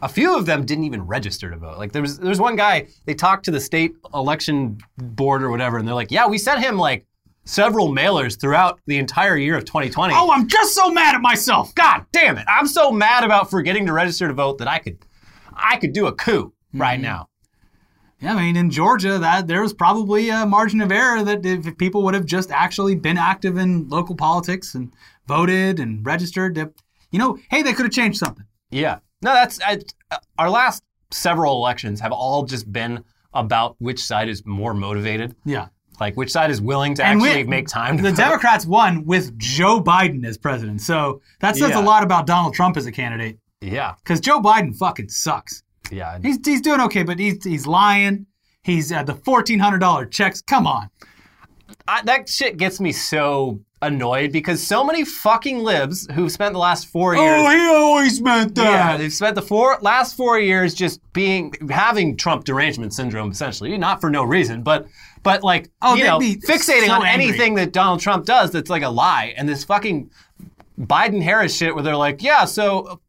A 0.00 0.08
few 0.08 0.36
of 0.36 0.46
them 0.46 0.64
didn't 0.64 0.84
even 0.84 1.02
register 1.02 1.50
to 1.50 1.56
vote. 1.56 1.78
Like 1.78 1.92
there 1.92 2.02
was 2.02 2.18
there 2.18 2.28
was 2.28 2.40
one 2.40 2.56
guy, 2.56 2.86
they 3.04 3.14
talked 3.14 3.44
to 3.46 3.50
the 3.50 3.60
state 3.60 3.94
election 4.14 4.78
board 4.96 5.42
or 5.42 5.50
whatever, 5.50 5.78
and 5.78 5.86
they're 5.86 5.94
like, 5.94 6.10
yeah, 6.10 6.26
we 6.26 6.38
sent 6.38 6.60
him 6.60 6.76
like 6.76 7.04
several 7.44 7.88
mailers 7.88 8.38
throughout 8.38 8.78
the 8.86 8.98
entire 8.98 9.36
year 9.36 9.56
of 9.56 9.64
2020. 9.64 10.14
Oh, 10.16 10.30
I'm 10.30 10.46
just 10.46 10.74
so 10.74 10.90
mad 10.90 11.14
at 11.14 11.20
myself. 11.20 11.74
God 11.74 12.04
damn 12.12 12.36
it. 12.38 12.44
I'm 12.48 12.66
so 12.66 12.92
mad 12.92 13.24
about 13.24 13.50
forgetting 13.50 13.86
to 13.86 13.92
register 13.92 14.28
to 14.28 14.34
vote 14.34 14.58
that 14.58 14.68
I 14.68 14.78
could 14.78 14.98
I 15.54 15.76
could 15.78 15.92
do 15.92 16.06
a 16.06 16.12
coup 16.12 16.52
right 16.72 16.94
mm-hmm. 16.94 17.02
now. 17.02 17.28
Yeah, 18.20 18.34
I 18.34 18.40
mean, 18.40 18.56
in 18.56 18.70
Georgia, 18.70 19.18
that 19.18 19.46
there 19.46 19.62
was 19.62 19.72
probably 19.72 20.28
a 20.28 20.44
margin 20.44 20.80
of 20.80 20.90
error 20.90 21.22
that 21.22 21.46
if 21.46 21.78
people 21.78 22.02
would 22.02 22.14
have 22.14 22.26
just 22.26 22.50
actually 22.50 22.96
been 22.96 23.16
active 23.16 23.56
in 23.56 23.88
local 23.88 24.16
politics 24.16 24.74
and 24.74 24.92
voted 25.28 25.78
and 25.78 26.04
registered, 26.04 26.56
that, 26.56 26.72
you 27.12 27.18
know, 27.20 27.38
hey, 27.48 27.62
they 27.62 27.72
could 27.72 27.86
have 27.86 27.92
changed 27.92 28.18
something. 28.18 28.44
Yeah. 28.70 28.98
No, 29.22 29.32
that's 29.32 29.60
I, 29.60 29.78
uh, 30.10 30.16
our 30.38 30.50
last 30.50 30.82
several 31.10 31.54
elections 31.56 32.00
have 32.00 32.12
all 32.12 32.44
just 32.44 32.70
been 32.72 33.02
about 33.34 33.76
which 33.78 34.00
side 34.02 34.28
is 34.28 34.44
more 34.46 34.74
motivated. 34.74 35.34
Yeah. 35.44 35.68
Like 36.00 36.16
which 36.16 36.30
side 36.30 36.50
is 36.50 36.60
willing 36.60 36.94
to 36.94 37.04
And 37.04 37.20
actually 37.20 37.42
we- 37.44 37.48
make 37.50 37.66
time 37.66 37.96
to 37.96 38.02
The 38.02 38.10
vote. 38.10 38.16
Democrats 38.16 38.64
won 38.66 39.04
with 39.04 39.36
Joe 39.38 39.82
Biden 39.82 40.24
as 40.24 40.38
president. 40.38 40.80
So 40.80 41.20
that 41.40 41.56
says 41.56 41.70
Yeah. 41.70 41.80
a 41.80 41.84
lot 41.84 42.02
about 42.04 42.26
Donald 42.26 42.54
Trump 42.54 42.76
as 42.76 42.86
a 42.86 42.92
candidate. 42.92 43.38
Yeah. 43.60 43.94
Because 44.04 44.20
Joe 44.20 44.40
Biden 44.40 44.76
fucking 44.76 45.08
sucks. 45.08 45.62
Yeah. 45.90 46.18
He's, 46.22 46.38
he's 46.44 46.60
doing 46.60 46.80
okay, 46.82 47.02
but 47.02 47.18
he's, 47.18 47.42
he's 47.44 47.66
lying. 47.66 48.26
He's 48.62 48.92
at 48.92 49.06
the 49.06 49.14
$1,400 49.14 50.10
checks. 50.12 50.40
Come 50.42 50.66
on. 50.66 50.90
I, 51.88 52.02
that 52.02 52.28
shit 52.28 52.56
gets 52.58 52.80
me 52.80 52.92
so 52.92 53.60
annoyed 53.80 54.32
because 54.32 54.60
so 54.66 54.82
many 54.84 55.04
fucking 55.04 55.60
libs 55.60 56.08
who've 56.14 56.32
spent 56.32 56.52
the 56.52 56.58
last 56.58 56.86
four 56.88 57.14
years 57.14 57.24
Oh, 57.44 57.50
he 57.50 57.66
always 57.76 58.20
meant 58.20 58.54
that. 58.56 58.64
Yeah, 58.64 58.96
they've 58.96 59.12
spent 59.12 59.34
the 59.34 59.42
four 59.42 59.78
last 59.82 60.16
four 60.16 60.38
years 60.38 60.74
just 60.74 61.00
being 61.12 61.52
having 61.70 62.16
Trump 62.16 62.44
derangement 62.44 62.92
syndrome, 62.92 63.30
essentially, 63.30 63.76
not 63.78 64.00
for 64.00 64.10
no 64.10 64.24
reason, 64.24 64.62
but 64.62 64.86
but 65.22 65.42
like 65.44 65.70
Oh, 65.82 65.94
you 65.94 66.04
know, 66.04 66.18
fixating 66.18 66.86
so 66.86 66.92
on 66.94 67.06
angry. 67.06 67.28
anything 67.28 67.54
that 67.54 67.72
Donald 67.72 68.00
Trump 68.00 68.26
does 68.26 68.50
that's 68.50 68.70
like 68.70 68.82
a 68.82 68.88
lie, 68.88 69.32
and 69.36 69.48
this 69.48 69.62
fucking 69.64 70.10
Biden 70.78 71.22
Harris 71.22 71.56
shit 71.56 71.74
where 71.74 71.82
they're 71.84 71.96
like, 71.96 72.22
yeah, 72.22 72.44
so. 72.44 73.00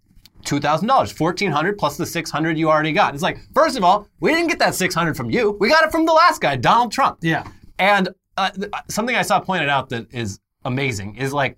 Two 0.45 0.61
thousand 0.61 0.87
dollars, 0.87 1.11
fourteen 1.11 1.51
hundred 1.51 1.77
plus 1.77 1.97
the 1.97 2.05
six 2.05 2.31
hundred 2.31 2.57
you 2.57 2.69
already 2.69 2.93
got. 2.93 3.13
It's 3.13 3.21
like, 3.21 3.39
first 3.53 3.75
of 3.75 3.83
all, 3.83 4.07
we 4.21 4.31
didn't 4.31 4.47
get 4.47 4.57
that 4.59 4.73
six 4.73 4.95
hundred 4.95 5.17
from 5.17 5.29
you. 5.29 5.57
We 5.59 5.67
got 5.67 5.83
it 5.83 5.91
from 5.91 6.05
the 6.05 6.13
last 6.13 6.39
guy, 6.39 6.55
Donald 6.55 6.93
Trump. 6.93 7.17
Yeah. 7.21 7.43
And 7.77 8.07
uh, 8.37 8.49
th- 8.51 8.71
something 8.87 9.17
I 9.17 9.21
saw 9.23 9.41
pointed 9.41 9.67
out 9.67 9.89
that 9.89 10.07
is 10.13 10.39
amazing 10.65 11.15
is 11.15 11.33
like 11.33 11.57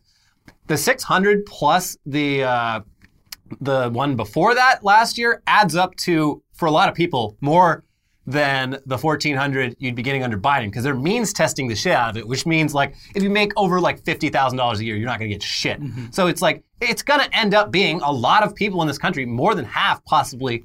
the 0.68 0.78
600 0.78 1.46
plus 1.46 1.98
the 2.06 2.44
uh, 2.44 2.82
the 3.60 3.90
one 3.90 4.16
before 4.16 4.56
that 4.56 4.84
last 4.84 5.18
year 5.18 5.42
adds 5.48 5.76
up 5.76 5.96
to 5.96 6.42
for 6.54 6.68
a 6.68 6.72
lot 6.72 6.90
of 6.90 6.96
people 6.96 7.38
more 7.42 7.84
than 8.28 8.78
the 8.86 8.98
1400 8.98 9.76
you'd 9.80 9.96
be 9.96 10.04
getting 10.04 10.24
under 10.24 10.38
Biden 10.38 10.66
because 10.66 10.84
they're 10.84 10.96
means 10.96 11.34
testing 11.34 11.68
the 11.68 11.76
shit 11.76 11.94
out 11.94 12.12
of 12.12 12.18
it, 12.18 12.28
which 12.28 12.46
means 12.46 12.74
like 12.74 12.96
if 13.16 13.24
you 13.24 13.30
make 13.30 13.52
over 13.58 13.82
like 13.82 14.04
$50,000 14.04 14.78
a 14.78 14.86
year, 14.86 14.96
you're 14.96 15.08
not 15.08 15.18
going 15.18 15.30
to 15.30 15.36
get 15.36 15.44
shit. 15.44 15.80
So 16.12 16.28
it's 16.28 16.42
like 16.42 16.64
it's 16.80 17.02
going 17.02 17.20
to 17.20 17.38
end 17.38 17.54
up 17.56 17.72
being 17.72 18.00
a 18.02 18.12
lot 18.12 18.44
of 18.44 18.56
people 18.56 18.82
in 18.84 18.88
this 18.88 19.00
country, 19.00 19.26
more 19.26 19.56
than 19.56 19.66
half 19.66 20.04
possibly 20.06 20.64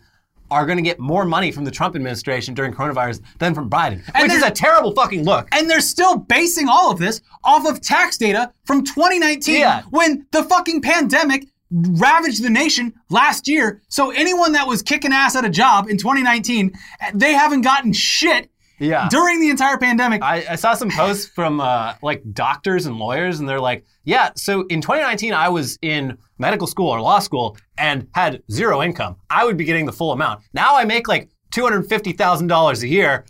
are 0.50 0.64
going 0.66 0.76
to 0.76 0.82
get 0.82 0.98
more 0.98 1.24
money 1.24 1.50
from 1.50 1.64
the 1.64 1.70
Trump 1.70 1.96
administration 1.96 2.54
during 2.54 2.72
coronavirus 2.72 3.20
than 3.38 3.54
from 3.54 3.68
Biden, 3.68 4.02
which 4.22 4.32
is 4.32 4.42
a 4.42 4.50
terrible 4.50 4.92
fucking 4.94 5.24
look. 5.24 5.48
And 5.52 5.68
they're 5.68 5.80
still 5.80 6.16
basing 6.16 6.68
all 6.68 6.90
of 6.90 6.98
this 6.98 7.20
off 7.44 7.66
of 7.66 7.80
tax 7.80 8.16
data 8.16 8.52
from 8.64 8.84
2019 8.84 9.56
Yeah. 9.60 9.82
when 9.90 10.26
the 10.32 10.42
fucking 10.44 10.82
pandemic 10.82 11.46
ravaged 11.70 12.42
the 12.44 12.50
nation 12.50 12.94
last 13.10 13.48
year. 13.48 13.82
So 13.88 14.10
anyone 14.10 14.52
that 14.52 14.68
was 14.68 14.82
kicking 14.82 15.12
ass 15.12 15.34
at 15.34 15.44
a 15.44 15.50
job 15.50 15.88
in 15.88 15.96
2019, 15.98 16.72
they 17.14 17.32
haven't 17.32 17.62
gotten 17.62 17.92
shit 17.92 18.50
Yeah. 18.78 19.08
during 19.08 19.40
the 19.40 19.48
entire 19.50 19.78
pandemic. 19.78 20.22
I, 20.22 20.44
I 20.50 20.56
saw 20.56 20.74
some 20.74 20.90
posts 20.90 21.26
from 21.34 21.60
uh, 21.60 21.94
like 22.02 22.22
doctors 22.32 22.86
and 22.86 22.98
lawyers, 22.98 23.40
and 23.40 23.48
they're 23.48 23.60
like, 23.60 23.84
"Yeah, 24.04 24.30
so 24.36 24.66
in 24.66 24.80
2019, 24.80 25.32
I 25.32 25.48
was 25.48 25.78
in 25.82 26.18
medical 26.38 26.66
school 26.66 26.90
or 26.90 27.00
law 27.00 27.18
school 27.18 27.56
and 27.78 28.08
had 28.14 28.42
zero 28.50 28.82
income. 28.82 29.16
I 29.30 29.44
would 29.44 29.56
be 29.56 29.64
getting 29.64 29.86
the 29.86 29.92
full 29.92 30.12
amount. 30.12 30.42
Now 30.52 30.76
I 30.76 30.84
make 30.84 31.08
like 31.08 31.30
two 31.50 31.62
hundred 31.62 31.88
fifty 31.88 32.12
thousand 32.12 32.48
dollars 32.48 32.82
a 32.82 32.88
year 32.88 33.24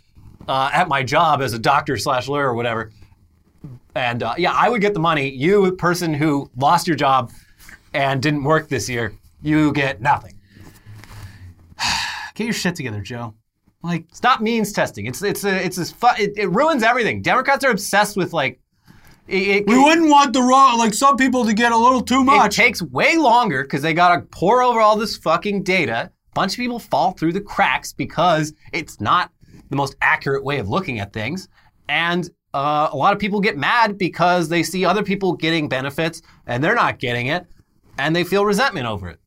uh, 0.47 0.69
at 0.73 0.87
my 0.87 1.03
job 1.03 1.41
as 1.41 1.53
a 1.53 1.59
doctor 1.59 1.97
slash 1.97 2.27
lawyer 2.27 2.47
or 2.47 2.53
whatever. 2.53 2.91
And 3.95 4.21
uh, 4.23 4.35
yeah, 4.37 4.53
I 4.53 4.69
would 4.69 4.81
get 4.81 4.93
the 4.93 4.99
money. 4.99 5.29
You, 5.29 5.71
person 5.73 6.13
who 6.13 6.51
lost 6.55 6.87
your 6.87 6.95
job 6.95 7.31
and 7.93 8.21
didn't 8.21 8.43
work 8.43 8.69
this 8.69 8.87
year, 8.87 9.13
you 9.41 9.71
get 9.73 10.01
nothing. 10.01 10.33
Get 12.35 12.43
your 12.45 12.53
shit 12.53 12.75
together, 12.75 13.01
Joe. 13.01 13.33
Like, 13.83 14.05
Stop 14.11 14.41
means 14.41 14.71
testing. 14.73 15.05
It's 15.05 15.21
it's 15.21 15.43
a, 15.43 15.63
it's 15.63 15.77
this 15.77 15.91
fu- 15.91 16.07
it, 16.17 16.33
it 16.35 16.49
ruins 16.49 16.83
everything. 16.83 17.21
Democrats 17.21 17.63
are 17.63 17.71
obsessed 17.71 18.17
with 18.17 18.33
like. 18.33 18.59
It, 19.27 19.47
it- 19.47 19.67
we 19.67 19.77
wouldn't 19.77 20.09
want 20.09 20.33
the 20.33 20.41
wrong, 20.41 20.77
like 20.77 20.93
some 20.93 21.17
people 21.17 21.45
to 21.45 21.53
get 21.53 21.71
a 21.71 21.77
little 21.77 22.01
too 22.01 22.23
much. 22.23 22.35
It 22.59 22.63
takes 22.63 22.81
way 22.81 23.17
longer 23.17 23.63
because 23.63 23.81
they 23.81 23.93
gotta 23.93 24.21
pore 24.31 24.61
over 24.63 24.79
all 24.79 24.95
this 24.97 25.17
fucking 25.17 25.63
data. 25.63 26.11
A 26.31 26.33
bunch 26.33 26.53
of 26.53 26.57
people 26.57 26.79
fall 26.79 27.11
through 27.11 27.33
the 27.33 27.41
cracks 27.41 27.91
because 27.93 28.53
it's 28.73 28.99
not 29.01 29.31
the 29.69 29.75
most 29.75 29.95
accurate 30.01 30.43
way 30.45 30.59
of 30.59 30.69
looking 30.69 30.99
at 30.99 31.11
things. 31.11 31.49
And 31.89 32.29
uh, 32.53 32.89
a 32.91 32.95
lot 32.95 33.11
of 33.13 33.19
people 33.19 33.39
get 33.41 33.57
mad 33.57 33.97
because 33.97 34.47
they 34.49 34.63
see 34.63 34.85
other 34.85 35.03
people 35.03 35.33
getting 35.33 35.67
benefits 35.67 36.21
and 36.45 36.63
they're 36.63 36.75
not 36.75 36.99
getting 36.99 37.27
it, 37.27 37.45
and 37.99 38.15
they 38.15 38.23
feel 38.23 38.45
resentment 38.45 38.87
over 38.87 39.09
it. 39.09 39.19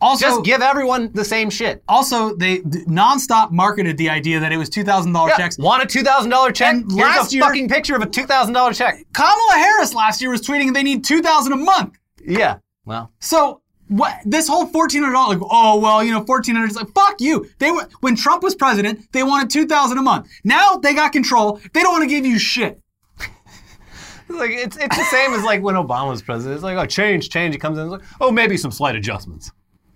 Also, 0.00 0.26
Just 0.26 0.44
give 0.44 0.62
everyone 0.62 1.10
the 1.12 1.24
same 1.24 1.50
shit. 1.50 1.82
also 1.88 2.34
they 2.36 2.58
d- 2.58 2.84
nonstop 2.86 3.50
marketed 3.50 3.98
the 3.98 4.08
idea 4.08 4.40
that 4.40 4.50
it 4.52 4.56
was 4.56 4.70
$2,000 4.70 5.28
Yeah, 5.28 5.36
checks. 5.36 5.58
Want 5.58 5.82
a 5.82 5.86
two 5.86 6.02
thousand 6.02 6.30
dollar 6.30 6.52
check? 6.52 6.74
And 6.74 6.90
Here's 6.90 7.02
last 7.16 7.32
a 7.32 7.34
year- 7.36 7.44
fucking 7.44 7.68
picture 7.68 7.94
of 7.96 8.02
a 8.02 8.06
two 8.06 8.24
thousand 8.26 8.54
dollar 8.54 8.72
check. 8.72 9.04
Kamala 9.12 9.52
Harris 9.54 9.94
last 9.94 10.20
year 10.22 10.30
was 10.30 10.40
tweeting 10.40 10.72
they 10.74 10.82
need 10.82 11.04
2000 11.04 11.52
a 11.52 11.56
month. 11.56 11.96
Yeah. 12.26 12.58
Well, 12.86 13.12
So 13.20 13.60
what 13.88 14.14
this 14.24 14.46
whole 14.48 14.66
fourteen 14.66 15.02
hundred 15.02 15.14
dollars, 15.14 15.38
like, 15.40 15.48
oh 15.50 15.78
well, 15.80 16.02
you 16.04 16.12
know, 16.12 16.24
fourteen 16.24 16.54
hundred 16.54 16.70
is 16.70 16.76
like 16.76 16.92
fuck 16.94 17.20
you. 17.20 17.48
They 17.58 17.70
were 17.70 17.88
when 18.00 18.14
Trump 18.16 18.42
was 18.42 18.54
president, 18.54 19.10
they 19.12 19.22
wanted 19.24 19.50
two 19.50 19.66
thousand 19.66 19.98
a 19.98 20.02
month. 20.02 20.28
Now 20.44 20.76
they 20.76 20.94
got 20.94 21.12
control. 21.12 21.60
They 21.74 21.82
don't 21.82 21.92
want 21.92 22.04
to 22.04 22.08
give 22.08 22.24
you 22.24 22.38
shit. 22.38 22.80
like 24.28 24.50
it's 24.52 24.76
it's 24.76 24.96
the 24.96 25.04
same 25.04 25.34
as 25.34 25.42
like 25.42 25.60
when 25.62 25.74
Obama 25.74 26.08
was 26.10 26.22
president. 26.22 26.54
It's 26.54 26.62
like 26.64 26.76
oh 26.78 26.86
change, 26.86 27.30
change. 27.30 27.54
It 27.54 27.58
comes 27.58 27.78
in 27.78 27.84
it's 27.84 27.90
like 27.92 28.02
oh 28.20 28.30
maybe 28.30 28.56
some 28.56 28.70
slight 28.70 28.94
adjustments. 28.94 29.50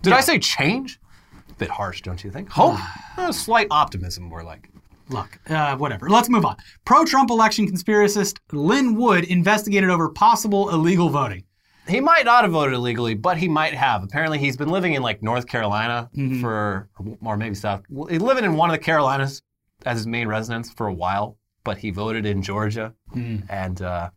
Did 0.05 0.13
I 0.13 0.21
say 0.21 0.39
change? 0.39 1.01
A 1.51 1.55
Bit 1.55 1.71
harsh, 1.71 2.03
don't 2.03 2.23
you 2.23 2.31
think? 2.31 2.51
Hope, 2.51 2.79
Uh, 3.17 3.33
slight 3.33 3.67
optimism, 3.71 4.25
more 4.25 4.43
like. 4.43 4.71
Look, 5.09 5.39
uh, 5.51 5.77
whatever. 5.77 6.09
Let's 6.09 6.29
move 6.31 6.45
on. 6.47 6.57
Pro-Trump 6.85 7.31
election 7.31 7.67
conspiracist 7.71 8.39
Lin 8.53 8.95
Wood 8.97 9.25
investigated 9.25 9.91
over 9.91 10.09
possible 10.09 10.71
illegal 10.71 11.11
voting. 11.11 11.45
He 11.87 12.01
might 12.01 12.25
not 12.25 12.45
have 12.45 12.53
voted 12.53 12.73
illegally, 12.75 13.15
but 13.15 13.37
he 13.37 13.47
might 13.47 13.75
have. 13.75 14.03
Apparently, 14.03 14.39
he's 14.39 14.57
been 14.57 14.71
living 14.71 14.95
in 14.95 15.03
like 15.03 15.23
North 15.23 15.47
Carolina 15.47 16.09
for, 16.41 16.89
or 17.23 17.37
maybe 17.37 17.55
South. 17.55 17.83
He's 18.09 18.23
living 18.23 18.45
in 18.45 18.55
one 18.57 18.71
of 18.71 18.75
the 18.75 18.79
Carolinas 18.83 19.43
as 19.85 19.99
his 19.99 20.07
main 20.07 20.27
residence 20.27 20.71
for 20.73 20.87
a 20.87 20.95
while, 20.95 21.37
but 21.63 21.77
he 21.77 21.91
voted 21.91 22.25
in 22.25 22.41
Georgia, 22.41 22.95
and 23.15 23.83
uh, 23.83 24.09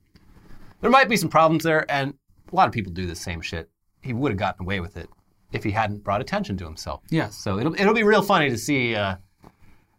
there 0.80 0.90
might 0.90 1.10
be 1.10 1.18
some 1.18 1.28
problems 1.30 1.64
there. 1.66 1.86
And 1.92 2.14
a 2.52 2.56
lot 2.56 2.68
of 2.68 2.74
people 2.74 2.94
do 2.94 3.06
the 3.06 3.16
same 3.16 3.42
shit. 3.42 3.70
He 4.02 4.14
would 4.14 4.32
have 4.32 4.40
gotten 4.40 4.64
away 4.64 4.80
with 4.80 4.96
it 4.96 5.10
if 5.52 5.64
he 5.64 5.72
hadn't 5.72 6.04
brought 6.04 6.22
attention 6.22 6.58
to 6.58 6.66
himself. 6.66 7.02
Yes. 7.10 7.36
So 7.38 7.60
it'll 7.60 7.74
it'll 7.76 7.94
be 7.94 8.04
real 8.04 8.22
funny 8.22 8.50
to 8.50 8.58
see 8.58 8.96
uh, 8.96 9.16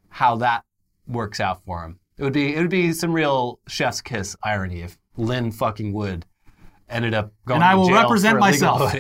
how 0.08 0.36
that 0.36 0.64
works 1.06 1.40
out 1.40 1.64
for 1.64 1.82
him. 1.84 1.98
It 2.16 2.24
would 2.24 2.32
be 2.32 2.54
it 2.54 2.60
would 2.60 2.70
be 2.70 2.92
some 2.92 3.12
real 3.12 3.60
chef's 3.68 4.00
kiss 4.00 4.36
irony 4.42 4.82
if 4.82 4.98
Lin 5.16 5.50
fucking 5.52 5.92
Wood 5.92 6.26
ended 6.88 7.14
up 7.14 7.32
going. 7.46 7.56
And 7.56 7.64
I 7.64 7.74
will 7.74 7.90
represent 7.90 8.38
myself. 8.38 8.94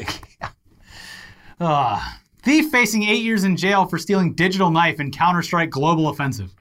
Uh, 1.60 2.00
thief 2.42 2.70
facing 2.70 3.02
eight 3.02 3.22
years 3.22 3.44
in 3.44 3.56
jail 3.56 3.86
for 3.86 3.98
stealing 3.98 4.34
digital 4.34 4.70
knife 4.70 5.00
in 5.00 5.10
Counter 5.10 5.42
Strike 5.42 5.70
Global 5.70 6.08
Offensive. 6.08 6.54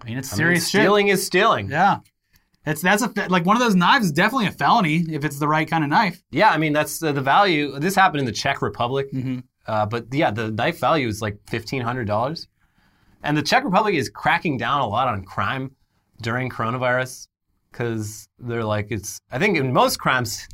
I 0.00 0.04
mean, 0.04 0.18
it's 0.18 0.32
I 0.32 0.34
mean, 0.34 0.38
serious 0.38 0.68
shit. 0.68 0.82
stealing 0.82 1.08
is 1.08 1.24
stealing. 1.24 1.70
Yeah. 1.70 1.98
It's 2.66 2.82
that's 2.82 3.02
a 3.02 3.12
like 3.28 3.46
one 3.46 3.56
of 3.56 3.62
those 3.62 3.74
knives 3.76 4.06
is 4.06 4.12
definitely 4.12 4.46
a 4.48 4.52
felony 4.52 5.04
if 5.10 5.24
it's 5.24 5.38
the 5.38 5.46
right 5.48 5.68
kind 5.68 5.84
of 5.84 5.90
knife. 5.90 6.20
Yeah, 6.30 6.50
I 6.50 6.58
mean 6.58 6.72
that's 6.72 7.02
uh, 7.02 7.12
the 7.12 7.20
value. 7.20 7.78
This 7.78 7.94
happened 7.94 8.20
in 8.20 8.26
the 8.26 8.32
Czech 8.32 8.60
Republic, 8.60 9.06
uh, 9.66 9.86
but 9.86 10.06
yeah, 10.12 10.30
the 10.32 10.50
knife 10.50 10.80
value 10.80 11.06
is 11.06 11.22
like 11.22 11.38
fifteen 11.48 11.80
hundred 11.82 12.06
dollars, 12.06 12.48
and 13.22 13.36
the 13.36 13.42
Czech 13.42 13.64
Republic 13.64 13.94
is 13.94 14.08
cracking 14.08 14.58
down 14.58 14.80
a 14.80 14.86
lot 14.88 15.06
on 15.08 15.22
crime 15.24 15.70
during 16.22 16.50
coronavirus 16.50 17.28
because 17.70 18.28
they're 18.40 18.64
like 18.64 18.88
it's. 18.90 19.20
I 19.30 19.38
think 19.38 19.56
in 19.58 19.72
most 19.72 19.98
crimes, 19.98 20.48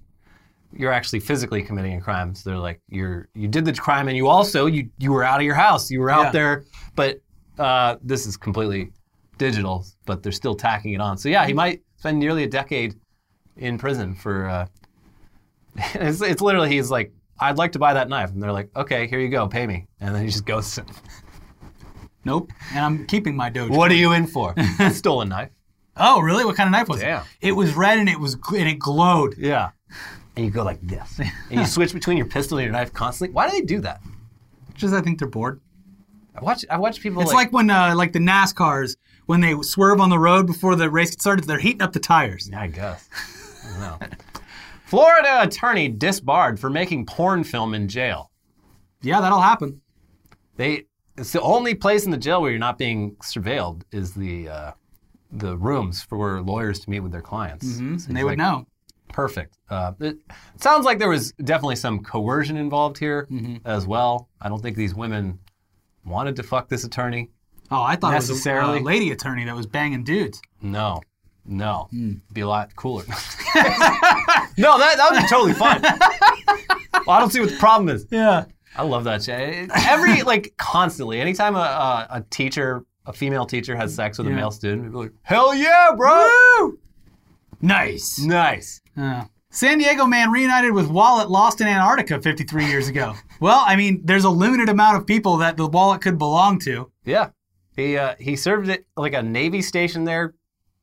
you're 0.72 0.92
actually 0.92 1.20
physically 1.20 1.62
committing 1.62 1.96
a 1.96 2.00
crime. 2.02 2.34
So 2.34 2.50
they're 2.50 2.58
like 2.58 2.80
you're 2.88 3.28
you 3.34 3.48
did 3.48 3.64
the 3.64 3.72
crime 3.72 4.08
and 4.08 4.16
you 4.18 4.28
also 4.28 4.66
you 4.66 4.90
you 4.98 5.12
were 5.12 5.24
out 5.24 5.40
of 5.40 5.46
your 5.46 5.54
house, 5.54 5.90
you 5.90 6.00
were 6.00 6.10
out 6.10 6.24
Yeah. 6.26 6.30
there, 6.32 6.64
but 6.94 7.20
uh, 7.58 7.96
this 8.02 8.26
is 8.26 8.36
completely 8.36 8.92
digital, 9.38 9.86
but 10.04 10.22
they're 10.22 10.30
still 10.32 10.54
tacking 10.54 10.92
it 10.92 11.00
on. 11.00 11.16
So 11.16 11.28
yeah, 11.30 11.46
he 11.46 11.52
might 11.54 11.80
spend 12.02 12.18
nearly 12.18 12.42
a 12.42 12.48
decade 12.48 12.96
in 13.56 13.78
prison 13.78 14.12
for. 14.16 14.48
Uh, 14.48 14.66
it's, 15.94 16.20
it's 16.20 16.42
literally 16.42 16.68
he's 16.68 16.90
like, 16.90 17.12
I'd 17.38 17.58
like 17.58 17.72
to 17.72 17.78
buy 17.78 17.94
that 17.94 18.08
knife, 18.08 18.30
and 18.30 18.42
they're 18.42 18.50
like, 18.50 18.70
okay, 18.74 19.06
here 19.06 19.20
you 19.20 19.28
go, 19.28 19.46
pay 19.46 19.68
me, 19.68 19.86
and 20.00 20.12
then 20.12 20.22
he 20.22 20.28
just 20.28 20.44
goes. 20.44 20.78
Nope. 22.24 22.52
And 22.70 22.84
I'm 22.84 23.06
keeping 23.08 23.34
my 23.34 23.50
Doge. 23.50 23.72
what 23.72 23.90
are 23.90 23.96
you 23.96 24.12
in 24.12 24.28
for? 24.28 24.54
A 24.78 24.90
stolen 24.92 25.28
knife. 25.28 25.50
Oh, 25.96 26.20
really? 26.20 26.44
What 26.44 26.54
kind 26.54 26.68
of 26.68 26.70
knife 26.70 26.86
was 26.86 27.00
Damn. 27.00 27.22
it? 27.22 27.48
It 27.48 27.52
was 27.52 27.74
red 27.74 27.98
and 27.98 28.08
it 28.08 28.20
was 28.20 28.36
gl- 28.36 28.60
and 28.60 28.68
it 28.68 28.78
glowed. 28.78 29.34
Yeah. 29.36 29.70
And 30.36 30.44
you 30.44 30.52
go 30.52 30.62
like 30.62 30.80
this, 30.82 31.18
and 31.18 31.32
you 31.50 31.66
switch 31.66 31.92
between 31.92 32.16
your 32.16 32.26
pistol 32.26 32.58
and 32.58 32.64
your 32.64 32.72
knife 32.72 32.92
constantly. 32.92 33.34
Why 33.34 33.50
do 33.50 33.56
they 33.56 33.62
do 33.62 33.80
that? 33.80 34.02
Just 34.74 34.94
I 34.94 35.00
think 35.00 35.18
they're 35.18 35.26
bored. 35.26 35.60
I 36.36 36.44
watch. 36.44 36.64
I 36.70 36.78
watch 36.78 37.00
people. 37.00 37.22
It's 37.22 37.32
like, 37.32 37.52
when 37.52 37.68
uh, 37.70 37.94
like 37.96 38.12
the 38.12 38.20
NASCARs 38.20 38.94
when 39.26 39.40
they 39.40 39.54
swerve 39.62 40.00
on 40.00 40.10
the 40.10 40.18
road 40.18 40.46
before 40.46 40.76
the 40.76 40.90
race 40.90 41.10
gets 41.10 41.22
started, 41.22 41.44
they're 41.44 41.58
heating 41.58 41.82
up 41.82 41.92
the 41.92 42.00
tires. 42.00 42.48
Yeah, 42.50 42.60
I 42.60 42.66
guess. 42.68 43.08
I 43.64 43.70
don't 43.70 43.80
know. 43.80 44.16
Florida 44.84 45.42
attorney 45.42 45.88
disbarred 45.88 46.60
for 46.60 46.68
making 46.68 47.06
porn 47.06 47.44
film 47.44 47.74
in 47.74 47.88
jail. 47.88 48.30
Yeah, 49.00 49.20
that'll 49.20 49.40
happen. 49.40 49.80
They 50.56 50.84
it's 51.16 51.32
the 51.32 51.40
only 51.40 51.74
place 51.74 52.04
in 52.04 52.10
the 52.10 52.16
jail 52.18 52.40
where 52.40 52.50
you're 52.50 52.58
not 52.60 52.78
being 52.78 53.16
surveilled 53.16 53.82
is 53.92 54.12
the 54.14 54.48
uh, 54.48 54.72
the 55.30 55.56
rooms 55.56 56.02
for 56.02 56.42
lawyers 56.42 56.80
to 56.80 56.90
meet 56.90 57.00
with 57.00 57.12
their 57.12 57.22
clients. 57.22 57.76
So 57.76 57.82
and 57.82 58.16
they 58.16 58.24
would 58.24 58.38
know. 58.38 58.66
Perfect. 59.08 59.58
Uh, 59.68 59.92
it 60.00 60.18
sounds 60.56 60.84
like 60.86 60.98
there 60.98 61.08
was 61.08 61.32
definitely 61.44 61.76
some 61.76 62.02
coercion 62.02 62.56
involved 62.56 62.98
here 62.98 63.28
as 63.64 63.86
well. 63.86 64.28
I 64.40 64.48
don't 64.48 64.62
think 64.62 64.76
these 64.76 64.94
women 64.94 65.38
wanted 66.04 66.36
to 66.36 66.42
fuck 66.42 66.68
this 66.68 66.84
attorney. 66.84 67.30
Oh, 67.72 67.82
I 67.82 67.96
thought 67.96 68.12
it 68.12 68.16
was 68.16 68.28
Necessarily. 68.28 68.78
a 68.78 68.80
uh, 68.80 68.84
lady 68.84 69.10
attorney 69.10 69.44
that 69.44 69.56
was 69.56 69.66
banging 69.66 70.04
dudes. 70.04 70.40
No, 70.60 71.00
no, 71.44 71.88
be 72.32 72.42
a 72.42 72.46
lot 72.48 72.74
cooler. 72.76 73.04
no, 73.56 74.78
that 74.78 74.94
that 74.96 75.08
would 75.10 75.22
be 75.22 75.28
totally 75.28 75.54
fine. 75.54 75.82
Well, 77.06 77.16
I 77.16 77.20
don't 77.20 77.30
see 77.30 77.40
what 77.40 77.48
the 77.50 77.56
problem 77.56 77.88
is. 77.88 78.06
Yeah. 78.10 78.44
I 78.76 78.84
love 78.84 79.04
that 79.04 79.22
shit. 79.24 79.70
Every 79.74 80.22
like 80.22 80.54
constantly, 80.56 81.20
anytime 81.20 81.56
a, 81.56 81.58
a, 81.58 82.06
a 82.10 82.24
teacher, 82.30 82.84
a 83.06 83.12
female 83.12 83.44
teacher, 83.44 83.74
has 83.74 83.92
sex 83.94 84.18
with 84.18 84.26
a 84.28 84.30
male 84.30 84.50
student, 84.52 84.84
people 84.84 85.00
like, 85.02 85.12
"Hell 85.22 85.52
yeah, 85.54 85.90
bro! 85.96 86.72
Nice. 87.60 88.18
Nice." 88.20 88.80
Uh, 88.96 89.24
San 89.50 89.78
Diego 89.78 90.06
man 90.06 90.30
reunited 90.30 90.72
with 90.72 90.86
wallet 90.88 91.30
lost 91.30 91.60
in 91.60 91.66
Antarctica 91.66 92.20
53 92.20 92.66
years 92.66 92.88
ago. 92.88 93.14
well, 93.40 93.62
I 93.66 93.74
mean, 93.76 94.00
there's 94.04 94.24
a 94.24 94.30
limited 94.30 94.68
amount 94.68 94.96
of 94.96 95.06
people 95.06 95.38
that 95.38 95.56
the 95.56 95.66
wallet 95.66 96.00
could 96.00 96.18
belong 96.18 96.58
to. 96.60 96.90
Yeah, 97.04 97.30
he 97.76 97.96
uh, 97.96 98.14
he 98.18 98.36
served 98.36 98.68
at 98.68 98.80
like 98.96 99.14
a 99.14 99.22
navy 99.22 99.62
station 99.62 100.04
there. 100.04 100.34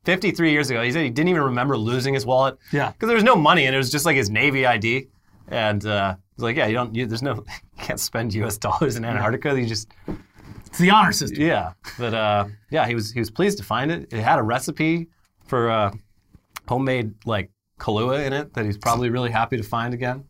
53 0.06 0.50
years 0.50 0.70
ago, 0.70 0.82
he 0.82 0.90
said 0.92 1.02
he 1.04 1.10
didn't 1.10 1.28
even 1.28 1.42
remember 1.42 1.76
losing 1.76 2.14
his 2.14 2.24
wallet. 2.24 2.56
Yeah. 2.72 2.90
because 2.92 3.06
there 3.08 3.14
was 3.16 3.24
no 3.24 3.36
money 3.36 3.66
and 3.66 3.74
it 3.74 3.78
was 3.78 3.90
just 3.90 4.06
like 4.06 4.16
his 4.16 4.30
navy 4.30 4.64
ID. 4.64 5.08
And 5.48 5.84
uh, 5.84 6.16
he's 6.34 6.42
like, 6.42 6.56
"Yeah, 6.56 6.66
you 6.68 6.74
don't. 6.74 6.94
You, 6.94 7.06
there's 7.06 7.22
no. 7.22 7.44
You 7.78 7.86
can't 7.86 8.00
spend 8.00 8.34
U.S. 8.34 8.58
dollars 8.58 8.96
in 8.96 9.04
Antarctica. 9.04 9.58
You 9.58 9.66
just 9.66 9.88
It's 10.66 10.78
the 10.78 10.90
honor 10.90 11.12
system. 11.12 11.40
Yeah, 11.42 11.72
but 11.98 12.12
uh, 12.14 12.44
yeah, 12.70 12.86
he 12.86 12.94
was 12.94 13.10
he 13.10 13.18
was 13.18 13.30
pleased 13.30 13.56
to 13.58 13.64
find 13.64 13.90
it. 13.90 14.12
It 14.12 14.20
had 14.20 14.38
a 14.38 14.42
recipe 14.42 15.08
for 15.46 15.70
uh, 15.70 15.92
homemade 16.68 17.14
like 17.24 17.50
Kahlua 17.78 18.26
in 18.26 18.32
it 18.34 18.52
that 18.54 18.64
he's 18.66 18.76
probably 18.78 19.08
really 19.10 19.30
happy 19.30 19.56
to 19.56 19.62
find 19.62 19.92
again. 19.94 20.24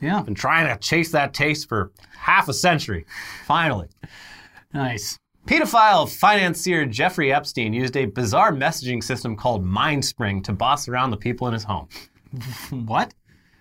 Yeah. 0.00 0.20
Been 0.22 0.34
trying 0.34 0.66
to 0.66 0.78
chase 0.80 1.12
that 1.12 1.32
taste 1.34 1.68
for 1.68 1.92
half 2.16 2.48
a 2.48 2.54
century. 2.54 3.06
Finally, 3.46 3.88
Nice. 4.74 5.18
Pedophile 5.46 6.08
financier 6.08 6.84
Jeffrey 6.86 7.32
Epstein 7.32 7.72
used 7.72 7.96
a 7.96 8.06
bizarre 8.06 8.52
messaging 8.52 9.02
system 9.02 9.36
called 9.36 9.64
MindSpring 9.64 10.42
to 10.44 10.52
boss 10.52 10.88
around 10.88 11.10
the 11.10 11.16
people 11.16 11.46
in 11.46 11.52
his 11.54 11.64
home. 11.64 11.88
What? 12.70 13.14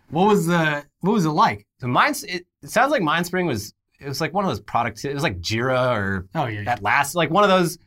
What 0.09 0.27
was 0.27 0.47
the 0.47 0.83
what 1.01 1.11
was 1.13 1.25
it 1.25 1.29
like? 1.29 1.65
So 1.79 1.87
Mind, 1.87 2.23
it, 2.27 2.45
it 2.61 2.69
sounds 2.69 2.91
like 2.91 3.01
MindSpring 3.01 3.47
was 3.47 3.73
it 3.99 4.07
was 4.07 4.19
like 4.21 4.33
one 4.33 4.43
of 4.45 4.49
those 4.51 4.59
products. 4.61 5.05
It 5.05 5.13
was 5.13 5.23
like 5.23 5.39
Jira 5.39 5.95
or 5.95 6.27
Oh, 6.35 6.45
yeah, 6.45 6.61
yeah. 6.61 6.71
at 6.71 6.81
last 6.83 7.15
like 7.15 7.29
one 7.29 7.43
of 7.43 7.49
those 7.49 7.77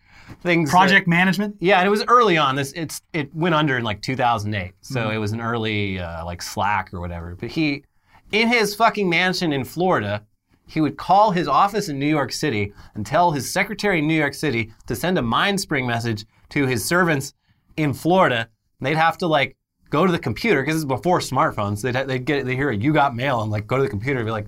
things. 0.42 0.70
that- 0.70 0.76
Project 0.76 1.07
management? 1.09 1.57
Yeah, 1.61 1.78
and 1.78 1.86
it 1.86 1.90
was 1.90 2.05
early 2.09 2.36
on. 2.38 2.57
This 2.57 2.72
it's 2.72 3.03
it 3.12 3.32
went 3.34 3.55
under 3.55 3.76
in 3.78 3.84
like 3.84 4.01
2008, 4.03 4.72
so 4.80 5.01
Mm-hmm. 5.01 5.11
it 5.14 5.18
was 5.18 5.32
an 5.32 5.40
early 5.40 5.99
uh, 5.99 6.24
like 6.24 6.42
Slack 6.42 6.92
or 6.94 7.01
whatever. 7.01 7.36
But 7.38 7.51
he, 7.51 7.84
in 8.32 8.49
his 8.49 8.74
fucking 8.74 9.09
mansion 9.09 9.53
in 9.53 9.64
Florida, 9.64 10.24
he 10.69 10.81
would 10.81 10.97
call 10.97 11.31
his 11.31 11.49
office 11.49 11.89
in 11.89 11.99
New 11.99 12.07
York 12.07 12.33
City 12.33 12.73
and 12.95 13.05
tell 13.05 13.31
his 13.33 13.51
secretary 13.51 13.99
in 13.99 14.07
New 14.07 14.19
York 14.19 14.35
City 14.35 14.73
to 14.87 14.95
send 14.95 15.19
a 15.19 15.23
MindSpring 15.23 15.87
message 15.87 16.25
to 16.51 16.66
his 16.66 16.85
servants 16.85 17.35
in 17.77 17.93
Florida. 17.93 18.49
And 18.79 18.87
they'd 18.87 18.97
have 18.97 19.19
to 19.19 19.27
like 19.27 19.57
go 19.91 20.07
to 20.07 20.12
the 20.12 20.19
computer 20.19 20.62
because 20.62 20.75
this 20.75 20.81
is 20.81 20.85
before 20.85 21.21
smartphones. 21.21 21.83
They'd 21.83 21.95
they'd 22.07 22.25
get 22.25 22.45
they 22.45 22.55
hear 22.55 22.71
a 22.71 22.77
you 22.77 22.93
got 22.93 23.16
mail 23.16 23.43
and 23.43 23.51
like 23.51 23.66
go 23.66 23.77
to 23.77 23.83
the 23.83 23.89
computer 23.89 24.21
and 24.21 24.27
be 24.27 24.33
like, 24.33 24.47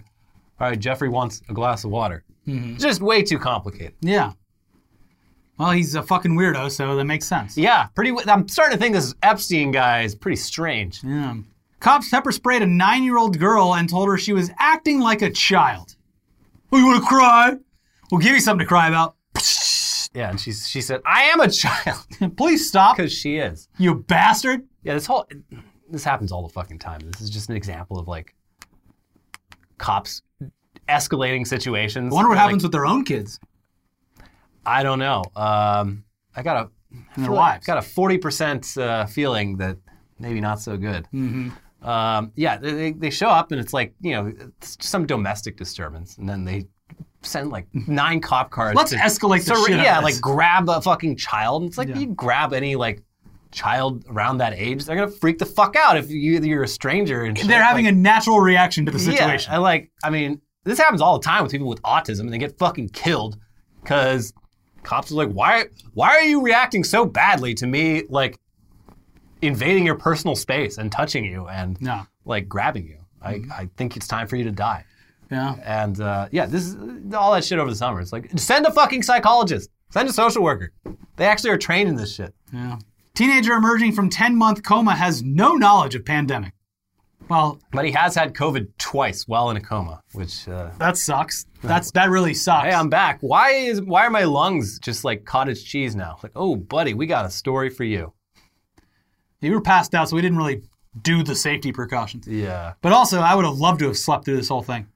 all 0.61 0.68
right, 0.68 0.79
Jeffrey 0.79 1.09
wants 1.09 1.43
a 1.49 1.55
glass 1.55 1.85
of 1.85 1.91
water. 1.91 2.25
Mm-hmm. 2.47 2.77
Just 2.77 3.01
way 3.01 3.23
too 3.23 3.39
complicated. 3.39 3.95
Yeah. 4.01 4.33
Well, 5.59 5.73
he's 5.73 5.95
a 5.95 6.03
fucking 6.03 6.33
weirdo, 6.33 6.71
so 6.71 6.97
that 6.97 7.05
makes 7.05 7.27
sense. 7.27 7.57
Yeah, 7.57 7.89
pretty. 7.95 8.14
I'm 8.27 8.49
starting 8.49 8.79
to 8.79 8.83
think 8.83 8.95
this 8.95 9.14
Epstein 9.23 9.71
guy 9.73 10.03
is 10.03 10.14
pretty 10.14 10.37
strange. 10.37 11.03
Yeah. 11.05 11.37
Cops 11.81 12.09
pepper 12.11 12.33
sprayed 12.33 12.62
a 12.62 12.66
nine 12.66 13.05
year 13.05 13.18
old 13.18 13.39
girl 13.39 13.75
and 13.75 13.89
told 13.89 14.09
her 14.09 14.18
she 14.18 14.33
was 14.33 14.51
acting 14.59 15.01
like 15.01 15.23
a 15.23 15.31
child. 15.31 15.97
Oh, 16.73 16.79
you 16.79 16.87
want 16.87 17.03
to 17.03 17.07
cry? 17.09 17.57
We'll 18.11 18.21
give 18.21 18.33
you 18.35 18.41
something 18.41 18.64
to 18.64 18.68
cry 18.68 18.89
about. 18.89 19.16
Yeah, 20.12 20.31
and 20.31 20.41
she 20.41 20.53
she 20.53 20.81
said, 20.81 21.01
"I 21.07 21.23
am 21.25 21.41
a 21.41 21.49
child," 21.49 22.05
Please 22.37 22.66
stop, 22.68 22.97
because 22.97 23.12
she 23.12 23.37
is. 23.37 23.68
you 23.79 23.95
bastard. 23.95 24.66
Yeah, 24.83 24.95
this 24.95 25.07
whole 25.07 25.29
this 25.89 26.03
happens 26.05 26.33
all 26.33 26.43
the 26.43 26.53
fucking 26.53 26.79
time. 26.81 27.01
This 27.01 27.21
is 27.21 27.31
just 27.31 27.49
an 27.49 27.57
example 27.57 27.99
of 27.99 28.09
like 28.09 28.35
cops 29.79 30.23
escalating 30.89 31.47
situations. 31.47 32.12
I 32.12 32.14
wonder 32.14 32.29
what 32.29 32.37
Like, 32.37 32.43
happens 32.45 32.62
with 32.64 32.73
their 32.73 32.87
own 32.87 33.05
kids 33.05 33.39
I 34.66 34.83
don't 34.83 34.99
know. 34.99 35.23
Um, 35.37 36.05
I 36.37 36.43
got 36.43 36.66
a 36.66 36.71
their 37.16 37.27
feel 37.27 37.35
like- 37.35 37.64
got 37.64 37.79
a 37.79 37.83
forty 37.83 38.18
percent 38.18 38.77
uh, 38.77 39.07
feeling 39.07 39.57
that 39.59 39.79
maybe 40.18 40.41
not 40.41 40.61
so 40.61 40.77
good. 40.77 41.05
Mm-hmm. 41.14 41.51
Um, 41.83 42.33
yeah, 42.37 42.59
they, 42.59 42.93
they- 42.93 43.11
show 43.11 43.28
up 43.28 43.53
and 43.53 43.61
it's 43.61 43.72
like 43.72 43.95
you 44.01 44.12
know 44.12 44.33
some 44.61 45.07
domestic 45.07 45.57
disturbance, 45.57 46.18
and 46.18 46.28
then 46.28 46.45
they 46.45 46.66
send 47.22 47.51
like 47.51 47.66
nine 47.72 48.20
cop 48.20 48.51
cars. 48.51 48.74
Let's 48.74 48.91
to 48.93 48.97
escalate 48.97 49.45
the 49.47 49.55
shit 49.66 49.78
Yeah, 49.78 50.01
like 50.01 50.20
grab 50.20 50.68
a 50.68 50.81
fucking 50.81 51.16
child. 51.16 51.64
It's 51.64 51.78
like 51.78 51.89
Yeah. 51.89 51.99
you 51.99 52.07
grab 52.09 52.53
any 52.53 52.76
like 52.76 53.03
child 53.53 54.05
around 54.09 54.39
that 54.39 54.53
age, 54.55 54.85
they're 54.85 54.97
gonna 54.97 55.11
freak 55.11 55.39
the 55.39 55.47
fuck 55.47 55.76
out 55.76 55.97
if 55.97 56.11
you, 56.11 56.41
you're 56.41 56.62
a 56.62 56.68
stranger. 56.68 57.24
And 57.24 57.37
shit. 57.37 57.49
They're 57.49 57.62
having 57.62 57.87
like, 57.87 57.95
a 57.95 57.97
natural 57.97 58.41
reaction 58.41 58.87
to 58.87 58.93
the 58.93 58.99
yeah, 58.99 59.11
situation. 59.18 59.53
I 59.53 59.59
like. 59.59 59.91
I 60.05 60.11
mean, 60.11 60.41
this 60.64 60.78
happens 60.78 61.01
all 61.01 61.18
the 61.18 61.24
time 61.24 61.43
with 61.43 61.53
people 61.53 61.68
with 61.68 61.83
autism, 61.83 62.20
and 62.20 62.33
they 62.33 62.39
get 62.39 62.59
fucking 62.59 62.91
killed 62.91 63.39
because 63.83 64.33
cops 64.83 65.11
are 65.11 65.16
like, 65.16 65.31
"Why? 65.31 65.64
Why 65.95 66.11
are 66.11 66.22
you 66.22 66.43
reacting 66.43 66.85
so 66.85 67.05
badly 67.05 67.55
to 67.55 67.66
me? 67.66 68.05
Like 68.09 68.39
invading 69.43 69.86
your 69.86 69.95
personal 69.97 70.36
space 70.36 70.78
and 70.78 70.91
touching 70.93 71.24
you 71.24 71.49
and 71.49 71.80
No. 71.80 72.07
like 72.24 72.49
grabbing 72.49 72.86
you? 72.86 72.99
I, 73.22 73.43
I 73.53 73.68
think 73.76 73.97
it's 73.97 74.07
time 74.09 74.26
for 74.26 74.36
you 74.36 74.45
to 74.45 74.51
die." 74.53 74.84
yeah. 75.30 75.55
And 75.64 76.01
uh, 76.01 76.28
yeah, 76.32 76.47
this 76.47 76.64
is 76.66 76.76
all 77.14 77.32
that 77.32 77.45
shit 77.45 77.59
over 77.59 77.70
the 77.70 77.76
summer. 77.76 78.01
It's 78.01 78.12
like 78.12 78.30
send 78.38 78.66
a 78.66 78.72
fucking 78.72 79.03
psychologist, 79.03 79.70
send 79.91 80.09
a 80.09 80.12
social 80.12 80.43
worker. 80.43 80.72
They 81.16 81.26
actually 81.26 81.51
are 81.51 81.59
trained 81.59 81.88
in 81.88 81.95
this 81.97 82.14
shit. 82.14 82.34
Yeah. 82.53 82.78
Teenager 83.14 83.53
emerging 83.53 83.93
from 83.93 84.09
10 84.09 84.36
month 84.36 84.62
coma 84.62 84.95
has 84.97 85.22
no 85.22 85.55
knowledge 85.55 85.95
of 85.95 86.05
pandemic. 86.05 86.53
Well, 87.28 87.61
But 87.70 87.84
he 87.84 87.93
has 87.93 88.16
had 88.16 88.34
COVID 88.34 88.68
twice 88.78 89.28
while 89.28 89.51
in 89.51 89.57
a 89.57 89.61
coma, 89.61 90.01
which. 90.14 90.49
Uh, 90.49 90.70
that 90.78 90.97
sucks. 90.97 91.47
That's 91.62 91.93
that 91.93 92.11
really 92.11 92.34
sucks. 92.34 92.66
Hey, 92.66 92.72
I'm 92.72 92.88
back. 92.88 93.18
Why 93.20 93.51
is 93.53 93.80
why 93.80 94.05
are 94.07 94.11
my 94.11 94.24
lungs 94.24 94.80
just 94.80 95.05
like 95.05 95.24
cottage 95.26 95.64
cheese 95.64 95.95
now? 95.95 96.18
Like, 96.24 96.32
oh, 96.34 96.57
buddy, 96.57 96.93
we 96.95 97.07
got 97.07 97.26
a 97.26 97.30
story 97.30 97.70
for 97.70 97.84
you. 97.84 98.12
You 99.41 99.53
were 99.53 99.61
passed 99.61 99.95
out, 99.95 100.09
so 100.09 100.16
we 100.16 100.22
didn't 100.22 100.38
really 100.38 100.62
do 101.03 101.22
the 101.22 101.34
safety 101.34 101.72
precautions. 101.72 102.26
Yeah. 102.26 102.72
But 102.82 102.93
also, 102.93 103.20
I 103.20 103.34
would 103.34 103.45
have 103.45 103.59
loved 103.59 103.78
to 103.80 103.86
have 103.86 103.97
slept 103.97 104.24
through 104.24 104.36
this 104.36 104.49
whole 104.49 104.62
thing. 104.62 104.86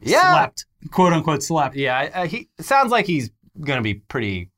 Yeah. 0.00 0.32
Slept, 0.32 0.66
quote 0.90 1.12
unquote, 1.12 1.42
slept. 1.42 1.76
Yeah. 1.76 2.10
I- 2.14 2.26
he 2.26 2.48
sounds 2.60 2.90
like 2.90 3.06
he's 3.06 3.30
gonna 3.60 3.82
be 3.82 3.94
pretty. 3.94 4.50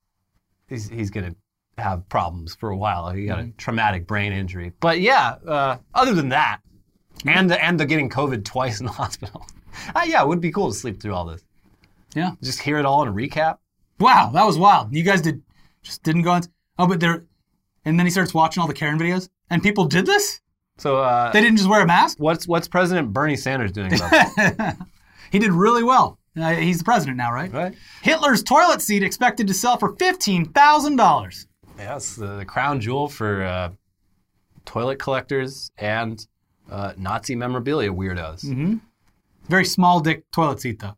He's 0.68 0.89
he's 0.89 1.11
gonna 1.11 1.35
have 1.78 2.09
problems 2.09 2.55
for 2.55 2.70
a 2.70 2.76
while. 2.76 3.11
He 3.11 3.26
got 3.26 3.39
a 3.41 3.49
traumatic 3.59 4.07
brain 4.07 4.33
injury. 4.33 4.72
But 4.80 5.01
yeah. 5.01 5.37
Uh, 5.47 5.76
other 5.95 6.14
than 6.14 6.28
that, 6.30 6.61
and 7.26 7.51
the 7.51 7.62
and 7.64 7.78
the 7.78 7.87
getting 7.87 8.09
COVID 8.11 8.45
twice 8.45 8.80
in 8.80 8.87
the 8.87 8.93
hospital. 9.03 9.47
Uh, 9.95 10.03
yeah, 10.07 10.22
it 10.22 10.28
would 10.28 10.41
be 10.41 10.53
cool 10.53 10.68
to 10.70 10.74
sleep 10.76 11.01
through 11.01 11.14
all 11.14 11.24
this. 11.24 11.43
Yeah. 12.14 12.33
Just 12.43 12.61
hear 12.61 12.78
it 12.78 12.85
all 12.85 13.03
in 13.03 13.09
a 13.09 13.12
recap. 13.12 13.59
Wow, 13.99 14.30
that 14.35 14.45
was 14.45 14.59
wild. 14.59 14.95
You 14.95 15.03
guys 15.03 15.22
did 15.22 15.43
just 15.83 16.03
didn't 16.03 16.22
go 16.22 16.33
on. 16.33 16.43
Oh, 16.78 16.87
but 16.87 17.01
they're. 17.01 17.24
And 17.85 17.99
then 17.99 18.07
he 18.07 18.11
starts 18.11 18.33
watching 18.33 18.61
all 18.61 18.66
the 18.68 18.74
Karen 18.74 18.99
videos, 18.99 19.28
and 19.51 19.62
people 19.62 19.85
did 19.85 20.07
this. 20.07 20.41
So, 20.78 20.99
uh, 20.99 21.30
They 21.33 21.41
didn't 21.41 21.57
just 21.59 21.68
wear 21.68 21.83
a 21.83 21.87
mask. 21.87 22.18
what's 22.18 22.47
what's 22.49 22.68
President 22.68 23.12
Bernie 23.12 23.37
Sanders 23.37 23.72
doing 23.72 23.93
about 23.95 24.11
that? 24.11 24.76
He 25.30 25.39
did 25.39 25.51
really 25.53 25.83
well. 25.83 26.18
Uh, 26.39 26.51
he's 26.55 26.78
the 26.78 26.85
president 26.85 27.16
now, 27.16 27.33
right? 27.33 27.51
right? 27.53 27.74
Hitler's 28.03 28.43
toilet 28.43 28.83
seat 28.83 29.03
expected 29.03 29.47
to 29.49 29.55
sell 29.55 29.78
for 29.78 29.97
fifteen 29.97 30.45
thousand 30.45 30.97
dollars. 30.97 31.47
Yeah, 31.78 31.97
it's 31.97 32.16
the, 32.16 32.37
the 32.37 32.45
crown 32.45 32.80
jewel 32.80 33.09
for 33.09 33.43
uh, 33.43 33.70
toilet 34.66 34.99
collectors 34.99 35.72
and 35.78 36.26
uh, 36.70 36.93
Nazi 36.99 37.35
memorabilia 37.35 37.91
weirdos. 37.91 38.45
Mm-hmm. 38.45 38.76
Very 39.49 39.64
small 39.64 40.01
dick 40.01 40.30
toilet 40.33 40.61
seat, 40.61 40.80
though. 40.80 40.97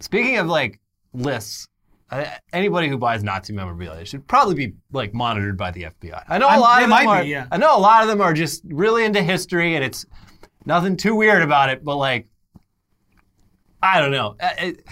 Speaking 0.00 0.36
of 0.38 0.46
like 0.48 0.80
lists, 1.12 1.68
uh, 2.10 2.24
anybody 2.52 2.88
who 2.88 2.98
buys 2.98 3.22
Nazi 3.24 3.52
memorabilia 3.52 4.04
should 4.04 4.26
probably 4.28 4.54
be 4.54 4.74
like 4.92 5.14
monitored 5.14 5.56
by 5.56 5.70
the 5.70 5.84
FBI. 5.84 6.24
I 6.28 6.38
know 6.38 6.46
a 6.46 6.50
I'm- 6.50 6.60
lot 6.60 6.78
they 6.78 6.84
of 6.84 6.90
them 6.90 7.08
are. 7.08 7.22
be, 7.22 7.28
yeah. 7.30 7.46
I 7.50 7.56
know 7.56 7.76
a 7.76 7.80
lot 7.80 8.02
of 8.02 8.08
them 8.08 8.20
are 8.20 8.32
just 8.34 8.62
really 8.66 9.04
into 9.04 9.22
history, 9.22 9.74
and 9.74 9.84
it's 9.84 10.06
nothing 10.66 10.96
too 10.96 11.14
weird 11.14 11.42
about 11.42 11.70
it. 11.70 11.82
But 11.84 11.96
like, 11.96 12.28
I 13.82 14.00
don't 14.00 14.12
know. 14.12 14.36
It- 14.40 14.86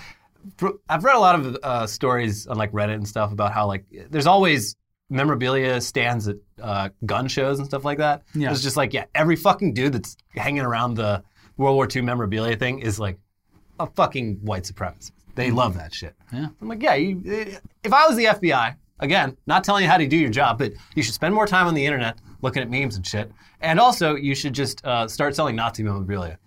I've 0.89 1.05
read 1.05 1.15
a 1.15 1.21
lot 1.21 1.37
of 1.39 1.57
uh, 1.63 1.87
stories 1.87 2.49
on 2.49 2.57
like 2.57 2.73
Reddit 2.73 2.95
and 2.95 3.07
stuff 3.07 3.31
about 3.33 3.53
how 3.53 3.69
like 3.69 3.85
there's 4.11 4.27
always 4.27 4.75
memorabilia 5.09 5.81
stands 5.81 6.27
at 6.27 6.37
uh, 6.61 6.89
gun 7.07 7.29
shows 7.29 7.59
and 7.61 7.67
stuff 7.69 7.85
like 7.85 7.99
that. 7.99 8.23
Yeah. 8.35 8.51
It's 8.51 8.61
just 8.63 8.77
like 8.77 8.93
yeah, 8.93 9.05
every 9.15 9.37
fucking 9.37 9.75
dude 9.75 9.93
that's 9.93 10.17
hanging 10.35 10.63
around 10.63 10.95
the 10.95 11.23
World 11.57 11.77
War 11.77 11.87
II 11.95 12.03
memorabilia 12.03 12.57
thing 12.57 12.81
is 12.81 12.99
like 12.99 13.19
a 13.79 13.87
fucking 13.87 14.41
white 14.43 14.65
supremacist. 14.65 15.13
They 15.35 15.51
love 15.51 15.75
that 15.77 15.95
shit. 15.95 16.15
Yeah. 16.33 16.49
I'm 16.61 16.69
like, 16.69 16.83
yeah. 16.83 16.95
You, 16.95 17.23
eh, 17.27 17.59
if 17.85 17.93
I 17.93 18.07
was 18.07 18.17
the 18.17 18.27
FBI, 18.27 18.77
again, 19.01 19.37
not 19.47 19.65
telling 19.65 19.85
you 19.85 19.91
how 19.91 19.97
to 19.97 20.07
do 20.07 20.17
your 20.17 20.31
job, 20.31 20.59
but 20.59 20.73
you 20.95 21.03
should 21.03 21.15
spend 21.15 21.35
more 21.35 21.47
time 21.47 21.67
on 21.67 21.75
the 21.75 21.85
internet 21.85 22.19
looking 22.43 22.63
at 22.63 22.71
memes 22.71 22.97
and 22.97 23.07
shit. 23.07 23.31
And 23.61 23.79
also, 23.81 24.15
you 24.15 24.35
should 24.35 24.53
just 24.53 24.85
uh, 24.85 25.09
start 25.09 25.35
selling 25.35 25.57
Nazi 25.57 25.83
memorabilia. 25.83 26.39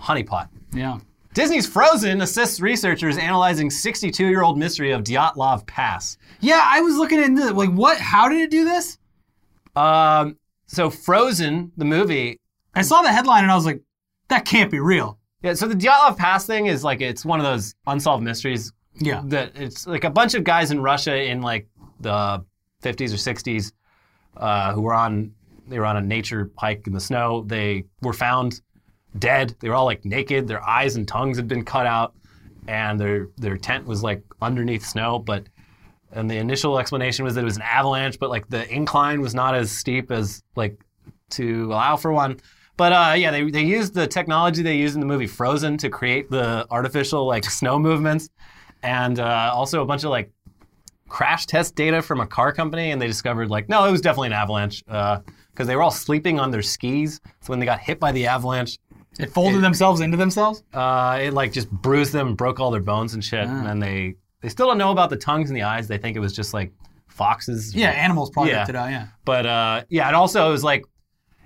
Honeypot. 0.00 0.48
Yeah. 0.72 0.98
Disney's 1.34 1.66
Frozen 1.66 2.20
assists 2.20 2.60
researchers 2.60 3.18
analyzing 3.18 3.68
62-year-old 3.68 4.58
mystery 4.58 4.92
of 4.92 5.04
Dyatlov 5.04 5.66
Pass. 5.66 6.16
Yeah, 6.40 6.62
I 6.64 6.80
was 6.80 6.96
looking 6.96 7.22
into 7.22 7.52
like 7.52 7.70
what? 7.70 7.98
How 7.98 8.28
did 8.28 8.40
it 8.40 8.50
do 8.50 8.64
this? 8.64 8.98
Um, 9.76 10.36
so 10.66 10.90
Frozen, 10.90 11.72
the 11.76 11.84
movie, 11.84 12.40
I 12.74 12.82
saw 12.82 13.02
the 13.02 13.12
headline 13.12 13.42
and 13.42 13.52
I 13.52 13.54
was 13.54 13.66
like, 13.66 13.82
that 14.28 14.44
can't 14.44 14.70
be 14.70 14.80
real. 14.80 15.17
Yeah. 15.42 15.54
So 15.54 15.66
the 15.68 15.74
Dyatlov 15.74 16.16
Pass 16.16 16.46
thing 16.46 16.66
is 16.66 16.84
like 16.84 17.00
it's 17.00 17.24
one 17.24 17.38
of 17.40 17.44
those 17.44 17.74
unsolved 17.86 18.22
mysteries 18.24 18.72
Yeah. 18.94 19.22
that 19.26 19.52
it's 19.54 19.86
like 19.86 20.04
a 20.04 20.10
bunch 20.10 20.34
of 20.34 20.44
guys 20.44 20.70
in 20.70 20.80
Russia 20.80 21.16
in 21.22 21.40
like 21.42 21.68
the 22.00 22.44
50s 22.82 23.12
or 23.12 23.16
60s 23.16 23.72
uh, 24.36 24.72
who 24.72 24.82
were 24.82 24.94
on 24.94 25.32
they 25.66 25.78
were 25.78 25.86
on 25.86 25.96
a 25.96 26.00
nature 26.00 26.50
hike 26.56 26.86
in 26.86 26.92
the 26.94 27.00
snow. 27.00 27.44
They 27.46 27.84
were 28.02 28.12
found 28.14 28.60
dead. 29.18 29.54
They 29.60 29.68
were 29.68 29.74
all 29.74 29.84
like 29.84 30.04
naked. 30.04 30.48
Their 30.48 30.62
eyes 30.66 30.96
and 30.96 31.06
tongues 31.06 31.36
had 31.36 31.46
been 31.46 31.64
cut 31.64 31.86
out, 31.86 32.14
and 32.66 32.98
their 32.98 33.28
their 33.36 33.58
tent 33.58 33.86
was 33.86 34.02
like 34.02 34.22
underneath 34.40 34.84
snow. 34.86 35.18
But 35.18 35.44
and 36.12 36.30
the 36.30 36.36
initial 36.38 36.78
explanation 36.78 37.24
was 37.24 37.34
that 37.34 37.42
it 37.42 37.44
was 37.44 37.56
an 37.56 37.62
avalanche, 37.62 38.18
but 38.18 38.30
like 38.30 38.48
the 38.48 38.66
incline 38.72 39.20
was 39.20 39.34
not 39.34 39.54
as 39.54 39.70
steep 39.70 40.10
as 40.10 40.42
like 40.56 40.78
to 41.30 41.66
allow 41.66 41.96
for 41.96 42.12
one. 42.12 42.40
But 42.78 42.92
uh, 42.92 43.14
yeah, 43.18 43.30
they, 43.30 43.50
they 43.50 43.62
used 43.64 43.92
the 43.92 44.06
technology 44.06 44.62
they 44.62 44.76
used 44.76 44.94
in 44.94 45.00
the 45.00 45.06
movie 45.06 45.26
Frozen 45.26 45.76
to 45.78 45.90
create 45.90 46.30
the 46.30 46.66
artificial 46.70 47.26
like 47.26 47.44
snow 47.44 47.78
movements, 47.78 48.30
and 48.82 49.18
uh, 49.20 49.50
also 49.52 49.82
a 49.82 49.84
bunch 49.84 50.04
of 50.04 50.10
like 50.10 50.30
crash 51.08 51.44
test 51.46 51.74
data 51.74 52.00
from 52.00 52.20
a 52.20 52.26
car 52.26 52.52
company, 52.52 52.90
and 52.92 53.02
they 53.02 53.06
discovered 53.06 53.50
like 53.50 53.68
no, 53.68 53.84
it 53.84 53.90
was 53.92 54.00
definitely 54.00 54.28
an 54.28 54.32
avalanche 54.34 54.82
because 54.86 55.66
they 55.66 55.74
were 55.76 55.82
all 55.82 55.90
sleeping 55.90 56.38
on 56.40 56.50
their 56.50 56.62
skis. 56.62 57.20
So 57.40 57.50
when 57.50 57.58
they 57.58 57.66
got 57.66 57.80
hit 57.80 57.98
by 57.98 58.12
the 58.12 58.26
avalanche, 58.26 58.78
It 59.18 59.30
folded 59.30 59.60
themselves 59.60 60.00
into 60.00 60.16
themselves. 60.16 60.62
uh, 60.72 61.18
it 61.20 61.32
like 61.34 61.52
just 61.52 61.68
bruised 61.70 62.12
them, 62.12 62.34
broke 62.36 62.60
all 62.60 62.70
their 62.70 62.80
bones 62.80 63.12
and 63.14 63.24
shit. 63.24 63.46
And 63.48 63.66
then 63.66 63.80
they 63.80 64.14
they 64.40 64.48
still 64.48 64.68
don't 64.68 64.78
know 64.78 64.92
about 64.92 65.10
the 65.10 65.16
tongues 65.16 65.50
and 65.50 65.56
the 65.56 65.64
eyes. 65.64 65.88
They 65.88 65.98
think 65.98 66.16
it 66.16 66.20
was 66.20 66.32
just 66.32 66.54
like 66.54 66.70
foxes. 67.08 67.74
Yeah, 67.74 67.90
animals 67.90 68.30
probably 68.30 68.52
Yeah. 68.52 68.66
it 68.68 68.76
out. 68.76 68.90
Yeah. 68.90 69.06
But 69.24 69.46
uh, 69.46 69.82
yeah, 69.88 70.06
and 70.06 70.14
also 70.14 70.48
it 70.48 70.52
was 70.52 70.62
like 70.62 70.84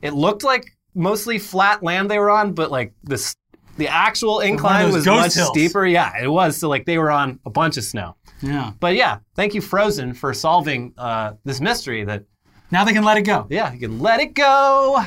it 0.02 0.12
looked 0.12 0.44
like 0.44 0.66
mostly 0.94 1.38
flat 1.38 1.82
land 1.82 2.10
they 2.10 2.18
were 2.18 2.30
on, 2.30 2.52
but 2.52 2.70
like 2.70 2.92
this 3.04 3.34
the 3.76 3.88
actual 3.88 4.40
incline 4.40 4.92
was 4.92 5.06
much 5.06 5.34
hills. 5.34 5.48
steeper. 5.48 5.86
Yeah, 5.86 6.12
it 6.22 6.28
was. 6.28 6.56
So 6.56 6.68
like 6.68 6.84
they 6.84 6.98
were 6.98 7.10
on 7.10 7.38
a 7.46 7.50
bunch 7.50 7.76
of 7.76 7.84
snow. 7.84 8.16
Yeah. 8.42 8.72
But 8.80 8.96
yeah, 8.96 9.18
thank 9.34 9.54
you 9.54 9.60
Frozen 9.60 10.14
for 10.14 10.34
solving 10.34 10.92
uh, 10.98 11.34
this 11.44 11.60
mystery. 11.60 12.04
That 12.04 12.24
Now 12.70 12.84
they 12.84 12.92
can 12.92 13.04
let 13.04 13.16
it 13.16 13.22
go. 13.22 13.46
yeah, 13.50 13.72
you 13.72 13.78
can 13.80 13.98
let 14.00 14.20
it 14.20 14.34
go. 14.34 15.02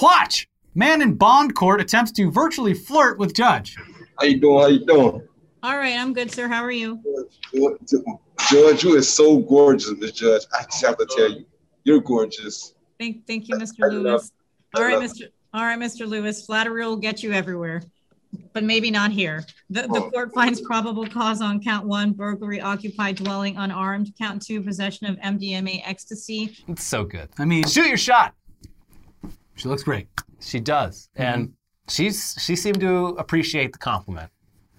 Watch! 0.00 0.48
Man 0.74 1.02
in 1.02 1.14
bond 1.14 1.54
court 1.54 1.80
attempts 1.80 2.12
to 2.12 2.30
virtually 2.30 2.72
flirt 2.72 3.18
with 3.18 3.34
judge. 3.34 3.76
How 4.18 4.26
you 4.26 4.40
doing? 4.40 4.60
How 4.60 4.66
you 4.68 4.86
doing? 4.86 5.28
All 5.62 5.76
right, 5.76 5.96
I'm 5.98 6.12
good, 6.12 6.30
sir. 6.32 6.48
How 6.48 6.62
are 6.64 6.72
you? 6.72 7.00
Judge, 8.50 8.82
you 8.84 8.96
is 8.96 9.12
so 9.12 9.38
gorgeous, 9.38 9.92
Miss 9.98 10.12
Judge. 10.12 10.42
I 10.52 10.64
just 10.64 10.84
have 10.84 10.96
to 10.98 11.06
tell 11.06 11.30
you, 11.30 11.44
you're 11.84 12.00
gorgeous. 12.00 12.74
Thank, 12.98 13.26
thank 13.26 13.48
you, 13.48 13.56
Mr. 13.56 13.84
I 13.84 13.86
love- 13.88 14.02
Lewis. 14.04 14.32
I 14.74 14.78
All 14.78 14.84
right, 14.84 14.98
love- 14.98 15.10
Mr. 15.10 15.22
All 15.54 15.64
right, 15.64 15.78
Mr. 15.78 16.06
Lewis. 16.08 16.46
Flattery 16.46 16.84
will 16.86 16.96
get 16.96 17.22
you 17.22 17.32
everywhere, 17.32 17.82
but 18.54 18.64
maybe 18.64 18.90
not 18.90 19.10
here. 19.10 19.44
The, 19.68 19.82
the 19.82 19.88
Oh. 20.04 20.10
court 20.10 20.32
finds 20.32 20.60
probable 20.62 21.06
cause 21.06 21.42
on 21.42 21.62
count 21.62 21.86
one, 21.86 22.12
burglary, 22.12 22.60
occupied 22.60 23.16
dwelling, 23.16 23.56
unarmed. 23.58 24.12
Count 24.18 24.40
two, 24.42 24.62
possession 24.62 25.08
of 25.08 25.16
MDMA, 25.18 25.82
ecstasy. 25.84 26.56
It's 26.68 26.84
so 26.84 27.04
good. 27.04 27.28
I 27.38 27.44
mean, 27.44 27.64
Shoot 27.66 27.86
your 27.86 27.98
shot. 27.98 28.34
she 29.56 29.68
looks 29.68 29.82
great. 29.82 30.08
She 30.40 30.58
does, 30.58 31.08
and 31.16 31.52
she's 31.88 32.34
she 32.40 32.56
seemed 32.56 32.80
to 32.80 33.08
appreciate 33.18 33.72
the 33.72 33.78
compliment. 33.78 34.30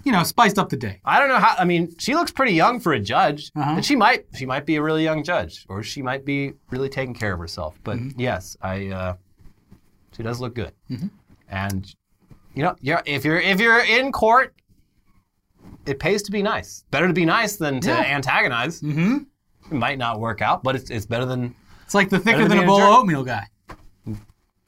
You 0.03 0.11
know, 0.11 0.23
spiced 0.23 0.59
up 0.59 0.67
the 0.67 0.75
day. 0.75 0.99
I 1.05 1.19
don't 1.19 1.29
know 1.29 1.37
how. 1.39 1.55
I 1.57 1.63
mean, 1.63 1.93
she 1.97 2.15
looks 2.15 2.31
pretty 2.31 2.51
young 2.53 2.79
for 2.81 2.91
a 2.93 2.99
judge, 2.99 3.51
Uh-huh. 3.55 3.75
and 3.75 3.85
she 3.85 3.95
might 3.95 4.25
she 4.35 4.45
might 4.45 4.65
be 4.65 4.75
a 4.75 4.81
really 4.81 5.03
young 5.03 5.23
judge, 5.23 5.65
or 5.69 5.83
she 5.83 6.01
might 6.01 6.25
be 6.25 6.53
really 6.71 6.89
taking 6.89 7.13
care 7.13 7.31
of 7.33 7.39
herself. 7.39 7.79
But 7.85 7.99
yes, 8.17 8.57
I 8.61 8.87
uh, 8.87 9.15
she 10.15 10.23
does 10.23 10.39
look 10.39 10.55
good, 10.55 10.71
and 11.49 11.93
you 12.55 12.63
know, 12.63 12.75
you're, 12.81 13.01
if 13.05 13.25
you're 13.25 13.39
if 13.39 13.59
you're 13.59 13.83
in 13.83 14.11
court, 14.11 14.53
it 15.85 15.99
pays 15.99 16.21
to 16.23 16.31
be 16.31 16.41
nice. 16.43 16.83
Better 16.91 17.07
to 17.07 17.13
be 17.13 17.25
nice 17.25 17.55
than 17.55 17.79
to 17.81 17.89
Yeah. 17.89 18.01
antagonize. 18.15 18.81
Mm-hmm. 18.81 19.17
It 19.71 19.73
might 19.75 19.97
not 19.97 20.19
work 20.19 20.41
out, 20.41 20.63
but 20.63 20.75
it's 20.75 20.89
it's 20.89 21.05
better 21.05 21.25
than 21.25 21.55
It's 21.85 21.93
like 21.95 22.09
the 22.09 22.19
thicker 22.19 22.39
Better 22.39 22.49
than 22.49 22.59
a 22.59 22.65
bowl 22.65 22.81
of 22.81 22.99
oatmeal 22.99 23.23
guy. 23.23 23.47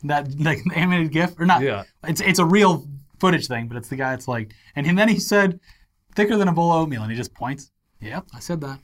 That 0.04 0.40
like 0.40 0.64
the 0.64 0.72
animated 0.76 1.12
GIF 1.12 1.40
or 1.40 1.46
not? 1.46 1.62
Yeah. 1.62 1.84
It's 2.08 2.22
it's 2.22 2.40
a 2.40 2.46
real 2.46 2.88
footage 3.20 3.48
thing, 3.48 3.68
but 3.68 3.78
it's 3.78 3.88
the 3.90 3.96
guy 3.96 4.12
that's 4.12 4.28
like, 4.28 4.52
and 4.76 4.98
then 4.98 5.08
he 5.10 5.20
said, 5.20 5.60
thicker 6.16 6.36
than 6.38 6.48
a 6.48 6.52
bowl 6.54 6.72
of 6.72 6.82
oatmeal, 6.84 7.02
and 7.04 7.12
he 7.12 7.18
just 7.18 7.34
points. 7.34 7.72
Yep, 8.02 8.28
I 8.34 8.40
said 8.40 8.62
that. 8.62 8.80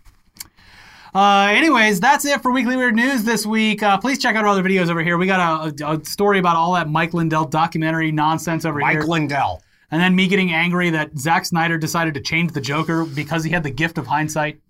Uh, 1.13 1.51
anyways, 1.53 1.99
that's 1.99 2.23
it 2.23 2.41
for 2.41 2.51
Weekly 2.51 2.77
Weird 2.77 2.95
News 2.95 3.23
this 3.23 3.45
week. 3.45 3.83
Uh, 3.83 3.97
please 3.97 4.17
check 4.17 4.35
out 4.35 4.45
our 4.45 4.49
other 4.51 4.63
videos 4.63 4.89
over 4.89 5.03
here. 5.03 5.17
We 5.17 5.27
got 5.27 5.79
a, 5.79 5.85
a, 5.85 5.97
a 5.97 6.05
story 6.05 6.39
about 6.39 6.55
all 6.55 6.73
that 6.73 6.89
Mike 6.89 7.13
Lindell 7.13 7.45
documentary 7.45 8.11
nonsense 8.11 8.63
over 8.63 8.79
here. 8.79 8.99
Mike 8.99 9.07
Lindell. 9.07 9.61
And 9.91 10.01
then 10.01 10.15
me 10.15 10.27
getting 10.27 10.53
angry 10.53 10.89
that 10.91 11.17
Zack 11.17 11.43
Snyder 11.43 11.77
decided 11.77 12.13
to 12.13 12.21
change 12.21 12.53
the 12.53 12.61
Joker 12.61 13.03
because 13.03 13.43
he 13.43 13.51
had 13.51 13.63
the 13.63 13.69
gift 13.69 13.97
of 13.97 14.07
hindsight. 14.07 14.61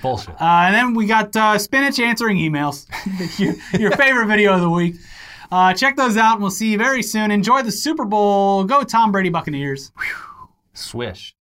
Bullshit. 0.00 0.40
Uh, 0.40 0.44
and 0.66 0.74
then 0.74 0.94
we 0.94 1.06
got 1.06 1.34
uh, 1.34 1.58
Spinach 1.58 1.98
answering 1.98 2.36
emails, 2.36 2.86
your, 3.40 3.54
your 3.80 3.90
favorite 3.92 4.26
video 4.26 4.54
of 4.54 4.60
the 4.60 4.70
week. 4.70 4.94
Uh, 5.50 5.74
check 5.74 5.96
those 5.96 6.16
out, 6.16 6.34
and 6.34 6.42
we'll 6.42 6.50
see 6.52 6.70
you 6.70 6.78
very 6.78 7.02
soon. 7.02 7.32
Enjoy 7.32 7.62
the 7.62 7.72
Super 7.72 8.04
Bowl. 8.04 8.62
Go 8.62 8.84
Tom 8.84 9.10
Brady 9.10 9.30
Buccaneers. 9.30 9.90
Swish. 10.74 11.34